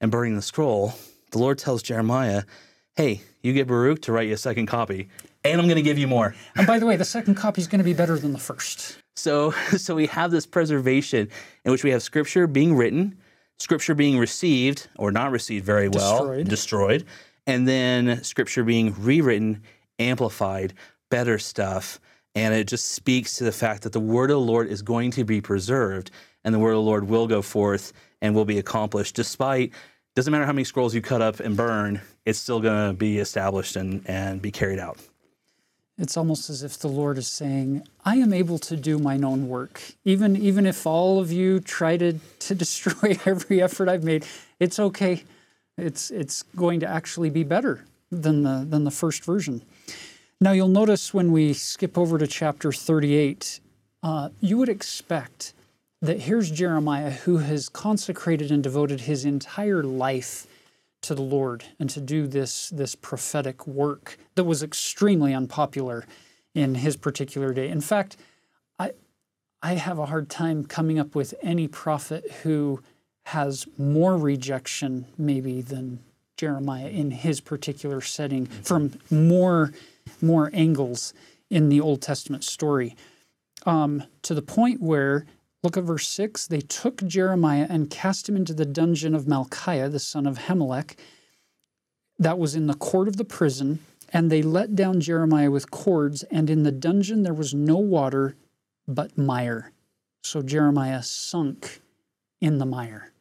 and 0.00 0.12
burning 0.12 0.36
the 0.36 0.42
scroll, 0.42 0.94
the 1.32 1.38
Lord 1.38 1.58
tells 1.58 1.82
Jeremiah, 1.82 2.44
hey, 2.94 3.22
you 3.42 3.52
get 3.52 3.66
Baruch 3.66 4.02
to 4.02 4.12
write 4.12 4.28
you 4.28 4.34
a 4.34 4.38
second 4.38 4.66
copy, 4.66 5.08
and 5.44 5.60
I'm 5.60 5.66
going 5.66 5.76
to 5.76 5.82
give 5.82 5.98
you 5.98 6.06
more. 6.06 6.34
And 6.56 6.66
by 6.66 6.78
the 6.78 6.86
way, 6.86 6.96
the 6.96 7.04
second 7.04 7.34
copy 7.34 7.60
is 7.60 7.66
going 7.66 7.78
to 7.80 7.84
be 7.84 7.94
better 7.94 8.18
than 8.18 8.32
the 8.32 8.38
first. 8.38 8.98
So, 9.16 9.50
so 9.76 9.94
we 9.94 10.06
have 10.06 10.30
this 10.30 10.46
preservation 10.46 11.28
in 11.64 11.72
which 11.72 11.84
we 11.84 11.90
have 11.90 12.02
scripture 12.02 12.46
being 12.46 12.74
written, 12.74 13.18
scripture 13.58 13.94
being 13.94 14.18
received 14.18 14.88
or 14.96 15.12
not 15.12 15.30
received 15.30 15.64
very 15.64 15.88
well, 15.88 16.18
Destroyed. 16.18 16.48
destroyed 16.48 17.04
and 17.46 17.68
then 17.68 18.22
scripture 18.22 18.64
being 18.64 18.94
rewritten, 18.98 19.62
amplified, 19.98 20.74
better 21.10 21.38
stuff. 21.38 22.00
And 22.34 22.54
it 22.54 22.66
just 22.66 22.92
speaks 22.92 23.36
to 23.36 23.44
the 23.44 23.52
fact 23.52 23.82
that 23.82 23.92
the 23.92 24.00
word 24.00 24.30
of 24.30 24.36
the 24.36 24.40
Lord 24.40 24.68
is 24.68 24.82
going 24.82 25.12
to 25.12 25.24
be 25.24 25.40
preserved 25.40 26.10
and 26.42 26.54
the 26.54 26.58
word 26.58 26.72
of 26.72 26.76
the 26.76 26.82
Lord 26.82 27.08
will 27.08 27.26
go 27.26 27.42
forth 27.42 27.92
and 28.20 28.34
will 28.34 28.44
be 28.44 28.58
accomplished 28.58 29.14
despite 29.14 29.72
doesn't 30.16 30.30
matter 30.30 30.46
how 30.46 30.52
many 30.52 30.64
scrolls 30.64 30.94
you 30.94 31.02
cut 31.02 31.20
up 31.20 31.40
and 31.40 31.56
burn, 31.56 32.00
it's 32.24 32.38
still 32.38 32.60
going 32.60 32.88
to 32.90 32.94
be 32.94 33.18
established 33.18 33.74
and, 33.74 34.08
and 34.08 34.40
be 34.40 34.52
carried 34.52 34.78
out. 34.78 34.96
It's 35.96 36.16
almost 36.16 36.50
as 36.50 36.62
if 36.64 36.78
the 36.78 36.88
Lord 36.88 37.18
is 37.18 37.28
saying, 37.28 37.86
I 38.04 38.16
am 38.16 38.32
able 38.32 38.58
to 38.58 38.76
do 38.76 38.98
mine 38.98 39.24
own 39.24 39.48
work. 39.48 39.80
Even, 40.04 40.36
even 40.36 40.66
if 40.66 40.86
all 40.86 41.20
of 41.20 41.30
you 41.30 41.60
try 41.60 41.96
to, 41.96 42.14
to 42.40 42.54
destroy 42.64 43.18
every 43.24 43.62
effort 43.62 43.88
I've 43.88 44.04
made, 44.04 44.26
it's 44.58 44.78
okay. 44.78 45.22
It's, 45.78 46.10
it's 46.10 46.42
going 46.56 46.80
to 46.80 46.86
actually 46.86 47.30
be 47.30 47.44
better 47.44 47.84
than 48.10 48.42
the, 48.42 48.66
than 48.68 48.84
the 48.84 48.90
first 48.90 49.24
version. 49.24 49.62
Now, 50.40 50.52
you'll 50.52 50.68
notice 50.68 51.14
when 51.14 51.30
we 51.30 51.52
skip 51.52 51.96
over 51.96 52.18
to 52.18 52.26
chapter 52.26 52.72
38, 52.72 53.60
uh, 54.02 54.28
you 54.40 54.58
would 54.58 54.68
expect 54.68 55.54
that 56.02 56.20
here's 56.20 56.50
Jeremiah 56.50 57.10
who 57.10 57.38
has 57.38 57.68
consecrated 57.68 58.50
and 58.50 58.62
devoted 58.62 59.02
his 59.02 59.24
entire 59.24 59.82
life 59.82 60.46
to 61.04 61.14
the 61.14 61.22
Lord 61.22 61.64
and 61.78 61.88
to 61.90 62.00
do 62.00 62.26
this, 62.26 62.70
this 62.70 62.94
prophetic 62.94 63.66
work 63.66 64.18
that 64.34 64.44
was 64.44 64.62
extremely 64.62 65.32
unpopular 65.32 66.04
in 66.54 66.76
his 66.76 66.96
particular 66.96 67.52
day. 67.52 67.68
In 67.68 67.80
fact, 67.80 68.16
I, 68.78 68.92
I 69.62 69.74
have 69.74 69.98
a 69.98 70.06
hard 70.06 70.28
time 70.28 70.64
coming 70.64 70.98
up 70.98 71.14
with 71.14 71.34
any 71.42 71.68
prophet 71.68 72.30
who 72.42 72.82
has 73.26 73.66
more 73.78 74.16
rejection, 74.16 75.06
maybe, 75.16 75.62
than 75.62 76.00
Jeremiah 76.36 76.88
in 76.88 77.10
his 77.10 77.40
particular 77.40 78.00
setting 78.00 78.46
from 78.46 78.92
more, 79.10 79.72
more 80.20 80.50
angles 80.52 81.14
in 81.50 81.68
the 81.68 81.80
Old 81.80 82.02
Testament 82.02 82.44
story. 82.44 82.96
Um, 83.66 84.04
to 84.22 84.34
the 84.34 84.42
point 84.42 84.82
where 84.82 85.26
Look 85.64 85.78
at 85.78 85.84
verse 85.84 86.06
6. 86.08 86.46
They 86.46 86.60
took 86.60 86.98
Jeremiah 87.06 87.66
and 87.70 87.88
cast 87.88 88.28
him 88.28 88.36
into 88.36 88.52
the 88.52 88.66
dungeon 88.66 89.14
of 89.14 89.24
Malchiah, 89.24 89.90
the 89.90 89.98
son 89.98 90.26
of 90.26 90.36
Hammelech, 90.36 90.96
that 92.18 92.38
was 92.38 92.54
in 92.54 92.66
the 92.66 92.74
court 92.74 93.08
of 93.08 93.16
the 93.16 93.24
prison, 93.24 93.78
and 94.12 94.30
they 94.30 94.42
let 94.42 94.76
down 94.76 95.00
Jeremiah 95.00 95.50
with 95.50 95.70
cords, 95.70 96.22
and 96.24 96.50
in 96.50 96.64
the 96.64 96.70
dungeon 96.70 97.22
there 97.22 97.32
was 97.32 97.54
no 97.54 97.78
water 97.78 98.36
but 98.86 99.16
mire. 99.16 99.72
So 100.22 100.42
Jeremiah 100.42 101.02
sunk 101.02 101.80
in 102.42 102.58
the 102.58 102.66
mire. 102.66 103.12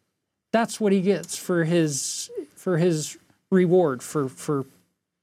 That's 0.51 0.81
what 0.81 0.91
he 0.91 1.01
gets 1.01 1.37
for 1.37 1.63
his 1.63 2.29
for 2.55 2.77
his 2.77 3.17
reward 3.51 4.03
for 4.03 4.27
for 4.27 4.65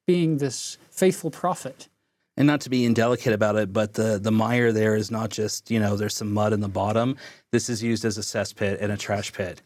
being 0.07 0.39
this 0.39 0.79
faithful 0.91 1.31
prophet 1.31 1.89
and 2.37 2.47
not 2.47 2.61
to 2.63 2.71
be 2.71 2.85
indelicate 2.85 3.33
about 3.33 3.57
it, 3.57 3.73
but 3.73 3.95
the 3.95 4.19
the 4.19 4.31
mire 4.31 4.73
there 4.73 4.97
is 4.97 5.11
not 5.11 5.31
just 5.31 5.71
you 5.71 5.79
know 5.81 5.97
there's 5.97 6.17
some 6.17 6.33
mud 6.33 6.53
in 6.53 6.61
the 6.61 6.69
bottom. 6.69 7.17
This 7.53 7.69
is 7.69 7.83
used 7.83 8.05
as 8.05 8.19
a 8.19 8.23
cesspit 8.23 8.79
and 8.81 8.93
a 8.93 8.97
trash 8.97 9.33
pit. 9.33 9.63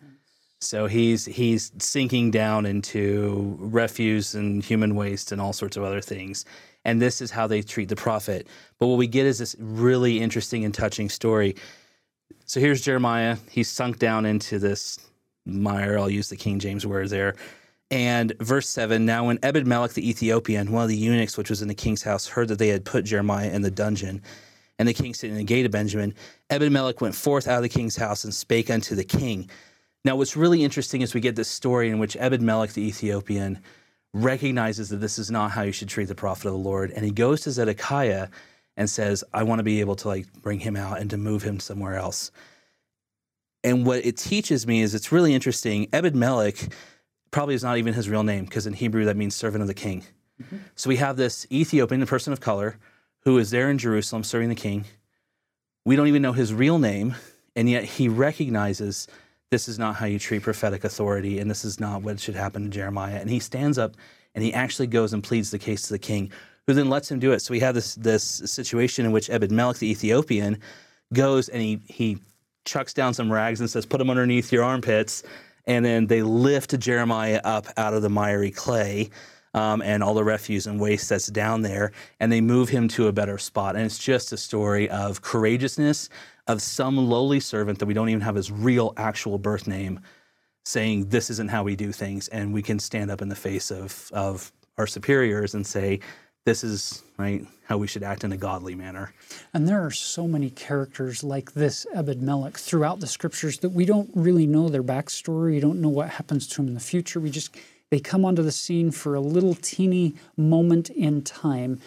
So 0.61 0.87
he's 0.87 1.27
he's 1.27 1.73
sinking 1.79 2.31
down 2.31 2.67
into 2.67 3.57
refuse 3.61 4.35
and 4.35 4.65
human 4.65 4.95
waste 4.95 5.31
and 5.31 5.41
all 5.41 5.53
sorts 5.53 5.77
of 5.77 5.85
other 5.85 6.01
things. 6.01 6.45
And 6.85 7.01
this 7.01 7.21
is 7.21 7.31
how 7.31 7.47
they 7.47 7.62
treat 7.62 7.89
the 7.89 7.97
prophet. 7.97 8.47
But 8.79 8.89
what 8.89 8.99
we 8.99 9.07
get 9.07 9.27
is 9.27 9.39
this 9.39 9.57
really 9.59 10.21
interesting 10.21 10.65
and 10.65 10.75
touching 10.75 11.09
story. 11.09 11.57
So 12.47 12.61
here's 12.61 12.83
Jeremiah. 12.83 13.37
He's 13.51 13.71
sunk 13.71 13.99
down 13.99 14.27
into 14.27 14.59
this 14.59 14.99
mire. 15.47 15.99
I'll 15.99 16.11
use 16.11 16.29
the 16.29 16.37
King 16.37 16.59
James 16.59 16.87
word 16.87 17.09
there. 17.09 17.37
And 17.95 18.36
verse 18.40 18.68
7 18.68 19.07
Now, 19.07 19.26
when 19.26 19.38
Ebed 19.45 19.68
Melech 19.68 19.92
the 19.92 20.11
Ethiopian, 20.11 20.72
one 20.72 20.82
of 20.82 20.88
the 20.88 20.97
eunuchs 20.97 21.38
which 21.38 21.49
was 21.49 21.62
in 21.62 21.68
the 21.68 21.76
king's 21.76 22.03
house, 22.03 22.26
heard 22.26 22.49
that 22.49 22.59
they 22.59 22.66
had 22.66 22.84
put 22.84 23.05
Jeremiah 23.05 23.49
in 23.49 23.62
the 23.62 23.70
dungeon, 23.70 24.20
and 24.80 24.88
the 24.88 24.92
king 24.92 25.14
sitting 25.14 25.36
in 25.36 25.38
the 25.38 25.45
gate 25.45 25.64
of 25.64 25.70
Benjamin, 25.70 26.12
Ebed 26.51 26.72
Melech 26.72 27.01
went 27.01 27.14
forth 27.14 27.47
out 27.47 27.59
of 27.59 27.62
the 27.62 27.68
king's 27.68 27.95
house 27.95 28.24
and 28.24 28.34
spake 28.34 28.68
unto 28.68 28.97
the 28.97 29.05
king. 29.05 29.49
Now, 30.05 30.16
what's 30.16 30.36
really 30.36 30.64
interesting 30.64 31.03
is 31.03 31.14
we 31.14 31.20
get 31.20 31.36
this 31.36 31.49
story 31.49 31.88
in 31.88 32.01
which 32.01 32.16
Ebed 32.18 32.42
Melech 32.42 32.72
the 32.72 32.82
Ethiopian 32.82 33.61
recognizes 34.12 34.88
that 34.88 34.97
this 34.97 35.16
is 35.16 35.30
not 35.30 35.53
how 35.53 35.62
you 35.62 35.70
should 35.70 35.88
treat 35.88 36.09
the 36.09 36.16
prophet 36.16 36.49
of 36.49 36.55
the 36.55 36.59
Lord. 36.59 36.90
And 36.90 37.05
he 37.05 37.12
goes 37.12 37.42
to 37.42 37.53
Zedekiah 37.53 38.26
and 38.76 38.90
says, 38.90 39.22
I 39.32 39.45
want 39.45 39.61
to 39.61 39.64
be 39.64 39.78
able 39.78 39.95
to 39.95 40.09
like 40.09 40.26
bring 40.42 40.59
him 40.59 40.74
out 40.74 41.01
and 41.01 41.11
to 41.11 41.16
move 41.16 41.45
him 41.45 41.61
somewhere 41.61 41.95
else. 41.95 42.32
And 43.62 43.86
what 43.86 44.05
it 44.05 44.16
teaches 44.16 44.66
me 44.66 44.82
is 44.82 44.97
it's 44.97 45.12
really 45.12 45.32
interesting. 45.32 45.86
Ebed 45.92 46.16
Melech 46.16 46.68
probably 47.35 47.57
is 47.57 47.64
not 47.64 47.78
even 47.78 47.93
his 47.93 48.09
real 48.09 48.22
name 48.22 48.45
because 48.45 48.64
in 48.64 48.74
Hebrew 48.74 49.07
that 49.07 49.16
means 49.16 49.35
servant 49.35 49.61
of 49.61 49.66
the 49.66 49.74
king. 49.74 50.05
Mm-hmm. 50.41 50.59
So 50.76 50.89
we 50.89 50.97
have 50.97 51.16
this 51.16 51.49
Ethiopian, 51.51 52.01
a 52.01 52.07
person 52.07 52.32
of 52.32 52.41
color, 52.41 52.78
who 53.24 53.39
is 53.39 53.51
there 53.51 53.68
in 53.68 53.76
Jerusalem 53.76 54.22
serving 54.22 54.51
the 54.51 54.55
king. 54.55 54.85
We 55.85 55.97
don't 55.97 56.07
even 56.07 56.22
know 56.22 56.32
his 56.32 56.55
real 56.55 56.78
name, 56.78 57.16
and 57.57 57.68
yet 57.68 57.82
he 57.82 58.09
recognizes 58.09 59.09
this 59.51 59.66
is 59.66 59.80
not 59.80 59.97
how 59.97 60.07
you 60.07 60.20
treat 60.20 60.43
prophetic 60.43 60.85
authority, 60.85 61.41
and 61.41 61.51
this 61.51 61.64
is 61.64 61.80
not 61.80 62.03
what 62.03 62.20
should 62.20 62.37
happen 62.37 62.62
to 62.62 62.70
Jeremiah. 62.70 63.16
And 63.16 63.28
he 63.28 63.41
stands 63.41 63.78
up 63.78 63.97
and 64.37 64.45
he 64.45 64.55
actually 64.55 64.87
goes 64.87 65.12
and 65.12 65.22
pleads 65.22 65.51
the 65.51 65.59
case 65.59 65.82
to 65.82 65.93
the 65.93 65.99
king, 65.99 66.30
who 66.68 66.72
then 66.74 66.89
lets 66.89 67.11
him 67.11 67.18
do 67.18 67.32
it. 67.32 67.43
So 67.43 67.51
we 67.51 67.61
have 67.61 67.74
this 67.74 67.97
this 67.97 68.22
situation 68.22 69.07
in 69.07 69.11
which 69.11 69.28
Ebed 69.28 69.51
Melech, 69.51 69.78
the 69.78 69.91
Ethiopian, 69.91 70.61
goes 71.12 71.49
and 71.49 71.61
he 71.61 71.80
he 71.89 72.18
chucks 72.64 72.95
down 72.95 73.12
some 73.12 73.32
rags 73.32 73.59
and 73.59 73.68
says, 73.68 73.87
"Put 73.87 73.99
them 73.99 74.09
underneath 74.09 74.53
your 74.53 74.62
armpits." 74.62 75.24
And 75.67 75.85
then 75.85 76.07
they 76.07 76.23
lift 76.23 76.79
Jeremiah 76.79 77.41
up 77.45 77.67
out 77.77 77.95
of 77.95 78.03
the 78.03 78.11
miry 78.11 78.51
clay. 78.51 79.11
Um, 79.57 79.83
and 79.83 80.03
all 80.03 80.15
the 80.15 80.25
refuse 80.25 80.67
and 80.67 80.81
waste 80.81 81.09
that's 81.09 81.29
down 81.29 81.62
there, 81.62 81.93
and 82.19 82.33
they 82.33 82.41
move 82.41 82.71
him 82.71 82.89
to 82.89 83.07
a 83.07 83.12
better 83.12 83.39
spot. 83.39 83.77
And 83.77 83.87
it's 83.87 83.99
just 83.99 84.33
a 84.33 84.37
story 84.37 84.91
of 84.91 85.23
courageousness 85.23 86.09
of 86.49 86.61
some 86.61 86.97
lowly 86.97 87.39
servant 87.39 87.79
that 87.79 87.87
we 87.87 87.95
don't 87.95 88.09
even 88.09 88.21
have 88.21 88.35
his 88.35 88.51
real 88.51 88.93
actual 88.97 89.39
birth 89.39 89.69
name 89.69 90.01
saying 90.65 91.09
this 91.09 91.31
isn't 91.31 91.51
how 91.51 91.62
we 91.62 91.77
do 91.77 91.93
things 91.93 92.29
and 92.29 92.53
we 92.53 92.62
can 92.62 92.79
stand 92.79 93.11
up 93.11 93.23
in 93.23 93.29
the 93.29 93.37
face 93.37 93.71
of 93.71 94.11
of 94.12 94.53
our 94.79 94.87
superiors 94.87 95.55
and 95.55 95.67
say 95.67 96.01
this 96.45 96.62
is 96.62 97.03
right 97.16 97.47
how 97.66 97.78
we 97.78 97.86
should 97.86 98.03
act 98.03 98.24
in 98.24 98.32
a 98.32 98.36
godly 98.36 98.74
manner. 98.74 99.14
And 99.55 99.66
there 99.66 99.84
are 99.84 99.90
so 99.90 100.28
many 100.28 100.51
characters 100.51 101.24
like 101.24 101.53
this 101.55 101.86
Ebed 101.95 102.22
Melech 102.22 102.59
throughout 102.59 103.01
the 103.01 103.07
scriptures 103.07 103.59
that 103.59 103.70
we 103.70 103.86
don't 103.86 104.11
really 104.14 104.47
know 104.47 104.68
their 104.68 104.82
backstory. 104.82 105.55
You 105.55 105.61
don't 105.62 105.80
know 105.80 105.88
what 105.88 106.11
happens 106.11 106.47
to 106.49 106.57
them 106.57 106.68
in 106.68 106.74
the 106.74 106.80
future. 106.80 107.20
We 107.20 107.30
just 107.30 107.57
they 107.90 108.01
come 108.01 108.24
onto 108.24 108.42
the 108.42 108.53
scene 108.53 108.90
for 108.90 109.14
a 109.14 109.20
little 109.20 109.55
teeny 109.55 110.14
moment 110.36 110.90
in 110.90 111.22
time, 111.22 111.80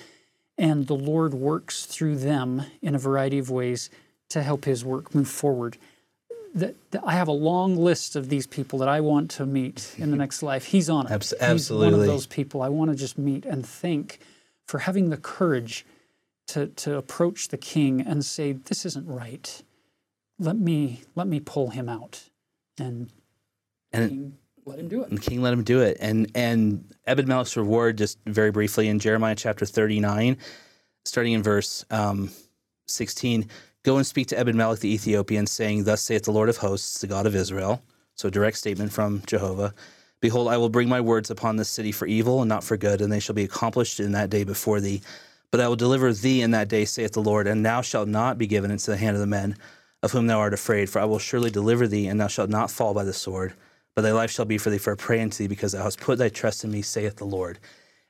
and 0.58 0.88
the 0.88 0.96
Lord 0.96 1.34
works 1.34 1.86
through 1.86 2.18
them 2.18 2.64
in 2.82 2.96
a 2.96 3.00
variety 3.00 3.38
of 3.38 3.52
ways 3.52 3.90
to 4.30 4.42
help 4.42 4.66
His 4.66 4.84
work 4.84 5.14
move 5.14 5.28
forward. 5.28 5.78
That, 6.56 6.76
I 7.06 7.14
have 7.14 7.28
a 7.28 7.34
long 7.34 7.76
list 7.76 8.16
of 8.16 8.30
these 8.30 8.48
people 8.48 8.80
that 8.80 8.88
I 8.88 9.02
want 9.02 9.30
to 9.32 9.46
meet 9.46 9.94
in 10.00 10.10
the 10.10 10.18
next 10.24 10.42
life. 10.42 10.66
He's 10.66 10.90
on 10.90 11.06
it. 11.06 11.12
Absolutely. 11.12 11.54
He's 11.54 11.70
one 11.70 11.94
of 11.94 12.00
those 12.00 12.26
people 12.26 12.64
I 12.64 12.70
want 12.70 12.90
to 12.90 12.98
just 12.98 13.20
meet 13.20 13.46
and 13.46 13.64
think 13.64 14.20
for 14.68 14.80
having 14.80 15.10
the 15.10 15.18
courage 15.18 15.86
to, 16.48 16.68
to 16.68 16.98
approach 16.98 17.48
the 17.50 17.58
king 17.58 18.02
and 18.02 18.24
say, 18.24 18.54
This 18.54 18.86
isn't 18.86 19.08
right. 19.08 19.64
Let 20.40 20.58
me 20.58 21.02
let 21.16 21.28
me 21.28 21.40
pull 21.40 21.70
him 21.70 21.90
out. 21.90 22.30
And, 22.80 23.10
and 23.92 24.10
king, 24.10 24.38
let 24.66 24.80
him 24.80 24.88
do 24.88 25.02
it. 25.02 25.10
And 25.10 25.18
the 25.18 25.22
king 25.22 25.42
let 25.42 25.54
him 25.54 25.64
do 25.64 25.82
it. 25.82 25.98
And 26.00 26.32
and 26.36 26.94
Ebed 27.06 27.28
Melech's 27.28 27.58
reward, 27.58 27.98
just 27.98 28.20
very 28.26 28.52
briefly, 28.52 28.88
in 28.88 29.00
Jeremiah 29.00 29.36
chapter 29.36 29.66
39, 29.66 30.38
starting 31.06 31.34
in 31.34 31.42
verse 31.42 31.86
um, 31.90 32.30
16, 32.88 33.48
go 33.84 33.98
and 33.98 34.06
speak 34.06 34.28
to 34.28 34.40
Ebed 34.40 34.56
Melech 34.56 34.80
the 34.80 34.94
Ethiopian, 34.94 35.48
saying, 35.48 35.86
Thus 35.86 36.02
saith 36.02 36.24
the 36.24 36.32
Lord 36.32 36.50
of 36.50 36.58
hosts, 36.58 37.02
the 37.02 37.08
God 37.08 37.26
of 37.26 37.36
Israel. 37.36 37.82
So 38.16 38.28
a 38.28 38.32
direct 38.32 38.58
statement 38.58 38.92
from 38.92 39.22
Jehovah. 39.28 39.74
Behold, 40.20 40.48
I 40.48 40.58
will 40.58 40.70
bring 40.70 40.90
my 40.90 41.02
words 41.02 41.30
upon 41.30 41.58
this 41.58 41.70
city 41.70 41.92
for 41.92 42.08
evil 42.08 42.42
and 42.42 42.50
not 42.50 42.64
for 42.64 42.76
good, 42.76 43.02
and 43.02 43.12
they 43.12 43.20
shall 43.20 43.36
be 43.36 43.44
accomplished 43.44 44.00
in 44.00 44.14
that 44.14 44.30
day 44.30 44.44
before 44.44 44.80
thee. 44.80 45.02
But 45.52 45.62
I 45.62 45.68
will 45.68 45.76
deliver 45.76 46.12
thee 46.12 46.42
in 46.42 46.52
that 46.52 46.68
day, 46.68 46.86
saith 46.86 47.14
the 47.14 47.22
Lord, 47.22 47.48
and 47.48 47.66
thou 47.66 47.82
shalt 47.82 48.08
not 48.08 48.38
be 48.38 48.48
given 48.48 48.72
into 48.72 48.92
the 48.92 48.98
hand 48.98 49.16
of 49.16 49.22
the 49.22 49.28
men 49.28 49.56
of 50.02 50.12
whom 50.12 50.28
thou 50.28 50.40
art 50.40 50.54
afraid. 50.54 50.90
For 50.90 51.00
I 51.00 51.06
will 51.06 51.20
surely 51.20 51.52
deliver 51.52 51.88
thee, 51.88 52.08
and 52.08 52.20
thou 52.20 52.28
shalt 52.28 52.50
not 52.50 52.72
fall 52.72 52.94
by 52.94 53.04
the 53.04 53.14
sword, 53.14 53.54
but 53.96 54.02
thy 54.02 54.12
life 54.12 54.32
shall 54.32 54.46
be 54.46 54.58
for 54.58 54.70
thee 54.70 54.78
for 54.78 54.94
a 54.94 54.98
prey 54.98 55.22
unto 55.22 55.38
thee, 55.38 55.48
because 55.48 55.72
thou 55.72 55.84
hast 55.84 56.00
put 56.00 56.18
thy 56.18 56.30
trust 56.30 56.64
in 56.64 56.72
me, 56.72 56.82
saith 56.82 57.18
the 57.18 57.26
Lord. 57.26 57.60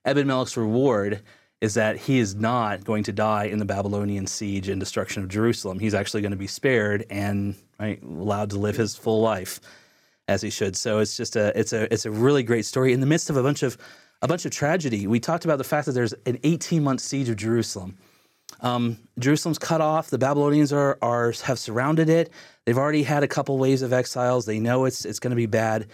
Ebed 0.06 0.26
Melech's 0.26 0.56
reward 0.56 1.22
is 1.60 1.74
that 1.74 1.98
he 1.98 2.20
is 2.20 2.36
not 2.36 2.86
going 2.86 3.04
to 3.04 3.12
die 3.12 3.46
in 3.46 3.60
the 3.60 3.66
Babylonian 3.66 4.28
siege 4.28 4.70
and 4.70 4.80
destruction 4.80 5.24
of 5.24 5.30
Jerusalem. 5.30 5.80
He's 5.80 5.94
actually 5.94 6.22
going 6.22 6.32
to 6.32 6.38
be 6.38 6.48
spared 6.48 7.06
and 7.10 7.56
right, 7.80 8.02
allowed 8.02 8.52
to 8.52 8.60
live 8.60 8.78
his 8.78 8.96
full 8.96 9.22
life 9.22 9.60
as 10.28 10.42
he 10.42 10.50
should. 10.50 10.76
So 10.76 11.00
it's 11.00 11.16
just 11.16 11.36
a 11.36 11.58
it's 11.58 11.74
a 11.74 11.92
it's 11.94 12.06
a 12.06 12.12
really 12.12 12.44
great 12.44 12.66
story 12.66 12.94
in 12.94 13.00
the 13.00 13.06
midst 13.06 13.30
of 13.30 13.38
a 13.38 13.44
bunch 13.44 13.64
of 13.64 13.78
a 14.22 14.28
bunch 14.28 14.46
of 14.46 14.52
tragedy. 14.52 15.08
We 15.08 15.20
talked 15.20 15.46
about 15.46 15.58
the 15.58 15.64
fact 15.64 15.86
that 15.86 15.94
there's 15.94 16.14
an 16.26 16.40
18 16.44 16.84
month 16.84 17.02
siege 17.02 17.30
of 17.30 17.36
Jerusalem. 17.36 17.98
Um, 18.62 18.98
Jerusalem's 19.20 19.60
cut 19.60 19.82
off. 19.82 20.10
The 20.10 20.18
Babylonians 20.18 20.74
are, 20.74 20.98
are 21.02 21.34
have 21.44 21.60
surrounded 21.60 22.10
it. 22.10 22.32
They've 22.66 22.78
already 22.78 23.04
had 23.04 23.24
a 23.24 23.28
couple 23.28 23.58
waves 23.58 23.82
of 23.82 23.94
exiles. 23.94 24.46
They 24.46 24.60
know 24.60 24.86
it's 24.86 25.06
it's 25.06 25.20
going 25.20 25.32
to 25.32 25.36
be 25.36 25.46
bad. 25.46 25.88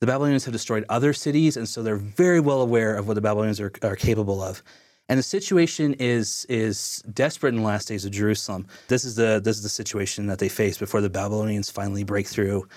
the 0.00 0.06
Babylonians 0.06 0.44
have 0.44 0.52
destroyed 0.52 0.84
other 0.88 1.12
cities, 1.12 1.56
and 1.56 1.68
so 1.68 1.82
they're 1.82 1.96
very 1.96 2.40
well 2.40 2.60
aware 2.60 2.96
of 2.96 3.06
what 3.06 3.14
the 3.14 3.20
Babylonians 3.20 3.60
are, 3.60 3.72
are 3.82 3.96
capable 3.96 4.42
of. 4.42 4.62
And 5.08 5.18
the 5.18 5.22
situation 5.22 5.94
is 5.94 6.44
is 6.48 7.02
desperate 7.12 7.50
in 7.50 7.56
the 7.56 7.66
last 7.66 7.88
days 7.88 8.04
of 8.04 8.10
Jerusalem. 8.10 8.66
This 8.88 9.04
is 9.04 9.14
the 9.14 9.40
this 9.42 9.56
is 9.56 9.62
the 9.62 9.68
situation 9.68 10.26
that 10.26 10.38
they 10.38 10.48
face 10.48 10.76
before 10.76 11.00
the 11.00 11.10
Babylonians 11.10 11.70
finally 11.70 12.04
break 12.04 12.26
through, 12.26 12.68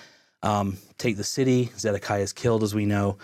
um, 0.42 0.78
take 0.98 1.16
the 1.16 1.24
city. 1.24 1.70
Zedekiah 1.78 2.22
is 2.22 2.32
killed, 2.32 2.62
as 2.62 2.74
we 2.74 2.86
know, 2.86 3.18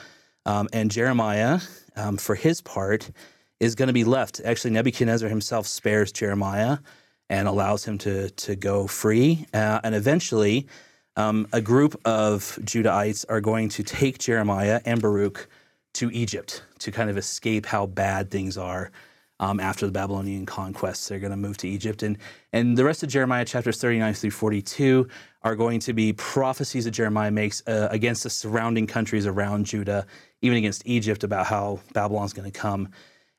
um, 0.47 0.69
and 0.73 0.91
Jeremiah, 0.91 1.61
um, 1.97 2.16
for 2.16 2.35
his 2.35 2.61
part, 2.61 3.11
is 3.61 3.75
going 3.75 3.89
to 3.89 3.93
be 3.93 4.05
left. 4.05 4.41
Actually, 4.45 4.71
Nebuchadnezzar 4.71 5.29
himself 5.29 5.66
spares 5.66 6.12
Jeremiah 6.12 6.79
and 7.29 7.49
allows 7.49 7.85
him 7.85 7.99
to 7.99 8.31
to 8.31 8.57
go 8.57 8.87
free, 8.87 9.47
uh, 9.53 9.81
and 9.85 9.95
eventually. 9.95 10.66
Um, 11.16 11.49
a 11.53 11.61
group 11.61 12.01
of 12.05 12.61
Judahites 12.62 13.25
are 13.29 13.41
going 13.41 13.71
to 13.71 13.83
take 13.83 14.19
Jeremiah 14.19 14.81
and 14.85 15.03
Baruch 15.03 15.49
to 15.95 16.12
Egypt 16.12 16.62
to 16.79 16.93
kind 16.93 17.11
of 17.11 17.19
escape 17.19 17.66
how 17.66 17.87
bad 17.87 18.31
things 18.31 18.57
are 18.57 18.93
um, 19.41 19.61
after 19.61 19.86
the 19.86 19.93
Babylonian 19.93 20.47
conquests. 20.47 21.09
They're 21.09 21.18
going 21.18 21.30
to 21.30 21.36
move 21.36 21.57
to 21.59 21.68
Egypt. 21.68 22.03
And, 22.03 22.18
and 22.53 22.76
the 22.76 22.84
rest 22.84 23.03
of 23.03 23.09
Jeremiah 23.09 23.45
chapters 23.45 23.80
39 23.80 24.14
through 24.14 24.30
42 24.32 25.09
are 25.43 25.55
going 25.55 25.80
to 25.80 25.93
be 25.93 26.12
prophecies 26.12 26.84
that 26.84 26.91
Jeremiah 26.93 27.30
makes 27.30 27.62
uh, 27.66 27.89
against 27.91 28.24
the 28.24 28.30
surrounding 28.30 28.86
countries 28.86 29.26
around 29.26 29.66
Judah, 29.66 30.07
even 30.43 30.59
against 30.59 30.82
Egypt, 30.86 31.24
about 31.24 31.47
how 31.47 31.80
Babylon's 31.93 32.32
going 32.32 32.51
to 32.51 32.59
come. 32.59 32.89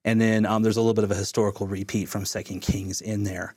And 0.06 0.20
then 0.20 0.46
um, 0.46 0.64
there's 0.64 0.78
a 0.78 0.82
little 0.82 0.94
bit 0.94 1.04
of 1.04 1.12
a 1.12 1.16
historical 1.16 1.68
repeat 1.68 2.08
from 2.08 2.26
Second 2.26 2.62
Kings 2.62 3.02
in 3.02 3.24
there. 3.24 3.54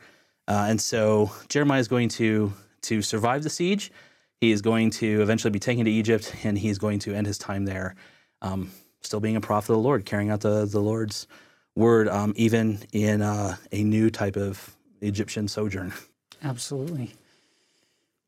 Uh, 0.48 0.66
and 0.68 0.80
so 0.80 1.30
Jeremiah 1.48 1.80
is 1.80 1.88
going 1.88 2.08
to, 2.10 2.52
to 2.82 3.00
survive 3.00 3.44
the 3.44 3.50
siege. 3.50 3.92
He 4.40 4.50
is 4.50 4.60
going 4.60 4.90
to 4.90 5.22
eventually 5.22 5.52
be 5.52 5.60
taken 5.60 5.84
to 5.84 5.90
Egypt, 5.90 6.34
and 6.42 6.58
he's 6.58 6.78
going 6.78 6.98
to 7.00 7.14
end 7.14 7.28
his 7.28 7.38
time 7.38 7.64
there. 7.64 7.94
Um, 8.42 8.72
still 9.02 9.20
being 9.20 9.36
a 9.36 9.40
prophet 9.40 9.70
of 9.70 9.76
the 9.76 9.82
Lord, 9.82 10.04
carrying 10.04 10.30
out 10.30 10.40
the, 10.40 10.66
the 10.66 10.80
Lord's 10.80 11.28
word, 11.74 12.08
um, 12.08 12.32
even 12.36 12.80
in 12.92 13.22
uh, 13.22 13.56
a 13.70 13.82
new 13.82 14.10
type 14.10 14.36
of 14.36 14.76
Egyptian 15.00 15.48
sojourn. 15.48 15.92
Absolutely. 16.42 17.14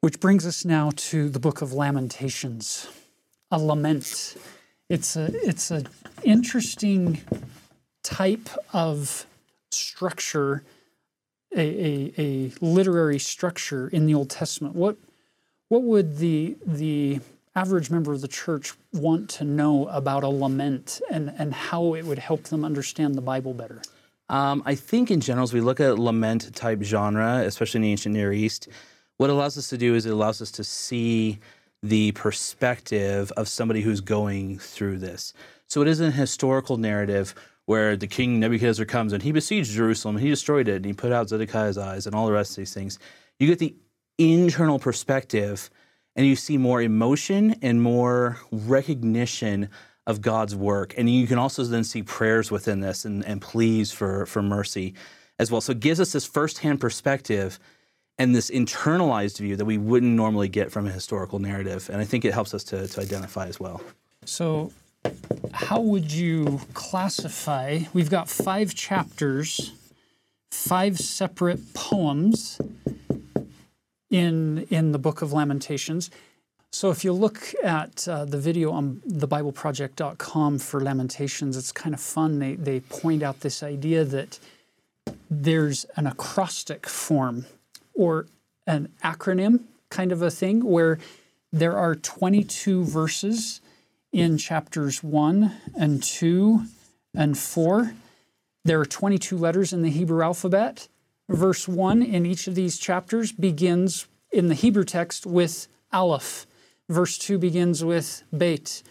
Which 0.01 0.21
brings 0.21 0.47
us 0.47 0.65
now 0.65 0.91
to 0.97 1.29
the 1.29 1.41
book 1.41 1.63
of 1.63 1.73
Lamentations, 1.73 2.89
a 3.51 3.59
lament. 3.59 4.37
It's 4.89 5.17
a 5.17 5.31
it's 5.33 5.71
an 5.71 5.89
interesting 6.23 7.23
type 8.03 8.51
of 8.73 9.25
structure, 9.71 10.63
a, 11.57 11.61
a, 11.61 12.13
a 12.19 12.53
literary 12.61 13.19
structure 13.19 13.89
in 13.89 14.05
the 14.07 14.15
Old 14.15 14.29
Testament. 14.29 14.75
What 14.75 14.99
what 15.69 15.83
would 15.83 16.19
the 16.19 16.57
the 16.67 17.21
average 17.55 17.91
member 17.91 18.13
of 18.13 18.21
the 18.21 18.29
church 18.29 18.73
want 18.93 19.31
to 19.31 19.45
know 19.45 19.87
about 19.89 20.25
a 20.25 20.29
lament 20.29 21.01
and, 21.11 21.33
and 21.39 21.55
how 21.55 21.95
it 21.95 22.05
would 22.05 22.19
help 22.19 22.45
them 22.45 22.65
understand 22.65 23.15
the 23.15 23.21
Bible 23.21 23.55
better? 23.55 23.81
Um, 24.29 24.63
I 24.65 24.75
think 24.75 25.11
in 25.11 25.21
general, 25.21 25.45
as 25.45 25.53
we 25.53 25.61
look 25.61 25.81
at 25.81 25.99
lament 25.99 26.55
type 26.55 26.83
genre, 26.83 27.43
especially 27.45 27.79
in 27.79 27.83
the 27.83 27.91
ancient 27.91 28.15
Near 28.15 28.33
East, 28.33 28.69
what 29.19 29.31
it 29.31 29.35
allows 29.35 29.57
us 29.57 29.69
to 29.69 29.79
do 29.79 29.95
is 29.95 30.07
it 30.07 30.13
allows 30.13 30.43
us 30.43 30.51
to 30.53 30.65
see 30.65 31.39
the 31.83 32.13
perspective 32.13 33.31
of 33.37 33.47
somebody 33.47 33.83
who's 33.83 34.01
going 34.01 34.59
through 34.59 34.99
this. 34.99 35.35
So 35.69 35.83
it 35.83 35.89
isn't 35.89 36.07
a 36.07 36.11
historical 36.11 36.79
narrative 36.79 37.35
where 37.67 37.97
the 37.97 38.07
king 38.07 38.41
Nebuchadnezzar 38.41 38.87
comes 38.87 39.13
and 39.13 39.23
he 39.23 39.33
besieged 39.33 39.73
Jerusalem, 39.73 40.17
and 40.17 40.25
he 40.25 40.31
destroyed 40.31 40.69
it, 40.69 40.77
and 40.77 40.87
he 40.87 40.93
put 40.93 41.13
out 41.13 41.29
Zedekiah's 41.29 41.79
eyes 41.79 42.07
and 42.07 42.15
all 42.15 42.27
the 42.27 42.33
rest 42.33 42.53
of 42.53 42.57
these 42.57 42.75
things. 42.75 42.99
You 43.39 43.47
get 43.47 43.59
the 43.59 43.75
internal 44.19 44.79
perspective 44.79 45.71
and 46.17 46.27
you 46.27 46.37
see 46.37 46.59
more 46.59 46.81
emotion 46.81 47.57
and 47.62 47.83
more 47.83 48.39
recognition 48.51 49.69
of 50.07 50.21
God's 50.21 50.55
work. 50.55 50.95
And 50.97 51.09
you 51.09 51.27
can 51.27 51.39
also 51.39 51.65
then 51.65 51.85
see 51.85 52.03
prayers 52.03 52.51
within 52.51 52.81
this 52.81 53.05
and, 53.05 53.25
and 53.25 53.41
pleas 53.41 53.91
for, 53.91 54.27
for 54.27 54.43
mercy 54.43 54.95
as 55.39 55.51
well. 55.51 55.61
So 55.61 55.73
it 55.73 55.81
gives 55.81 56.01
us 56.01 56.12
this 56.12 56.27
firsthand 56.27 56.81
perspective 56.81 57.59
and 58.19 58.35
this 58.35 58.51
internalized 58.51 59.39
view 59.39 59.57
that 59.57 59.65
we 59.65 59.79
wouldn't 59.79 60.12
normally 60.12 60.49
get 60.49 60.71
from 60.71 60.87
a 60.87 60.91
historical 60.91 61.39
narrative. 61.39 61.89
And 61.91 62.01
I 62.01 62.05
think 62.05 62.25
it 62.25 62.33
helps 62.33 62.55
us 62.55 62.62
to, 62.65 62.87
to 62.87 63.01
identify 63.01 63.47
as 63.47 63.59
well. 63.59 63.81
So, 64.25 64.73
how 65.53 65.81
would 65.81 66.11
you 66.12 66.61
classify? 66.73 67.81
We've 67.93 68.09
got 68.09 68.29
five 68.29 68.75
chapters, 68.75 69.73
five 70.51 70.99
separate 70.99 71.75
poems 71.75 72.59
in 74.15 74.65
in 74.71 74.93
the 74.93 74.99
book 74.99 75.23
of 75.23 75.33
Lamentations. 75.33 76.09
So 76.71 76.91
if 76.91 77.05
you 77.05 77.12
look 77.12 77.53
at 77.65 78.07
uh, 78.07 78.25
the 78.25 78.39
video 78.39 78.71
on 78.71 79.03
thebibleproject.com 79.09 80.59
for 80.61 80.81
Lamentations, 80.81 81.57
it's 81.57 81.73
kind 81.73 81.95
of 81.95 82.01
fun. 82.01 82.39
They 82.39 82.55
they 82.55 82.79
point 82.81 83.25
out 83.25 83.41
this 83.41 83.62
idea 83.65 84.05
that 84.05 84.39
there's 85.29 85.85
an 85.97 86.07
acrostic 86.07 86.87
form 86.87 87.47
or 87.93 88.27
an 88.69 88.89
acronym 89.03 89.65
kind 89.91 90.12
of 90.12 90.23
a 90.23 90.31
thing 90.31 90.65
where 90.65 90.99
there 91.53 91.77
are 91.77 91.97
22 91.97 92.85
verses 92.85 93.61
in 94.12 94.39
chapters 94.39 95.03
1 95.03 95.53
and 95.77 96.03
2 96.03 96.62
and 97.15 97.37
4. 97.37 97.95
There 98.65 98.81
are 98.81 98.87
22 98.87 99.37
letters 99.37 99.73
in 99.73 99.83
the 99.83 99.91
Hebrew 99.91 100.23
alphabet 100.23 100.89
verse 101.29 101.68
1 101.68 102.03
in 102.03 102.27
each 102.27 102.47
of 102.47 102.55
these 102.55 102.79
chapters 102.79 103.33
begins 103.33 104.07
in 104.33 104.49
the 104.49 104.55
Hebrew 104.55 104.85
text 104.85 105.27
with 105.27 105.68
Aleph. 105.93 106.47
Verse 106.89 107.16
2 107.18 107.39
begins 107.39 107.85
with 107.85 108.22
Beit. 108.37 108.83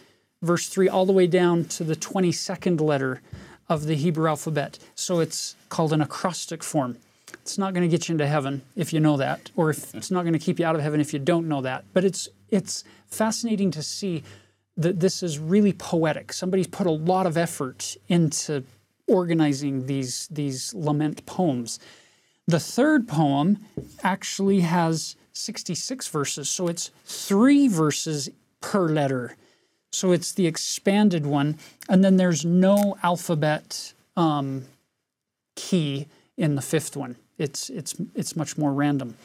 Verse 0.42 0.68
3 0.68 0.88
all 0.88 1.06
the 1.06 1.12
way 1.12 1.26
down 1.26 1.64
to 1.66 1.84
the 1.84 1.96
22nd 1.96 2.80
letter 2.80 3.22
of 3.68 3.86
the 3.86 3.94
Hebrew 3.94 4.28
alphabet. 4.28 4.78
So 4.94 5.20
it's 5.20 5.56
called 5.68 5.92
an 5.92 6.00
acrostic 6.00 6.62
form. 6.62 6.98
It's 7.32 7.58
not 7.58 7.74
going 7.74 7.88
to 7.88 7.94
get 7.94 8.08
you 8.08 8.12
into 8.12 8.26
heaven 8.26 8.62
if 8.76 8.92
you 8.92 9.00
know 9.00 9.16
that, 9.16 9.50
or 9.56 9.70
if 9.70 9.94
it's 9.94 10.10
not 10.10 10.22
going 10.22 10.32
to 10.34 10.38
keep 10.38 10.58
you 10.58 10.66
out 10.66 10.76
of 10.76 10.82
heaven 10.82 11.00
if 11.00 11.12
you 11.12 11.18
don't 11.18 11.48
know 11.48 11.60
that. 11.62 11.84
But 11.92 12.04
it's 12.04 12.28
it's 12.50 12.84
fascinating 13.06 13.70
to 13.72 13.82
see 13.82 14.22
that 14.76 15.00
this 15.00 15.22
is 15.22 15.38
really 15.38 15.72
poetic. 15.72 16.32
Somebody's 16.32 16.66
put 16.66 16.86
a 16.86 16.90
lot 16.90 17.26
of 17.26 17.36
effort 17.36 17.96
into 18.08 18.64
organizing 19.06 19.86
these 19.86 20.28
these 20.28 20.72
lament 20.74 21.26
poems. 21.26 21.78
The 22.46 22.60
third 22.60 23.08
poem 23.08 23.58
actually 24.02 24.60
has 24.60 25.16
66 25.32 26.08
verses, 26.08 26.48
so 26.48 26.68
it's 26.68 26.90
three 27.04 27.68
verses 27.68 28.28
per 28.60 28.88
letter. 28.88 29.36
So 29.92 30.12
it's 30.12 30.32
the 30.32 30.46
expanded 30.46 31.24
one, 31.24 31.56
and 31.88 32.04
then 32.04 32.16
there's 32.16 32.44
no 32.44 32.96
alphabet 33.02 33.94
um, 34.16 34.64
key 35.54 36.08
in 36.36 36.56
the 36.56 36.62
fifth 36.62 36.96
one. 36.96 37.16
It's 37.38 37.70
it's 37.70 37.94
it's 38.14 38.36
much 38.36 38.58
more 38.58 38.72
random. 38.72 39.16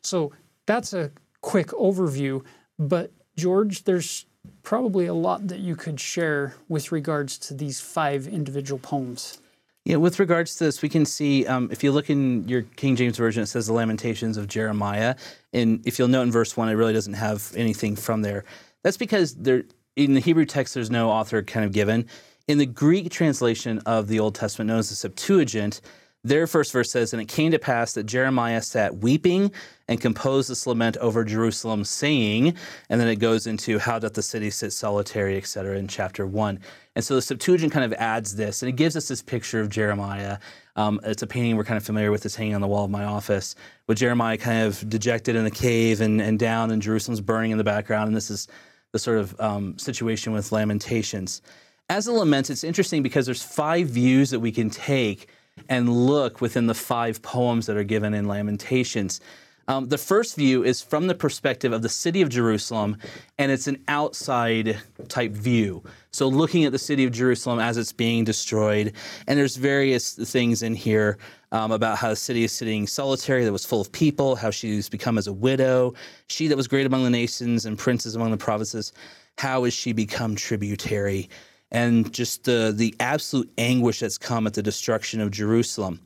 So 0.00 0.32
that's 0.66 0.92
a 0.92 1.10
quick 1.40 1.68
overview. 1.68 2.44
But 2.78 3.10
George, 3.36 3.84
there's 3.84 4.26
probably 4.62 5.06
a 5.06 5.14
lot 5.14 5.48
that 5.48 5.58
you 5.58 5.76
could 5.76 6.00
share 6.00 6.54
with 6.68 6.92
regards 6.92 7.36
to 7.38 7.54
these 7.54 7.80
five 7.80 8.26
individual 8.26 8.78
poems. 8.78 9.38
Yeah, 9.84 9.96
with 9.96 10.20
regards 10.20 10.54
to 10.56 10.64
this, 10.64 10.80
we 10.80 10.88
can 10.88 11.04
see 11.04 11.44
um, 11.46 11.68
if 11.72 11.82
you 11.82 11.90
look 11.90 12.08
in 12.08 12.46
your 12.46 12.62
King 12.62 12.94
James 12.94 13.18
Version, 13.18 13.42
it 13.42 13.46
says 13.46 13.66
the 13.66 13.72
Lamentations 13.72 14.36
of 14.36 14.46
Jeremiah. 14.46 15.16
And 15.52 15.84
if 15.84 15.98
you'll 15.98 16.06
note 16.06 16.22
in 16.22 16.30
verse 16.30 16.56
1, 16.56 16.68
it 16.68 16.74
really 16.74 16.92
doesn't 16.92 17.14
have 17.14 17.52
anything 17.56 17.96
from 17.96 18.22
there. 18.22 18.44
That's 18.84 18.96
because 18.96 19.34
there, 19.34 19.64
in 19.96 20.14
the 20.14 20.20
Hebrew 20.20 20.44
text, 20.44 20.74
there's 20.74 20.90
no 20.90 21.10
author 21.10 21.42
kind 21.42 21.66
of 21.66 21.72
given. 21.72 22.06
In 22.46 22.58
the 22.58 22.66
Greek 22.66 23.10
translation 23.10 23.80
of 23.80 24.06
the 24.06 24.20
Old 24.20 24.36
Testament, 24.36 24.68
known 24.68 24.78
as 24.78 24.88
the 24.88 24.94
Septuagint, 24.94 25.80
their 26.24 26.46
first 26.46 26.72
verse 26.72 26.90
says, 26.90 27.12
And 27.12 27.20
it 27.20 27.28
came 27.28 27.50
to 27.50 27.58
pass 27.58 27.94
that 27.94 28.04
Jeremiah 28.04 28.62
sat 28.62 28.98
weeping 28.98 29.50
and 29.88 30.00
composed 30.00 30.48
this 30.48 30.66
lament 30.66 30.96
over 30.98 31.24
Jerusalem, 31.24 31.84
saying, 31.84 32.56
and 32.88 33.00
then 33.00 33.08
it 33.08 33.16
goes 33.16 33.46
into 33.46 33.78
how 33.78 33.98
doth 33.98 34.14
the 34.14 34.22
city 34.22 34.48
sit 34.50 34.72
solitary, 34.72 35.36
etc., 35.36 35.76
in 35.76 35.88
chapter 35.88 36.26
one. 36.26 36.60
And 36.94 37.04
so 37.04 37.16
the 37.16 37.22
Septuagint 37.22 37.72
kind 37.72 37.84
of 37.84 37.92
adds 37.94 38.36
this, 38.36 38.62
and 38.62 38.68
it 38.68 38.76
gives 38.76 38.96
us 38.96 39.08
this 39.08 39.20
picture 39.20 39.60
of 39.60 39.68
Jeremiah. 39.68 40.38
Um, 40.76 41.00
it's 41.02 41.22
a 41.22 41.26
painting 41.26 41.56
we're 41.56 41.64
kind 41.64 41.76
of 41.76 41.84
familiar 41.84 42.12
with. 42.12 42.24
It's 42.24 42.36
hanging 42.36 42.54
on 42.54 42.60
the 42.60 42.68
wall 42.68 42.84
of 42.84 42.90
my 42.90 43.04
office, 43.04 43.56
with 43.88 43.98
Jeremiah 43.98 44.36
kind 44.38 44.64
of 44.64 44.88
dejected 44.88 45.34
in 45.34 45.42
the 45.44 45.50
cave 45.50 46.00
and, 46.00 46.20
and 46.20 46.38
down, 46.38 46.70
and 46.70 46.80
Jerusalem's 46.80 47.20
burning 47.20 47.50
in 47.50 47.58
the 47.58 47.64
background. 47.64 48.06
And 48.06 48.16
this 48.16 48.30
is 48.30 48.46
the 48.92 48.98
sort 48.98 49.18
of 49.18 49.38
um, 49.40 49.76
situation 49.76 50.32
with 50.32 50.52
Lamentations. 50.52 51.42
As 51.88 52.06
a 52.06 52.12
lament, 52.12 52.48
it's 52.48 52.62
interesting 52.62 53.02
because 53.02 53.26
there's 53.26 53.42
five 53.42 53.88
views 53.88 54.30
that 54.30 54.40
we 54.40 54.52
can 54.52 54.70
take 54.70 55.28
and 55.68 55.88
look 55.88 56.40
within 56.40 56.66
the 56.66 56.74
five 56.74 57.22
poems 57.22 57.66
that 57.66 57.76
are 57.76 57.84
given 57.84 58.14
in 58.14 58.26
Lamentations. 58.26 59.20
Um, 59.68 59.88
the 59.88 59.98
first 59.98 60.36
view 60.36 60.64
is 60.64 60.82
from 60.82 61.06
the 61.06 61.14
perspective 61.14 61.72
of 61.72 61.82
the 61.82 61.88
city 61.88 62.20
of 62.20 62.28
Jerusalem, 62.28 62.96
and 63.38 63.52
it's 63.52 63.68
an 63.68 63.82
outside 63.86 64.78
type 65.08 65.32
view. 65.32 65.84
So, 66.10 66.26
looking 66.28 66.64
at 66.64 66.72
the 66.72 66.78
city 66.78 67.04
of 67.04 67.12
Jerusalem 67.12 67.60
as 67.60 67.76
it's 67.76 67.92
being 67.92 68.24
destroyed, 68.24 68.92
and 69.28 69.38
there's 69.38 69.56
various 69.56 70.14
things 70.14 70.62
in 70.62 70.74
here 70.74 71.16
um, 71.52 71.70
about 71.70 71.96
how 71.96 72.10
the 72.10 72.16
city 72.16 72.42
is 72.42 72.52
sitting 72.52 72.86
solitary, 72.86 73.44
that 73.44 73.52
was 73.52 73.64
full 73.64 73.80
of 73.80 73.92
people, 73.92 74.34
how 74.34 74.50
she's 74.50 74.88
become 74.88 75.16
as 75.16 75.28
a 75.28 75.32
widow, 75.32 75.94
she 76.26 76.48
that 76.48 76.56
was 76.56 76.66
great 76.66 76.86
among 76.86 77.04
the 77.04 77.10
nations 77.10 77.64
and 77.64 77.78
princes 77.78 78.16
among 78.16 78.32
the 78.32 78.36
provinces, 78.36 78.92
how 79.38 79.64
is 79.64 79.72
she 79.72 79.92
become 79.92 80.34
tributary? 80.34 81.30
And 81.72 82.12
just 82.12 82.44
the, 82.44 82.72
the 82.74 82.94
absolute 83.00 83.50
anguish 83.58 84.00
that's 84.00 84.18
come 84.18 84.46
at 84.46 84.54
the 84.54 84.62
destruction 84.62 85.20
of 85.20 85.30
Jerusalem. 85.30 86.00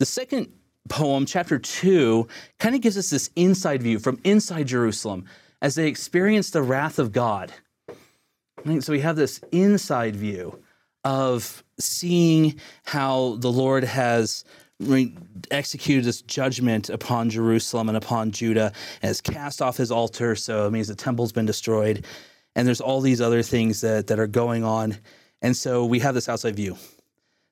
The 0.00 0.06
second 0.06 0.52
poem, 0.88 1.24
chapter 1.24 1.58
two, 1.58 2.28
kind 2.58 2.74
of 2.74 2.80
gives 2.80 2.98
us 2.98 3.10
this 3.10 3.30
inside 3.36 3.80
view 3.80 4.00
from 4.00 4.18
inside 4.24 4.66
Jerusalem 4.66 5.24
as 5.62 5.76
they 5.76 5.86
experience 5.86 6.50
the 6.50 6.62
wrath 6.62 6.98
of 6.98 7.12
God. 7.12 7.52
So 8.80 8.92
we 8.92 9.00
have 9.00 9.16
this 9.16 9.40
inside 9.52 10.16
view 10.16 10.58
of 11.04 11.62
seeing 11.78 12.60
how 12.84 13.36
the 13.38 13.52
Lord 13.52 13.84
has 13.84 14.44
executed 15.50 16.04
this 16.04 16.22
judgment 16.22 16.90
upon 16.90 17.30
Jerusalem 17.30 17.88
and 17.88 17.96
upon 17.96 18.32
Judah 18.32 18.72
and 19.00 19.08
has 19.08 19.20
cast 19.20 19.62
off 19.62 19.76
his 19.76 19.92
altar. 19.92 20.34
So 20.34 20.66
it 20.66 20.72
means 20.72 20.88
the 20.88 20.96
temple's 20.96 21.30
been 21.30 21.46
destroyed. 21.46 22.04
And 22.56 22.66
there's 22.66 22.80
all 22.80 23.00
these 23.00 23.20
other 23.20 23.42
things 23.42 23.80
that, 23.80 24.06
that 24.06 24.18
are 24.18 24.26
going 24.26 24.64
on. 24.64 24.98
And 25.42 25.56
so 25.56 25.84
we 25.84 25.98
have 26.00 26.14
this 26.14 26.28
outside 26.28 26.56
view. 26.56 26.76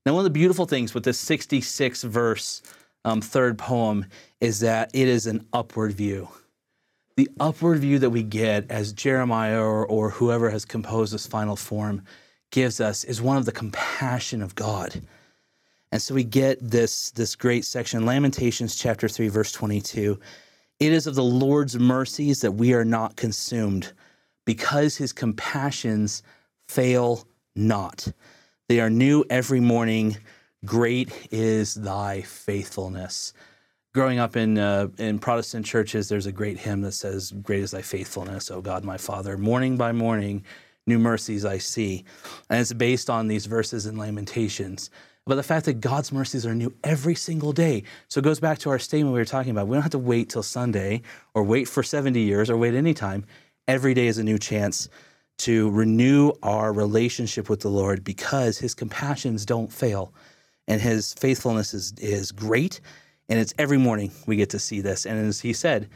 Now, 0.06 0.14
one 0.14 0.20
of 0.20 0.24
the 0.24 0.30
beautiful 0.30 0.66
things 0.66 0.94
with 0.94 1.04
this 1.04 1.18
66 1.18 2.02
verse 2.02 2.62
um, 3.04 3.20
third 3.20 3.58
poem 3.58 4.06
is 4.40 4.60
that 4.60 4.90
it 4.94 5.08
is 5.08 5.26
an 5.26 5.46
upward 5.52 5.92
view. 5.92 6.28
The 7.16 7.28
upward 7.38 7.78
view 7.80 7.98
that 7.98 8.10
we 8.10 8.22
get 8.22 8.70
as 8.70 8.92
Jeremiah 8.92 9.60
or, 9.60 9.86
or 9.86 10.10
whoever 10.10 10.50
has 10.50 10.64
composed 10.64 11.12
this 11.12 11.26
final 11.26 11.56
form 11.56 12.02
gives 12.50 12.80
us 12.80 13.04
is 13.04 13.20
one 13.20 13.36
of 13.36 13.44
the 13.44 13.52
compassion 13.52 14.42
of 14.42 14.54
God. 14.54 15.00
And 15.90 16.00
so 16.00 16.14
we 16.14 16.24
get 16.24 16.58
this, 16.60 17.10
this 17.10 17.36
great 17.36 17.66
section, 17.66 18.06
Lamentations 18.06 18.76
chapter 18.76 19.08
3, 19.08 19.28
verse 19.28 19.52
22. 19.52 20.18
It 20.80 20.92
is 20.92 21.06
of 21.06 21.14
the 21.14 21.22
Lord's 21.22 21.78
mercies 21.78 22.40
that 22.40 22.52
we 22.52 22.72
are 22.72 22.84
not 22.84 23.16
consumed, 23.16 23.92
because 24.44 24.96
his 24.96 25.12
compassions 25.12 26.22
fail 26.68 27.26
not. 27.54 28.08
They 28.68 28.80
are 28.80 28.90
new 28.90 29.24
every 29.28 29.60
morning. 29.60 30.16
Great 30.64 31.28
is 31.30 31.74
thy 31.74 32.22
faithfulness. 32.22 33.32
Growing 33.94 34.18
up 34.18 34.36
in 34.36 34.56
uh, 34.56 34.88
in 34.96 35.18
Protestant 35.18 35.66
churches, 35.66 36.08
there's 36.08 36.26
a 36.26 36.32
great 36.32 36.58
hymn 36.58 36.80
that 36.80 36.92
says, 36.92 37.32
"Great 37.42 37.62
is 37.62 37.72
thy 37.72 37.82
faithfulness, 37.82 38.50
O 38.50 38.62
God, 38.62 38.84
my 38.84 38.96
Father. 38.96 39.36
Morning 39.36 39.76
by 39.76 39.92
morning, 39.92 40.44
new 40.86 40.98
mercies 40.98 41.44
I 41.44 41.58
see," 41.58 42.04
and 42.48 42.60
it's 42.60 42.72
based 42.72 43.10
on 43.10 43.28
these 43.28 43.44
verses 43.44 43.84
in 43.84 43.98
Lamentations. 43.98 44.88
But 45.26 45.36
the 45.36 45.42
fact 45.42 45.66
that 45.66 45.80
God's 45.80 46.10
mercies 46.10 46.44
are 46.46 46.54
new 46.54 46.74
every 46.82 47.14
single 47.14 47.52
day. 47.52 47.84
So 48.08 48.18
it 48.18 48.24
goes 48.24 48.40
back 48.40 48.58
to 48.60 48.70
our 48.70 48.78
statement 48.78 49.12
we 49.12 49.20
were 49.20 49.24
talking 49.24 49.52
about. 49.52 49.68
We 49.68 49.76
don't 49.76 49.82
have 49.82 49.92
to 49.92 49.98
wait 49.98 50.30
till 50.30 50.42
Sunday 50.42 51.02
or 51.34 51.44
wait 51.44 51.68
for 51.68 51.82
70 51.82 52.18
years 52.18 52.50
or 52.50 52.56
wait 52.56 52.74
any 52.74 52.92
time. 52.92 53.24
Every 53.68 53.94
day 53.94 54.06
is 54.06 54.18
a 54.18 54.24
new 54.24 54.38
chance 54.38 54.88
to 55.38 55.70
renew 55.70 56.32
our 56.42 56.72
relationship 56.72 57.48
with 57.48 57.60
the 57.60 57.68
Lord 57.68 58.04
because 58.04 58.58
his 58.58 58.74
compassions 58.74 59.46
don't 59.46 59.72
fail 59.72 60.12
and 60.68 60.80
his 60.80 61.14
faithfulness 61.14 61.74
is, 61.74 61.92
is 61.98 62.32
great. 62.32 62.80
And 63.28 63.38
it's 63.38 63.54
every 63.58 63.78
morning 63.78 64.12
we 64.26 64.36
get 64.36 64.50
to 64.50 64.58
see 64.58 64.80
this. 64.80 65.06
And 65.06 65.18
as 65.18 65.40
he 65.40 65.52
said, 65.52 65.88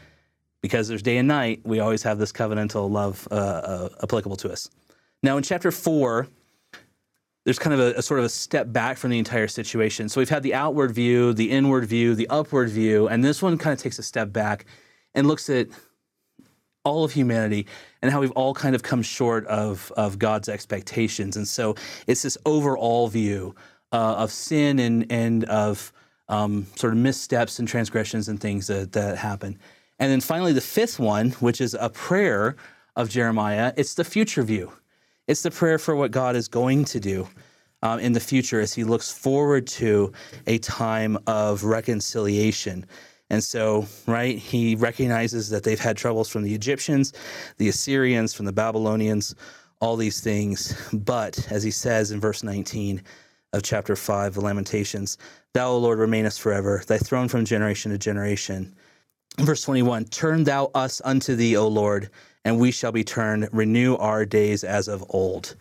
because 0.61 0.87
there's 0.87 1.01
day 1.01 1.17
and 1.17 1.27
night, 1.27 1.61
we 1.63 1.79
always 1.79 2.03
have 2.03 2.17
this 2.17 2.31
covenantal 2.31 2.89
love 2.89 3.27
uh, 3.31 3.35
uh, 3.35 3.89
applicable 4.03 4.37
to 4.37 4.51
us. 4.51 4.69
Now, 5.23 5.37
in 5.37 5.43
chapter 5.43 5.71
four, 5.71 6.27
there's 7.45 7.59
kind 7.59 7.73
of 7.73 7.79
a, 7.79 7.99
a, 7.99 8.01
sort 8.01 8.19
of 8.19 8.25
a 8.25 8.29
step 8.29 8.73
back 8.73 8.97
from 8.97 9.11
the 9.11 9.19
entire 9.19 9.47
situation. 9.47 10.09
So 10.09 10.19
we've 10.19 10.29
had 10.29 10.43
the 10.43 10.53
outward 10.53 10.91
view, 10.91 11.33
the 11.33 11.49
inward 11.49 11.85
view, 11.85 12.15
the 12.15 12.27
upward 12.29 12.69
view, 12.69 13.07
and 13.07 13.23
this 13.23 13.41
one 13.41 13.57
kind 13.57 13.73
of 13.73 13.79
takes 13.79 13.99
a 13.99 14.03
step 14.03 14.33
back 14.33 14.65
and 15.15 15.27
looks 15.27 15.49
at 15.49 15.67
all 16.87 17.03
of 17.03 17.11
humanity 17.11 17.67
and 18.01 18.11
how 18.11 18.21
we've 18.21 18.31
all 18.31 18.53
kind 18.53 18.75
of 18.75 18.81
come 18.81 19.03
short 19.03 19.45
of, 19.47 19.91
of 19.97 20.17
God's 20.17 20.49
expectations. 20.49 21.35
And 21.37 21.47
so 21.47 21.75
it's 22.07 22.21
this 22.21 22.37
overall 22.45 23.07
view 23.09 23.55
uh, 23.91 24.23
of 24.23 24.31
sin 24.31 24.79
and, 24.79 25.05
and 25.11 25.43
of 25.45 25.91
um, 26.29 26.65
sort 26.75 26.93
of 26.93 26.99
missteps 26.99 27.59
and 27.59 27.67
transgressions 27.67 28.29
and 28.29 28.39
things 28.39 28.67
that, 28.67 28.91
that 28.93 29.17
happen. 29.17 29.59
And 29.99 30.11
then 30.11 30.21
finally, 30.21 30.53
the 30.53 30.61
fifth 30.61 30.99
one, 30.99 31.31
which 31.39 31.59
is 31.61 31.75
a 31.79 31.89
prayer 31.89 32.55
of 32.95 33.09
Jeremiah, 33.09 33.73
it's 33.75 33.95
the 33.95 34.03
future 34.03 34.43
view. 34.43 34.71
It's 35.27 35.41
the 35.43 35.51
prayer 35.51 35.77
for 35.77 35.95
what 35.95 36.11
God 36.11 36.35
is 36.35 36.47
going 36.47 36.85
to 36.85 36.99
do 36.99 37.27
um, 37.81 37.99
in 37.99 38.13
the 38.13 38.19
future 38.19 38.61
as 38.61 38.73
he 38.73 38.83
looks 38.83 39.11
forward 39.11 39.67
to 39.67 40.13
a 40.45 40.57
time 40.59 41.17
of 41.27 41.63
reconciliation. 41.63 42.85
And 43.29 43.43
so, 43.43 43.85
right, 44.05 44.37
he 44.37 44.75
recognizes 44.75 45.49
that 45.49 45.63
they've 45.63 45.79
had 45.79 45.97
troubles 45.97 46.29
from 46.29 46.43
the 46.43 46.55
Egyptians, 46.55 47.13
the 47.57 47.67
Assyrians, 47.67 48.33
from 48.33 48.45
the 48.45 48.53
Babylonians, 48.53 49.35
all 49.81 49.97
these 49.97 50.21
things. 50.21 50.89
But 50.93 51.51
as 51.51 51.63
he 51.63 51.71
says 51.71 52.11
in 52.11 52.21
verse 52.21 52.43
19, 52.43 53.01
of 53.53 53.63
chapter 53.63 53.95
5 53.95 54.35
the 54.35 54.41
Lamentations. 54.41 55.17
Thou, 55.53 55.69
O 55.69 55.77
Lord, 55.77 55.99
remainest 55.99 56.41
forever, 56.41 56.83
thy 56.87 56.97
throne 56.97 57.27
from 57.27 57.45
generation 57.45 57.91
to 57.91 57.97
generation. 57.97 58.75
Verse 59.39 59.61
21 59.63 60.05
Turn 60.05 60.43
thou 60.43 60.71
us 60.73 61.01
unto 61.03 61.35
thee, 61.35 61.57
O 61.57 61.67
Lord, 61.67 62.09
and 62.45 62.59
we 62.59 62.71
shall 62.71 62.91
be 62.91 63.03
turned. 63.03 63.49
Renew 63.51 63.95
our 63.95 64.25
days 64.25 64.63
as 64.63 64.87
of 64.87 65.03
old. 65.09 65.55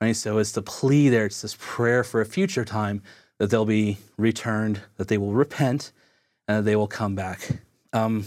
Right? 0.00 0.16
So 0.16 0.38
it's 0.38 0.52
the 0.52 0.62
plea 0.62 1.08
there, 1.08 1.26
it's 1.26 1.42
this 1.42 1.56
prayer 1.58 2.04
for 2.04 2.20
a 2.20 2.26
future 2.26 2.64
time 2.64 3.02
that 3.38 3.50
they'll 3.50 3.64
be 3.64 3.98
returned, 4.16 4.80
that 4.96 5.08
they 5.08 5.18
will 5.18 5.32
repent, 5.32 5.92
and 6.58 6.66
they 6.66 6.76
will 6.76 6.86
come 6.86 7.14
back. 7.14 7.48
Um, 7.92 8.26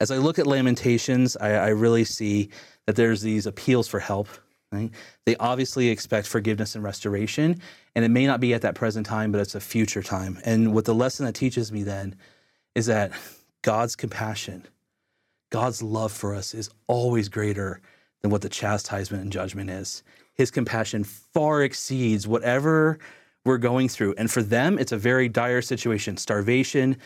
as 0.00 0.10
I 0.10 0.18
look 0.18 0.38
at 0.38 0.46
Lamentations, 0.46 1.36
I, 1.36 1.52
I 1.52 1.68
really 1.68 2.04
see 2.04 2.50
that 2.86 2.96
there's 2.96 3.22
these 3.22 3.46
appeals 3.46 3.88
for 3.88 4.00
help 4.00 4.28
Right? 4.74 4.90
They 5.24 5.36
obviously 5.36 5.88
expect 5.88 6.26
forgiveness 6.26 6.74
and 6.74 6.82
restoration, 6.82 7.60
and 7.94 8.04
it 8.04 8.08
may 8.08 8.26
not 8.26 8.40
be 8.40 8.54
at 8.54 8.62
that 8.62 8.74
present 8.74 9.06
time, 9.06 9.30
but 9.30 9.40
it's 9.40 9.54
a 9.54 9.60
future 9.60 10.02
time. 10.02 10.38
And 10.44 10.74
what 10.74 10.84
the 10.84 10.94
lesson 10.94 11.26
that 11.26 11.36
teaches 11.36 11.70
me 11.70 11.84
then 11.84 12.16
is 12.74 12.86
that 12.86 13.12
God's 13.62 13.94
compassion, 13.94 14.66
God's 15.50 15.80
love 15.80 16.10
for 16.10 16.34
us 16.34 16.54
is 16.54 16.70
always 16.88 17.28
greater 17.28 17.80
than 18.20 18.32
what 18.32 18.42
the 18.42 18.48
chastisement 18.48 19.22
and 19.22 19.30
judgment 19.30 19.70
is. 19.70 20.02
His 20.34 20.50
compassion 20.50 21.04
far 21.04 21.62
exceeds 21.62 22.26
whatever 22.26 22.98
we're 23.44 23.58
going 23.58 23.88
through. 23.88 24.14
And 24.18 24.28
for 24.28 24.42
them, 24.42 24.76
it's 24.78 24.90
a 24.90 24.96
very 24.98 25.28
dire 25.28 25.62
situation 25.62 26.16
starvation, 26.16 26.96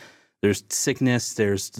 there's 0.41 0.63
sickness, 0.69 1.33
there's 1.33 1.71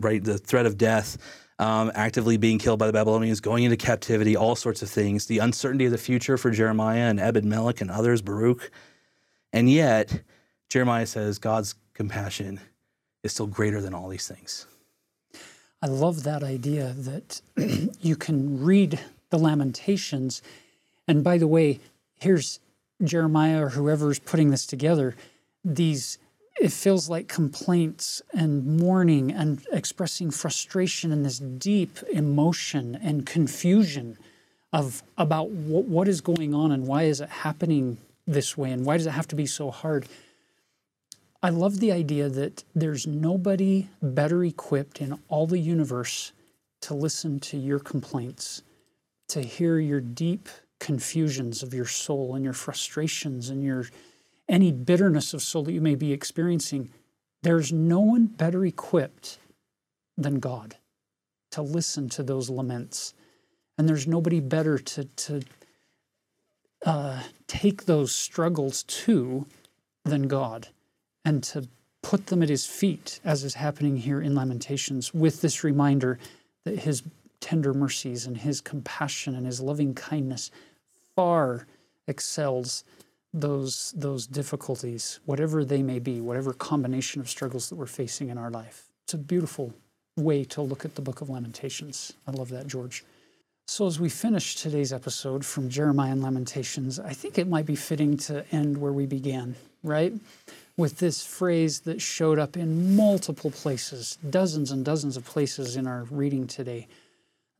right 0.00 0.22
the 0.22 0.38
threat 0.38 0.66
of 0.66 0.76
death 0.76 1.18
um, 1.58 1.90
actively 1.94 2.36
being 2.36 2.58
killed 2.58 2.78
by 2.78 2.86
the 2.86 2.92
Babylonians, 2.92 3.40
going 3.40 3.64
into 3.64 3.76
captivity, 3.76 4.36
all 4.36 4.54
sorts 4.54 4.82
of 4.82 4.88
things, 4.88 5.26
the 5.26 5.38
uncertainty 5.38 5.86
of 5.86 5.90
the 5.90 5.98
future 5.98 6.38
for 6.38 6.50
Jeremiah 6.50 7.08
and 7.08 7.18
Ebed 7.18 7.44
Melech 7.44 7.80
and 7.80 7.90
others, 7.90 8.22
Baruch. 8.22 8.70
And 9.52 9.68
yet, 9.68 10.22
Jeremiah 10.68 11.06
says 11.06 11.38
God's 11.38 11.74
compassion 11.94 12.60
is 13.24 13.32
still 13.32 13.46
greater 13.46 13.80
than 13.80 13.92
all 13.92 14.08
these 14.08 14.28
things. 14.28 14.66
I 15.82 15.86
love 15.86 16.22
that 16.24 16.42
idea 16.42 16.94
that 16.96 17.40
you 18.00 18.16
can 18.16 18.62
read 18.62 19.00
the 19.30 19.38
Lamentations. 19.38 20.42
And 21.08 21.24
by 21.24 21.38
the 21.38 21.48
way, 21.48 21.80
here's 22.20 22.60
Jeremiah 23.02 23.64
or 23.64 23.68
whoever's 23.70 24.18
putting 24.18 24.50
this 24.50 24.66
together, 24.66 25.16
these 25.64 26.18
it 26.60 26.72
feels 26.72 27.08
like 27.08 27.28
complaints 27.28 28.20
and 28.32 28.80
mourning 28.80 29.30
and 29.30 29.64
expressing 29.72 30.30
frustration 30.30 31.12
and 31.12 31.24
this 31.24 31.38
deep 31.38 31.98
emotion 32.12 32.98
and 33.00 33.26
confusion 33.26 34.18
of 34.72 35.02
about 35.16 35.50
what, 35.50 35.84
what 35.84 36.08
is 36.08 36.20
going 36.20 36.54
on 36.54 36.72
and 36.72 36.86
why 36.86 37.04
is 37.04 37.20
it 37.20 37.28
happening 37.28 37.98
this 38.26 38.56
way 38.56 38.70
and 38.72 38.84
why 38.84 38.96
does 38.96 39.06
it 39.06 39.10
have 39.12 39.28
to 39.28 39.36
be 39.36 39.46
so 39.46 39.70
hard? 39.70 40.06
I 41.42 41.50
love 41.50 41.78
the 41.78 41.92
idea 41.92 42.28
that 42.28 42.64
there's 42.74 43.06
nobody 43.06 43.88
better 44.02 44.44
equipped 44.44 45.00
in 45.00 45.18
all 45.28 45.46
the 45.46 45.60
universe 45.60 46.32
to 46.82 46.94
listen 46.94 47.38
to 47.40 47.56
your 47.56 47.78
complaints 47.78 48.62
to 49.28 49.42
hear 49.42 49.78
your 49.78 50.00
deep 50.00 50.48
confusions 50.80 51.62
of 51.62 51.74
your 51.74 51.86
soul 51.86 52.34
and 52.34 52.44
your 52.44 52.52
frustrations 52.52 53.50
and 53.50 53.62
your 53.62 53.86
any 54.48 54.72
bitterness 54.72 55.34
of 55.34 55.42
soul 55.42 55.64
that 55.64 55.72
you 55.72 55.80
may 55.80 55.94
be 55.94 56.12
experiencing, 56.12 56.90
there's 57.42 57.72
no 57.72 58.00
one 58.00 58.26
better 58.26 58.64
equipped 58.64 59.38
than 60.16 60.40
God 60.40 60.76
to 61.52 61.62
listen 61.62 62.08
to 62.10 62.22
those 62.22 62.50
laments. 62.50 63.14
And 63.76 63.88
there's 63.88 64.06
nobody 64.06 64.40
better 64.40 64.78
to, 64.78 65.04
to 65.04 65.42
uh, 66.84 67.22
take 67.46 67.84
those 67.84 68.14
struggles 68.14 68.82
to 68.84 69.46
than 70.04 70.28
God 70.28 70.68
and 71.24 71.42
to 71.44 71.68
put 72.02 72.26
them 72.26 72.42
at 72.42 72.48
his 72.48 72.66
feet, 72.66 73.20
as 73.24 73.44
is 73.44 73.54
happening 73.54 73.96
here 73.96 74.20
in 74.20 74.34
Lamentations, 74.34 75.12
with 75.12 75.40
this 75.40 75.62
reminder 75.62 76.18
that 76.64 76.80
his 76.80 77.02
tender 77.40 77.74
mercies 77.74 78.26
and 78.26 78.38
his 78.38 78.60
compassion 78.60 79.34
and 79.34 79.46
his 79.46 79.60
loving 79.60 79.94
kindness 79.94 80.50
far 81.14 81.66
excels 82.06 82.84
those 83.32 83.92
those 83.96 84.26
difficulties, 84.26 85.20
whatever 85.26 85.64
they 85.64 85.82
may 85.82 85.98
be, 85.98 86.20
whatever 86.20 86.52
combination 86.52 87.20
of 87.20 87.28
struggles 87.28 87.68
that 87.68 87.76
we're 87.76 87.86
facing 87.86 88.28
in 88.28 88.38
our 88.38 88.50
life. 88.50 88.86
It's 89.04 89.14
a 89.14 89.18
beautiful 89.18 89.74
way 90.16 90.44
to 90.44 90.62
look 90.62 90.84
at 90.84 90.94
the 90.94 91.02
book 91.02 91.20
of 91.20 91.30
Lamentations. 91.30 92.12
I 92.26 92.32
love 92.32 92.48
that, 92.50 92.66
George. 92.66 93.04
So, 93.66 93.86
as 93.86 94.00
we 94.00 94.08
finish 94.08 94.56
today's 94.56 94.94
episode 94.94 95.44
from 95.44 95.68
Jeremiah 95.68 96.12
and 96.12 96.22
Lamentations, 96.22 96.98
I 96.98 97.12
think 97.12 97.38
it 97.38 97.48
might 97.48 97.66
be 97.66 97.76
fitting 97.76 98.16
to 98.18 98.44
end 98.50 98.78
where 98.78 98.92
we 98.92 99.04
began, 99.04 99.56
right? 99.82 100.12
With 100.78 100.98
this 100.98 101.24
phrase 101.24 101.80
that 101.80 102.00
showed 102.00 102.38
up 102.38 102.56
in 102.56 102.96
multiple 102.96 103.50
places, 103.50 104.16
dozens 104.30 104.70
and 104.70 104.84
dozens 104.84 105.18
of 105.18 105.26
places 105.26 105.76
in 105.76 105.86
our 105.86 106.04
reading 106.04 106.46
today. 106.46 106.88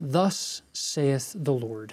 Thus 0.00 0.62
saith 0.72 1.34
the 1.36 1.52
Lord. 1.52 1.92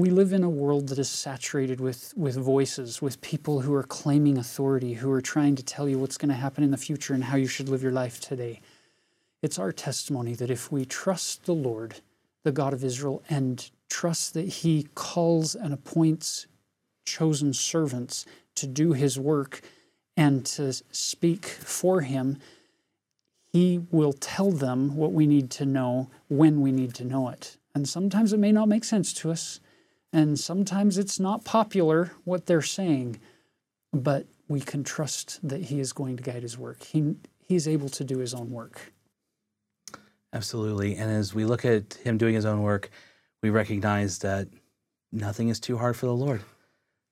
We 0.00 0.08
live 0.08 0.32
in 0.32 0.42
a 0.42 0.48
world 0.48 0.88
that 0.88 0.98
is 0.98 1.10
saturated 1.10 1.78
with, 1.78 2.14
with 2.16 2.34
voices, 2.34 3.02
with 3.02 3.20
people 3.20 3.60
who 3.60 3.74
are 3.74 3.82
claiming 3.82 4.38
authority, 4.38 4.94
who 4.94 5.12
are 5.12 5.20
trying 5.20 5.56
to 5.56 5.62
tell 5.62 5.86
you 5.90 5.98
what's 5.98 6.16
going 6.16 6.30
to 6.30 6.34
happen 6.34 6.64
in 6.64 6.70
the 6.70 6.78
future 6.78 7.12
and 7.12 7.22
how 7.22 7.36
you 7.36 7.46
should 7.46 7.68
live 7.68 7.82
your 7.82 7.92
life 7.92 8.18
today. 8.18 8.62
It's 9.42 9.58
our 9.58 9.72
testimony 9.72 10.34
that 10.36 10.50
if 10.50 10.72
we 10.72 10.86
trust 10.86 11.44
the 11.44 11.52
Lord, 11.52 11.96
the 12.44 12.50
God 12.50 12.72
of 12.72 12.82
Israel 12.82 13.22
and 13.28 13.70
trust 13.90 14.32
that 14.32 14.48
He 14.48 14.88
calls 14.94 15.54
and 15.54 15.74
appoints 15.74 16.46
chosen 17.04 17.52
servants 17.52 18.24
to 18.54 18.66
do 18.66 18.94
His 18.94 19.18
work 19.18 19.60
and 20.16 20.46
to 20.46 20.72
speak 20.90 21.44
for 21.44 22.00
Him, 22.00 22.38
He 23.52 23.82
will 23.90 24.14
tell 24.14 24.50
them 24.50 24.96
what 24.96 25.12
we 25.12 25.26
need 25.26 25.50
to 25.50 25.66
know 25.66 26.08
when 26.28 26.62
we 26.62 26.72
need 26.72 26.94
to 26.94 27.04
know 27.04 27.28
it. 27.28 27.58
And 27.74 27.86
sometimes 27.86 28.32
it 28.32 28.38
may 28.38 28.50
not 28.50 28.66
make 28.66 28.84
sense 28.84 29.12
to 29.12 29.30
us, 29.30 29.60
and 30.12 30.38
sometimes 30.38 30.98
it's 30.98 31.20
not 31.20 31.44
popular 31.44 32.12
what 32.24 32.46
they're 32.46 32.62
saying, 32.62 33.20
but 33.92 34.26
we 34.48 34.60
can 34.60 34.84
trust 34.84 35.46
that 35.46 35.62
He 35.64 35.80
is 35.80 35.92
going 35.92 36.16
to 36.16 36.22
guide 36.22 36.42
His 36.42 36.58
work. 36.58 36.82
He, 36.82 37.16
he 37.40 37.54
is 37.54 37.68
able 37.68 37.88
to 37.90 38.04
do 38.04 38.18
His 38.18 38.34
own 38.34 38.50
work. 38.50 38.92
Absolutely. 40.32 40.96
And 40.96 41.10
as 41.10 41.34
we 41.34 41.44
look 41.44 41.64
at 41.64 41.94
him 41.94 42.16
doing 42.16 42.34
his 42.34 42.44
own 42.44 42.62
work, 42.62 42.90
we 43.42 43.50
recognize 43.50 44.18
that 44.18 44.48
nothing 45.10 45.48
is 45.48 45.58
too 45.58 45.78
hard 45.78 45.96
for 45.96 46.06
the 46.06 46.14
Lord. 46.14 46.42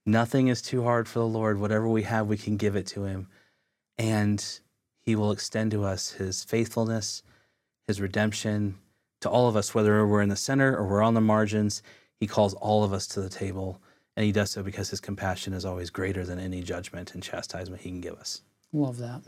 Nothing 0.07 0.49
is 0.49 0.63
too 0.63 0.85
hard 0.85 1.09
for 1.09 1.19
the 1.19 1.27
Lord. 1.27 1.59
Whatever 1.59 1.89
we 1.89 2.05
have, 2.05 2.29
we 2.29 2.37
can 2.37 2.57
give 2.57 2.77
it 2.77 2.87
to 2.89 3.05
him. 3.05 3.29
And 3.99 4.45
he 5.01 5.17
will 5.17 5.33
extend 5.33 5.73
to 5.73 5.85
us 5.85 6.13
his 6.13 6.45
faithfulness, 6.45 7.23
his 7.87 8.01
redemption, 8.01 8.79
to 9.21 9.29
all 9.29 9.49
of 9.49 9.57
us, 9.57 9.75
whether 9.75 10.07
we're 10.07 10.23
in 10.23 10.29
the 10.29 10.37
center 10.37 10.77
or 10.77 10.87
we're 10.87 11.03
on 11.03 11.15
the 11.15 11.21
margins. 11.21 11.83
He 12.21 12.27
calls 12.27 12.55
all 12.55 12.85
of 12.85 12.93
us 12.93 13.07
to 13.09 13.21
the 13.21 13.29
table. 13.29 13.81
And 14.17 14.25
he 14.25 14.33
does 14.33 14.51
so 14.51 14.63
because 14.65 14.91
his 14.91 15.01
compassion 15.01 15.53
is 15.53 15.65
always 15.65 15.91
greater 15.91 16.25
than 16.25 16.41
any 16.41 16.61
judgment 16.61 17.15
and 17.15 17.23
chastisement 17.23 17.83
he 17.83 17.91
can 17.91 18.01
give 18.01 18.15
us. 18.15 18.43
Love 18.73 18.99
that. 18.99 19.23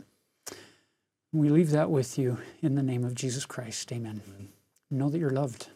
We 1.31 1.49
leave 1.49 1.71
that 1.71 1.89
with 1.89 2.17
you 2.17 2.39
in 2.61 2.75
the 2.75 2.83
name 2.83 3.05
of 3.05 3.15
Jesus 3.15 3.45
Christ. 3.45 3.89
Amen. 3.93 4.21
Amen. 4.27 4.49
Know 4.89 5.09
that 5.09 5.17
you're 5.17 5.29
loved. 5.29 5.69